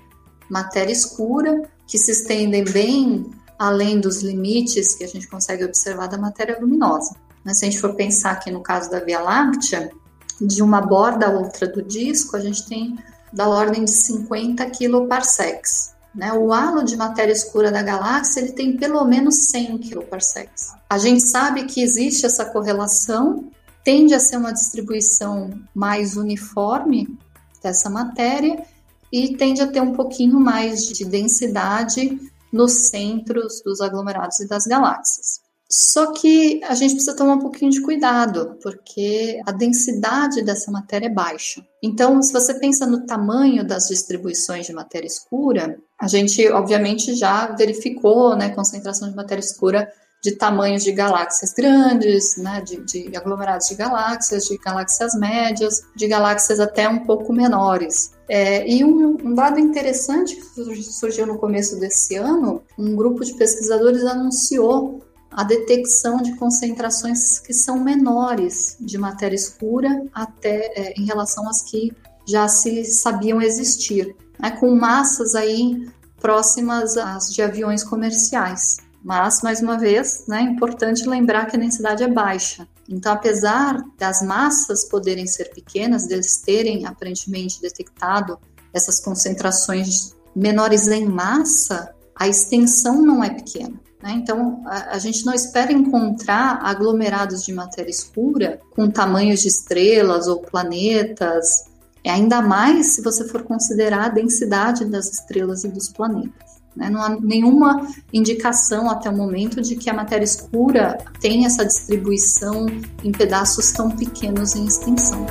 matéria 0.49 0.91
escura 0.91 1.61
que 1.91 1.97
se 1.97 2.11
estendem 2.11 2.63
bem 2.63 3.29
além 3.59 3.99
dos 3.99 4.21
limites 4.21 4.95
que 4.95 5.03
a 5.03 5.07
gente 5.07 5.27
consegue 5.27 5.65
observar 5.65 6.07
da 6.07 6.17
matéria 6.17 6.57
luminosa. 6.57 7.13
Mas 7.43 7.59
se 7.59 7.65
a 7.65 7.69
gente 7.69 7.81
for 7.81 7.93
pensar 7.95 8.31
aqui 8.31 8.49
no 8.49 8.61
caso 8.61 8.89
da 8.89 9.01
Via 9.01 9.19
Láctea, 9.19 9.91
de 10.39 10.63
uma 10.63 10.79
borda 10.79 11.27
a 11.27 11.31
outra 11.31 11.67
do 11.67 11.81
disco, 11.81 12.37
a 12.37 12.39
gente 12.39 12.65
tem 12.65 12.97
da 13.33 13.49
ordem 13.49 13.83
de 13.83 13.91
50 13.91 14.65
kiloparsecs. 14.69 15.91
Né? 16.15 16.31
O 16.31 16.53
halo 16.53 16.85
de 16.85 16.95
matéria 16.95 17.33
escura 17.33 17.69
da 17.69 17.83
galáxia 17.83 18.39
ele 18.39 18.53
tem 18.53 18.77
pelo 18.77 19.03
menos 19.03 19.49
100 19.49 19.77
kiloparsecs. 19.79 20.71
A 20.89 20.97
gente 20.97 21.27
sabe 21.27 21.65
que 21.65 21.81
existe 21.81 22.25
essa 22.25 22.45
correlação, 22.45 23.51
tende 23.83 24.13
a 24.13 24.19
ser 24.19 24.37
uma 24.37 24.53
distribuição 24.53 25.49
mais 25.75 26.15
uniforme 26.15 27.17
dessa 27.61 27.89
matéria 27.89 28.63
e 29.11 29.35
tende 29.35 29.61
a 29.61 29.67
ter 29.67 29.81
um 29.81 29.93
pouquinho 29.93 30.39
mais 30.39 30.87
de 30.87 31.05
densidade 31.05 32.19
nos 32.51 32.73
centros 32.89 33.61
dos 33.63 33.81
aglomerados 33.81 34.39
e 34.39 34.47
das 34.47 34.65
galáxias. 34.65 35.41
Só 35.73 36.11
que 36.11 36.61
a 36.65 36.75
gente 36.75 36.95
precisa 36.95 37.15
tomar 37.15 37.35
um 37.35 37.39
pouquinho 37.39 37.71
de 37.71 37.81
cuidado, 37.81 38.57
porque 38.61 39.41
a 39.47 39.53
densidade 39.53 40.41
dessa 40.41 40.69
matéria 40.69 41.05
é 41.05 41.09
baixa. 41.09 41.65
Então, 41.81 42.21
se 42.21 42.33
você 42.33 42.53
pensa 42.55 42.85
no 42.85 43.05
tamanho 43.05 43.65
das 43.65 43.87
distribuições 43.87 44.65
de 44.65 44.73
matéria 44.73 45.07
escura, 45.07 45.79
a 45.97 46.09
gente 46.09 46.45
obviamente 46.49 47.15
já 47.15 47.55
verificou, 47.55 48.35
né, 48.35 48.49
concentração 48.49 49.09
de 49.09 49.15
matéria 49.15 49.39
escura 49.39 49.89
de 50.21 50.31
tamanhos 50.33 50.83
de 50.83 50.91
galáxias 50.91 51.51
grandes, 51.51 52.37
né, 52.37 52.61
de, 52.61 52.77
de, 52.81 53.17
aglomerados 53.17 53.67
de 53.67 53.75
galáxias, 53.75 54.45
de 54.45 54.57
galáxias 54.57 55.15
médias, 55.15 55.83
de 55.95 56.07
galáxias 56.07 56.59
até 56.59 56.87
um 56.87 56.99
pouco 56.99 57.33
menores. 57.33 58.11
É, 58.29 58.67
e 58.69 58.83
um, 58.83 59.17
um, 59.23 59.33
dado 59.33 59.59
interessante 59.59 60.35
que 60.35 60.83
surgiu 60.83 61.25
no 61.25 61.39
começo 61.39 61.79
desse 61.79 62.15
ano, 62.15 62.61
um 62.77 62.95
grupo 62.95 63.25
de 63.25 63.33
pesquisadores 63.33 64.05
anunciou 64.05 65.01
a 65.31 65.43
detecção 65.43 66.17
de 66.17 66.35
concentrações 66.35 67.39
que 67.39 67.53
são 67.53 67.79
menores 67.79 68.77
de 68.79 68.97
matéria 68.97 69.35
escura 69.35 70.03
até 70.13 70.71
é, 70.75 70.93
em 70.99 71.05
relação 71.05 71.49
às 71.49 71.63
que 71.63 71.91
já 72.27 72.47
se 72.47 72.85
sabiam 72.85 73.41
existir, 73.41 74.15
né, 74.39 74.51
com 74.51 74.75
massas 74.75 75.33
aí 75.33 75.89
próximas 76.19 76.95
às 76.95 77.33
de 77.33 77.41
aviões 77.41 77.83
comerciais. 77.83 78.77
Mas, 79.03 79.41
mais 79.41 79.61
uma 79.61 79.77
vez, 79.77 80.25
né, 80.27 80.39
é 80.39 80.43
importante 80.43 81.07
lembrar 81.07 81.47
que 81.47 81.55
a 81.55 81.59
densidade 81.59 82.03
é 82.03 82.07
baixa. 82.07 82.67
Então, 82.87 83.13
apesar 83.13 83.83
das 83.97 84.21
massas 84.21 84.85
poderem 84.85 85.25
ser 85.25 85.45
pequenas, 85.45 86.05
deles 86.05 86.37
terem 86.37 86.85
aparentemente 86.85 87.61
detectado 87.61 88.37
essas 88.73 88.99
concentrações 88.99 90.15
menores 90.35 90.87
em 90.87 91.05
massa, 91.05 91.93
a 92.15 92.27
extensão 92.27 93.01
não 93.01 93.23
é 93.23 93.29
pequena. 93.31 93.79
Né? 94.01 94.13
Então, 94.13 94.61
a, 94.65 94.95
a, 94.95 94.99
gente 94.99 95.25
não 95.25 95.33
espera 95.33 95.71
encontrar 95.71 96.59
aglomerados 96.63 97.43
de 97.43 97.53
matéria 97.53 97.89
escura 97.89 98.59
com 98.71 98.89
tamanhos 98.89 99.41
de 99.41 99.47
estrelas 99.47 100.27
ou 100.27 100.39
planetas, 100.39 101.65
ainda 102.05 102.41
mais 102.41 102.93
se 102.93 103.01
você 103.01 103.27
for 103.27 103.43
considerar 103.43 104.05
a 104.05 104.09
densidade 104.09 104.85
das 104.85 105.11
estrelas 105.11 105.63
e 105.63 105.67
dos 105.67 105.89
planetas. 105.89 106.50
Né? 106.75 106.89
Não 106.89 107.01
há 107.01 107.09
nenhuma 107.09 107.87
indicação 108.13 108.89
até 108.89 109.09
o 109.09 109.15
momento 109.15 109.61
de 109.61 109.75
que 109.75 109.89
a 109.89 109.93
matéria 109.93 110.23
escura 110.23 110.97
tem 111.19 111.45
essa 111.45 111.65
distribuição 111.65 112.65
em 113.03 113.11
pedaços 113.11 113.71
tão 113.71 113.91
pequenos 113.91 114.55
em 114.55 114.65
extensão. 114.65 115.25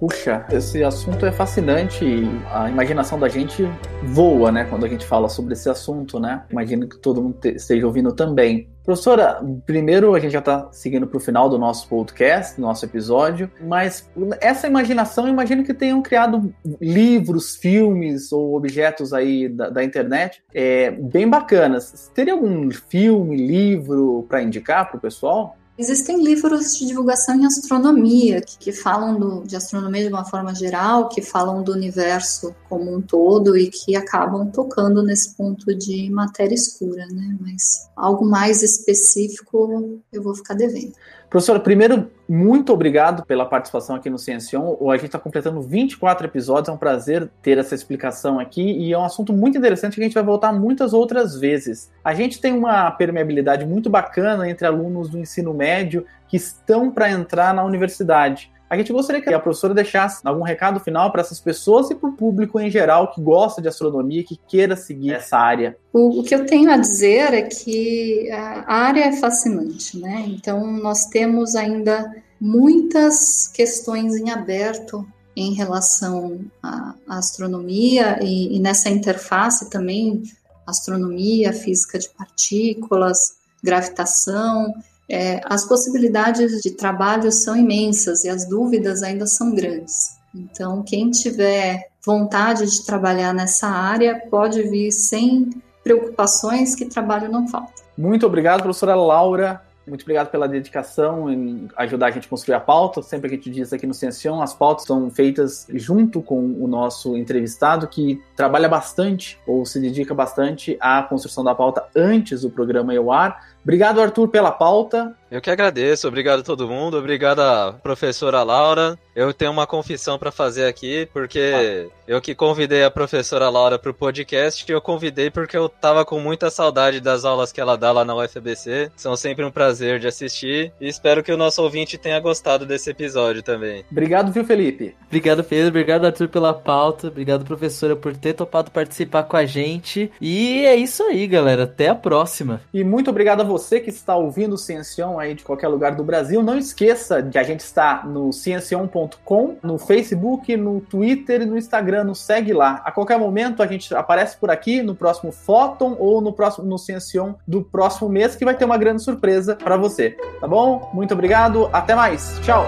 Puxa, 0.00 0.46
esse 0.52 0.84
assunto 0.84 1.26
é 1.26 1.32
fascinante 1.32 2.04
a 2.52 2.70
imaginação 2.70 3.18
da 3.18 3.28
gente 3.28 3.68
voa, 4.04 4.52
né, 4.52 4.64
quando 4.64 4.86
a 4.86 4.88
gente 4.88 5.04
fala 5.04 5.28
sobre 5.28 5.54
esse 5.54 5.68
assunto, 5.68 6.20
né? 6.20 6.44
Imagino 6.50 6.88
que 6.88 6.96
todo 6.98 7.20
mundo 7.20 7.36
esteja 7.44 7.84
ouvindo 7.84 8.12
também. 8.12 8.68
Professora, 8.88 9.38
primeiro 9.66 10.14
a 10.14 10.18
gente 10.18 10.32
já 10.32 10.38
está 10.38 10.66
seguindo 10.72 11.06
para 11.06 11.18
o 11.18 11.20
final 11.20 11.46
do 11.50 11.58
nosso 11.58 11.86
podcast, 11.90 12.56
do 12.56 12.62
nosso 12.62 12.86
episódio, 12.86 13.50
mas 13.60 14.10
essa 14.40 14.66
imaginação, 14.66 15.26
eu 15.26 15.30
imagino 15.34 15.62
que 15.62 15.74
tenham 15.74 16.00
criado 16.00 16.54
livros, 16.80 17.54
filmes 17.54 18.32
ou 18.32 18.56
objetos 18.56 19.12
aí 19.12 19.46
da, 19.46 19.68
da 19.68 19.84
internet 19.84 20.42
é, 20.54 20.90
bem 20.90 21.28
bacanas. 21.28 22.10
Teria 22.14 22.32
algum 22.32 22.70
filme, 22.70 23.36
livro 23.36 24.24
para 24.26 24.42
indicar 24.42 24.88
para 24.88 24.96
o 24.96 25.00
pessoal? 25.00 25.57
Existem 25.78 26.20
livros 26.20 26.76
de 26.76 26.86
divulgação 26.86 27.36
em 27.36 27.46
astronomia, 27.46 28.40
que, 28.40 28.58
que 28.58 28.72
falam 28.72 29.16
do, 29.16 29.44
de 29.46 29.54
astronomia 29.54 30.02
de 30.02 30.12
uma 30.12 30.24
forma 30.24 30.52
geral, 30.52 31.08
que 31.08 31.22
falam 31.22 31.62
do 31.62 31.72
universo 31.72 32.52
como 32.68 32.92
um 32.92 33.00
todo 33.00 33.56
e 33.56 33.70
que 33.70 33.94
acabam 33.94 34.50
tocando 34.50 35.04
nesse 35.04 35.36
ponto 35.36 35.72
de 35.72 36.10
matéria 36.10 36.54
escura, 36.54 37.06
né? 37.06 37.38
Mas 37.40 37.88
algo 37.94 38.24
mais 38.24 38.60
específico 38.64 40.00
eu 40.12 40.20
vou 40.20 40.34
ficar 40.34 40.54
devendo. 40.54 40.94
Professora, 41.30 41.60
primeiro, 41.60 42.10
muito 42.26 42.72
obrigado 42.72 43.22
pela 43.26 43.44
participação 43.44 43.94
aqui 43.94 44.08
no 44.08 44.18
Ciencion. 44.18 44.76
A 44.90 44.96
gente 44.96 45.06
está 45.06 45.18
completando 45.18 45.60
24 45.60 46.26
episódios, 46.26 46.70
é 46.70 46.72
um 46.72 46.78
prazer 46.78 47.28
ter 47.42 47.58
essa 47.58 47.74
explicação 47.74 48.40
aqui 48.40 48.62
e 48.62 48.94
é 48.94 48.98
um 48.98 49.04
assunto 49.04 49.30
muito 49.30 49.58
interessante 49.58 49.96
que 49.96 50.00
a 50.00 50.04
gente 50.04 50.14
vai 50.14 50.22
voltar 50.22 50.54
muitas 50.54 50.94
outras 50.94 51.38
vezes. 51.38 51.92
A 52.02 52.14
gente 52.14 52.40
tem 52.40 52.54
uma 52.54 52.90
permeabilidade 52.90 53.66
muito 53.66 53.90
bacana 53.90 54.48
entre 54.48 54.66
alunos 54.66 55.10
do 55.10 55.18
ensino 55.18 55.52
médio 55.52 56.06
que 56.28 56.38
estão 56.38 56.90
para 56.90 57.10
entrar 57.10 57.52
na 57.52 57.62
universidade. 57.62 58.50
A 58.68 58.76
gente 58.76 58.92
gostaria 58.92 59.22
que 59.22 59.32
a 59.32 59.40
professora 59.40 59.72
deixasse 59.72 60.20
algum 60.24 60.42
recado 60.42 60.78
final 60.80 61.10
para 61.10 61.22
essas 61.22 61.40
pessoas 61.40 61.90
e 61.90 61.94
para 61.94 62.08
o 62.08 62.12
público 62.12 62.60
em 62.60 62.70
geral 62.70 63.10
que 63.12 63.20
gosta 63.20 63.62
de 63.62 63.68
astronomia, 63.68 64.22
que 64.22 64.38
queira 64.48 64.76
seguir 64.76 65.14
essa 65.14 65.38
área. 65.38 65.76
O, 65.92 66.20
o, 66.20 66.22
que 66.22 66.34
eu 66.34 66.44
tenho 66.44 66.70
a 66.70 66.76
dizer 66.76 67.32
é 67.32 67.42
que 67.42 68.30
a 68.30 68.74
área 68.74 69.04
é 69.04 69.12
fascinante, 69.16 69.98
né? 69.98 70.24
Então, 70.28 70.66
nós 70.66 71.06
temos 71.06 71.54
ainda 71.56 72.14
muitas 72.40 73.48
questões 73.48 74.16
em 74.16 74.30
aberto 74.30 75.06
em 75.34 75.54
relação 75.54 76.40
à, 76.62 76.94
astronomia 77.08 78.18
e, 78.22 78.56
e 78.56 78.60
nessa 78.60 78.90
interface 78.90 79.70
também 79.70 80.22
astronomia, 80.66 81.52
física 81.52 81.98
de 81.98 82.08
partículas, 82.10 83.36
gravitação. 83.62 84.74
É, 85.10 85.40
as 85.44 85.66
possibilidades 85.66 86.60
de 86.60 86.70
trabalho 86.70 87.32
são 87.32 87.56
imensas 87.56 88.24
e 88.24 88.28
as 88.28 88.48
dúvidas 88.48 89.02
ainda 89.02 89.26
são 89.26 89.54
grandes. 89.54 90.18
Então, 90.34 90.82
quem 90.82 91.10
tiver 91.10 91.88
vontade 92.04 92.66
de 92.66 92.84
trabalhar 92.84 93.32
nessa 93.32 93.68
área 93.68 94.22
pode 94.30 94.62
vir 94.62 94.92
sem 94.92 95.50
preocupações 95.82 96.74
que 96.74 96.84
trabalho 96.84 97.30
não 97.30 97.48
falta. 97.48 97.82
Muito 97.96 98.26
obrigado, 98.26 98.62
professora 98.62 98.94
Laura. 98.94 99.62
Muito 99.88 100.02
obrigado 100.02 100.30
pela 100.30 100.46
dedicação 100.46 101.30
em 101.32 101.68
ajudar 101.76 102.08
a 102.08 102.10
gente 102.10 102.26
a 102.26 102.30
construir 102.30 102.54
a 102.54 102.60
pauta. 102.60 103.02
Sempre 103.02 103.30
que 103.30 103.34
a 103.34 103.38
gente 103.38 103.50
diz 103.50 103.72
aqui 103.72 103.86
no 103.86 103.94
Ciencião, 103.94 104.42
as 104.42 104.54
pautas 104.54 104.84
são 104.84 105.10
feitas 105.10 105.66
junto 105.72 106.20
com 106.20 106.38
o 106.38 106.68
nosso 106.68 107.16
entrevistado, 107.16 107.88
que 107.88 108.22
trabalha 108.36 108.68
bastante 108.68 109.38
ou 109.46 109.64
se 109.64 109.80
dedica 109.80 110.14
bastante 110.14 110.76
à 110.78 111.02
construção 111.02 111.42
da 111.42 111.54
pauta 111.54 111.86
antes 111.96 112.42
do 112.42 112.50
programa 112.50 112.94
ao 112.96 113.10
ar. 113.10 113.56
Obrigado, 113.62 114.00
Arthur, 114.00 114.28
pela 114.28 114.50
pauta. 114.50 115.14
Eu 115.30 115.42
que 115.42 115.50
agradeço, 115.50 116.08
obrigado 116.08 116.40
a 116.40 116.42
todo 116.42 116.66
mundo, 116.66 116.96
obrigado 116.96 117.40
à 117.40 117.72
professora 117.72 118.42
Laura. 118.42 118.98
Eu 119.14 119.34
tenho 119.34 119.50
uma 119.50 119.66
confissão 119.66 120.18
para 120.18 120.32
fazer 120.32 120.64
aqui, 120.64 121.06
porque 121.12 121.52
ah. 121.54 121.92
eu 122.06 122.20
que 122.20 122.34
convidei 122.34 122.82
a 122.82 122.90
professora 122.90 123.50
Laura 123.50 123.78
para 123.78 123.90
o 123.90 123.94
podcast, 123.94 124.64
eu 124.70 124.80
convidei 124.80 125.30
porque 125.30 125.56
eu 125.56 125.68
tava 125.68 126.02
com 126.02 126.18
muita 126.18 126.48
saudade 126.48 126.98
das 126.98 127.26
aulas 127.26 127.52
que 127.52 127.60
ela 127.60 127.76
dá 127.76 127.92
lá 127.92 128.06
na 128.06 128.16
UFBC. 128.16 128.90
São 128.96 129.16
sempre 129.16 129.44
um 129.44 129.50
prazer 129.50 129.98
de 129.98 130.06
assistir 130.06 130.72
e 130.80 130.88
espero 130.88 131.22
que 131.22 131.32
o 131.32 131.36
nosso 131.36 131.62
ouvinte 131.62 131.98
tenha 131.98 132.18
gostado 132.20 132.64
desse 132.64 132.88
episódio 132.88 133.42
também. 133.42 133.84
Obrigado, 133.90 134.32
viu, 134.32 134.44
Felipe? 134.44 134.96
Obrigado, 135.08 135.44
Pedro, 135.44 135.68
obrigado, 135.68 136.06
Arthur, 136.06 136.28
pela 136.28 136.54
pauta, 136.54 137.08
obrigado, 137.08 137.44
professora, 137.44 137.94
por 137.94 138.16
ter 138.16 138.32
topado 138.32 138.70
participar 138.70 139.24
com 139.24 139.36
a 139.36 139.44
gente. 139.44 140.10
E 140.22 140.64
é 140.64 140.74
isso 140.74 141.02
aí, 141.02 141.26
galera, 141.26 141.64
até 141.64 141.88
a 141.88 141.94
próxima. 141.94 142.62
E 142.72 142.82
muito 142.82 143.10
obrigado 143.10 143.42
a 143.42 143.44
você 143.48 143.80
que 143.80 143.90
está 143.90 144.14
ouvindo 144.14 144.54
o 144.54 144.58
Ciencião 144.58 145.18
aí 145.18 145.34
de 145.34 145.42
qualquer 145.42 145.68
lugar 145.68 145.94
do 145.94 146.04
Brasil. 146.04 146.42
Não 146.42 146.56
esqueça 146.56 147.22
que 147.22 147.38
a 147.38 147.42
gente 147.42 147.60
está 147.60 148.04
no 148.04 148.32
ciencião.com, 148.32 149.56
no 149.62 149.78
Facebook, 149.78 150.56
no 150.56 150.80
Twitter 150.80 151.42
e 151.42 151.46
no 151.46 151.58
Instagram. 151.58 152.04
Nos 152.04 152.20
segue 152.20 152.52
lá. 152.52 152.82
A 152.84 152.92
qualquer 152.92 153.18
momento 153.18 153.62
a 153.62 153.66
gente 153.66 153.92
aparece 153.94 154.36
por 154.36 154.50
aqui 154.50 154.82
no 154.82 154.94
próximo 154.94 155.32
Fóton 155.32 155.96
ou 155.98 156.20
no 156.20 156.32
próximo 156.32 156.66
no 156.66 156.78
Ciencião 156.78 157.36
do 157.46 157.62
próximo 157.62 158.08
mês 158.08 158.36
que 158.36 158.44
vai 158.44 158.54
ter 158.54 158.64
uma 158.64 158.76
grande 158.76 159.02
surpresa 159.02 159.56
para 159.56 159.76
você. 159.76 160.16
Tá 160.40 160.46
bom? 160.46 160.90
Muito 160.92 161.14
obrigado. 161.14 161.68
Até 161.72 161.94
mais. 161.94 162.38
Tchau. 162.42 162.66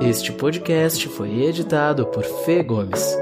Este 0.00 0.32
podcast 0.32 1.08
foi 1.08 1.42
editado 1.42 2.06
por 2.06 2.22
Fê 2.22 2.62
Gomes. 2.62 3.16